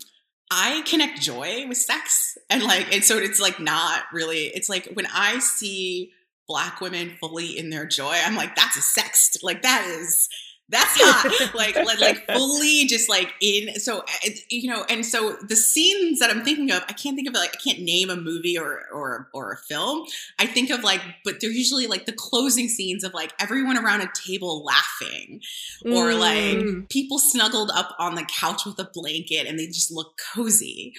I 0.52 0.84
connect 0.86 1.20
joy 1.22 1.66
with 1.68 1.78
sex 1.78 2.38
and 2.50 2.62
like 2.62 2.94
and 2.94 3.04
so 3.04 3.18
it's 3.18 3.40
like 3.40 3.60
not 3.60 4.04
really 4.12 4.48
it's 4.48 4.70
like 4.70 4.92
when 4.94 5.08
I 5.12 5.40
see 5.40 6.12
black 6.48 6.82
women 6.82 7.14
fully 7.20 7.58
in 7.58 7.70
their 7.70 7.88
joy, 7.88 8.16
I'm 8.24 8.36
like 8.36 8.56
that's 8.56 8.78
a 8.78 9.00
sext. 9.02 9.42
Like 9.42 9.64
that 9.64 9.88
is 9.88 10.28
that's 10.70 10.94
hot 10.96 11.54
like, 11.56 11.76
like 11.76 12.00
like 12.00 12.26
fully 12.32 12.86
just 12.86 13.10
like 13.10 13.34
in 13.42 13.76
so 13.80 14.00
uh, 14.00 14.30
you 14.50 14.70
know 14.70 14.86
and 14.90 15.06
so 15.06 15.36
the 15.48 15.56
scenes 15.56 16.20
that 16.20 16.30
i'm 16.30 16.44
thinking 16.44 16.72
of 16.72 16.82
i 16.88 16.94
can't 16.94 17.16
think 17.16 17.28
of 17.28 17.36
it 17.36 17.38
like 17.38 17.54
i 17.54 17.58
can't 17.58 17.82
name 17.82 18.10
a 18.10 18.16
movie 18.16 18.58
or 18.58 18.84
or 18.94 19.30
or 19.34 19.52
a 19.52 19.58
film 19.58 20.06
i 20.40 20.46
think 20.46 20.70
of 20.70 20.82
like 20.82 21.02
but 21.26 21.42
they're 21.42 21.50
usually 21.50 21.86
like 21.86 22.06
the 22.06 22.14
closing 22.14 22.70
scenes 22.70 23.04
of 23.04 23.14
like 23.14 23.34
everyone 23.40 23.78
around 23.78 24.02
a 24.02 24.10
table 24.14 24.64
laughing 24.64 25.42
or 25.86 26.12
mm. 26.12 26.20
like 26.20 26.90
people 26.90 27.20
snuggled 27.20 27.70
up 27.72 27.94
on 28.00 28.16
the 28.16 28.26
couch 28.26 28.66
with 28.66 28.80
a 28.80 28.90
blanket 28.94 29.46
and 29.46 29.60
they 29.60 29.68
just 29.68 29.92
look 29.92 30.18
cozy 30.34 30.94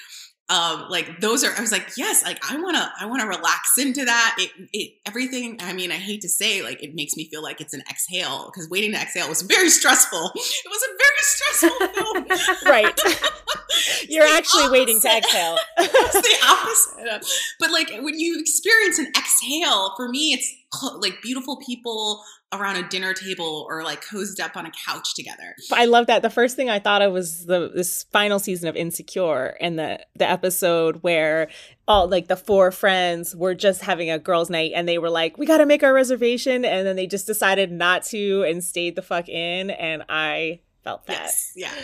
um 0.50 0.86
like 0.90 1.20
those 1.20 1.42
are 1.42 1.54
i 1.56 1.60
was 1.60 1.72
like 1.72 1.92
yes 1.96 2.22
like 2.22 2.38
i 2.52 2.56
want 2.60 2.76
to 2.76 2.92
i 3.00 3.06
want 3.06 3.22
to 3.22 3.26
relax 3.26 3.78
into 3.78 4.04
that. 4.04 4.36
It 4.38 4.50
it 4.74 4.90
everything 5.06 5.56
i 5.60 5.72
mean 5.72 5.90
i 5.90 5.94
hate 5.94 6.20
to 6.20 6.28
say 6.28 6.62
like 6.62 6.82
it 6.82 6.94
makes 6.94 7.16
me 7.16 7.28
feel 7.30 7.42
like 7.42 7.62
it's 7.62 7.72
an 7.72 7.82
exhale 7.88 8.50
because 8.52 8.68
waiting 8.68 8.92
to 8.92 8.98
exhale 8.98 9.28
was 9.28 9.40
very 9.42 9.70
stressful. 9.70 10.32
It 10.34 10.70
was 10.70 10.82
a 10.82 10.92
very 11.04 11.22
stressful 11.22 11.86
film. 11.88 12.26
Right. 12.66 13.00
You're 14.08 14.24
actually 14.24 14.64
opposite. 14.64 14.72
waiting 14.72 15.00
to 15.00 15.16
exhale. 15.16 15.56
It's 15.78 16.12
the 16.12 16.46
opposite 16.46 17.26
but 17.58 17.70
like 17.70 17.90
when 18.02 18.18
you 18.18 18.38
experience 18.38 18.98
an 18.98 19.06
exhale 19.16 19.94
for 19.96 20.08
me 20.08 20.34
it's 20.34 20.52
like 21.00 21.22
beautiful 21.22 21.56
people 21.56 22.22
around 22.60 22.76
a 22.76 22.88
dinner 22.88 23.14
table 23.14 23.66
or 23.68 23.82
like 23.82 24.04
cozied 24.04 24.40
up 24.40 24.56
on 24.56 24.66
a 24.66 24.70
couch 24.86 25.14
together. 25.14 25.54
I 25.72 25.86
love 25.86 26.06
that. 26.06 26.22
The 26.22 26.30
first 26.30 26.56
thing 26.56 26.70
I 26.70 26.78
thought 26.78 27.02
of 27.02 27.12
was 27.12 27.46
the 27.46 27.70
this 27.74 28.04
final 28.04 28.38
season 28.38 28.68
of 28.68 28.76
Insecure 28.76 29.56
and 29.60 29.78
the 29.78 30.04
the 30.16 30.28
episode 30.28 31.02
where 31.02 31.48
all 31.86 32.08
like 32.08 32.28
the 32.28 32.36
four 32.36 32.70
friends 32.70 33.36
were 33.36 33.54
just 33.54 33.82
having 33.82 34.10
a 34.10 34.18
girls' 34.18 34.50
night 34.50 34.72
and 34.74 34.88
they 34.88 34.98
were 34.98 35.10
like, 35.10 35.38
"We 35.38 35.46
got 35.46 35.58
to 35.58 35.66
make 35.66 35.82
our 35.82 35.92
reservation," 35.92 36.64
and 36.64 36.86
then 36.86 36.96
they 36.96 37.06
just 37.06 37.26
decided 37.26 37.70
not 37.70 38.04
to 38.04 38.44
and 38.44 38.62
stayed 38.62 38.96
the 38.96 39.02
fuck 39.02 39.28
in, 39.28 39.70
and 39.70 40.04
I 40.08 40.60
felt 40.82 41.06
that. 41.06 41.20
Yes, 41.22 41.52
yeah. 41.56 41.74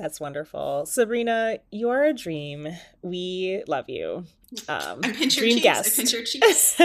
That's 0.00 0.18
wonderful. 0.18 0.86
Sabrina, 0.86 1.58
you're 1.70 2.04
a 2.04 2.14
dream. 2.14 2.68
We 3.02 3.62
love 3.68 3.90
you. 3.90 4.24
Um, 4.66 5.00
I 5.04 5.12
pinch 5.12 5.36
your 5.36 5.44
dream 5.44 5.56
cheeks. 5.56 5.62
Guest. 5.62 5.92
I 5.92 5.96
pinch 5.96 6.12
your 6.14 6.24
cheeks. 6.24 6.76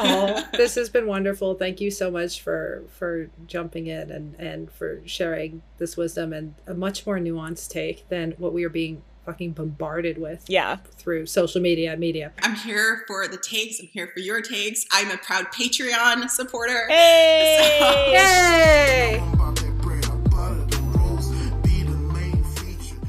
oh, 0.00 0.44
this 0.52 0.74
has 0.74 0.88
been 0.90 1.06
wonderful. 1.06 1.54
Thank 1.54 1.80
you 1.80 1.92
so 1.92 2.10
much 2.10 2.42
for 2.42 2.82
for 2.98 3.30
jumping 3.46 3.86
in 3.86 4.10
and 4.10 4.34
and 4.40 4.72
for 4.72 5.00
sharing 5.06 5.62
this 5.78 5.96
wisdom 5.96 6.32
and 6.32 6.56
a 6.66 6.74
much 6.74 7.06
more 7.06 7.18
nuanced 7.18 7.70
take 7.70 8.08
than 8.08 8.32
what 8.38 8.52
we 8.52 8.64
are 8.64 8.68
being 8.68 9.02
fucking 9.24 9.52
bombarded 9.52 10.18
with. 10.18 10.44
Yeah. 10.48 10.78
Through 10.98 11.26
social 11.26 11.60
media, 11.60 11.96
media. 11.96 12.32
I'm 12.42 12.56
here 12.56 13.04
for 13.06 13.28
the 13.28 13.38
takes. 13.38 13.78
I'm 13.80 13.86
here 13.86 14.08
for 14.12 14.18
your 14.18 14.42
takes. 14.42 14.84
I'm 14.90 15.10
a 15.12 15.16
proud 15.18 15.46
Patreon 15.52 16.28
supporter. 16.28 16.88
Hey! 16.88 17.78
So. 19.24 19.54
Yay! 19.54 19.63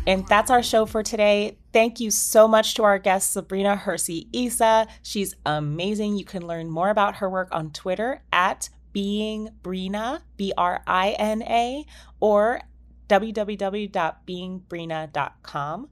And 0.07 0.27
that's 0.27 0.51
our 0.51 0.61
show 0.61 0.85
for 0.85 1.01
today. 1.01 1.57
Thank 1.73 1.99
you 1.99 2.11
so 2.11 2.47
much 2.47 2.75
to 2.75 2.83
our 2.83 2.99
guest, 2.99 3.33
Sabrina 3.33 3.75
Hersi 3.75 4.27
Issa. 4.31 4.85
She's 5.01 5.35
amazing. 5.45 6.17
You 6.17 6.25
can 6.25 6.45
learn 6.45 6.69
more 6.69 6.89
about 6.89 7.15
her 7.15 7.27
work 7.29 7.47
on 7.51 7.71
Twitter 7.71 8.21
at 8.31 8.69
being 8.93 9.49
Brina, 9.63 10.21
B 10.37 10.53
R 10.57 10.83
I 10.85 11.15
N 11.19 11.41
A, 11.43 11.85
or 12.19 12.61
www.beingbrina.com. 13.09 15.89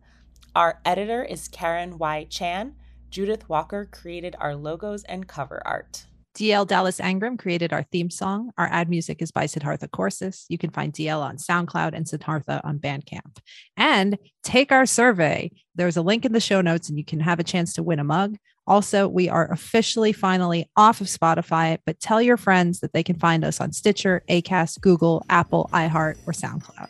Our 0.55 0.79
editor 0.85 1.23
is 1.23 1.47
Karen 1.47 1.97
Y. 1.97 2.27
Chan. 2.29 2.75
Judith 3.09 3.49
Walker 3.49 3.89
created 3.91 4.35
our 4.39 4.55
logos 4.55 5.03
and 5.05 5.27
cover 5.27 5.59
art. 5.65 6.05
DL 6.35 6.65
Dallas 6.65 6.99
Angram 6.99 7.37
created 7.37 7.73
our 7.73 7.83
theme 7.83 8.09
song. 8.09 8.51
Our 8.57 8.67
ad 8.67 8.89
music 8.89 9.21
is 9.21 9.31
by 9.31 9.45
Siddhartha 9.45 9.87
Corsis. 9.87 10.45
You 10.49 10.57
can 10.57 10.71
find 10.71 10.91
DL 10.91 11.21
on 11.21 11.37
SoundCloud 11.37 11.93
and 11.93 12.07
Siddhartha 12.07 12.59
on 12.63 12.79
Bandcamp. 12.79 13.37
And 13.77 14.17
take 14.43 14.71
our 14.71 14.87
survey. 14.87 15.51
There's 15.75 15.97
a 15.97 16.01
link 16.01 16.25
in 16.25 16.33
the 16.33 16.39
show 16.39 16.61
notes, 16.61 16.89
and 16.89 16.97
you 16.97 17.05
can 17.05 17.19
have 17.19 17.39
a 17.39 17.43
chance 17.43 17.73
to 17.73 17.83
win 17.83 17.99
a 17.99 18.03
mug. 18.03 18.37
Also, 18.65 19.07
we 19.07 19.29
are 19.29 19.51
officially 19.51 20.11
finally 20.11 20.67
off 20.75 21.01
of 21.01 21.07
Spotify, 21.07 21.77
but 21.85 21.99
tell 21.99 22.21
your 22.21 22.37
friends 22.37 22.79
that 22.79 22.93
they 22.93 23.03
can 23.03 23.19
find 23.19 23.45
us 23.45 23.61
on 23.61 23.71
Stitcher, 23.71 24.23
Acast, 24.27 24.81
Google, 24.81 25.23
Apple, 25.29 25.69
iHeart, 25.71 26.17
or 26.25 26.33
SoundCloud. 26.33 26.87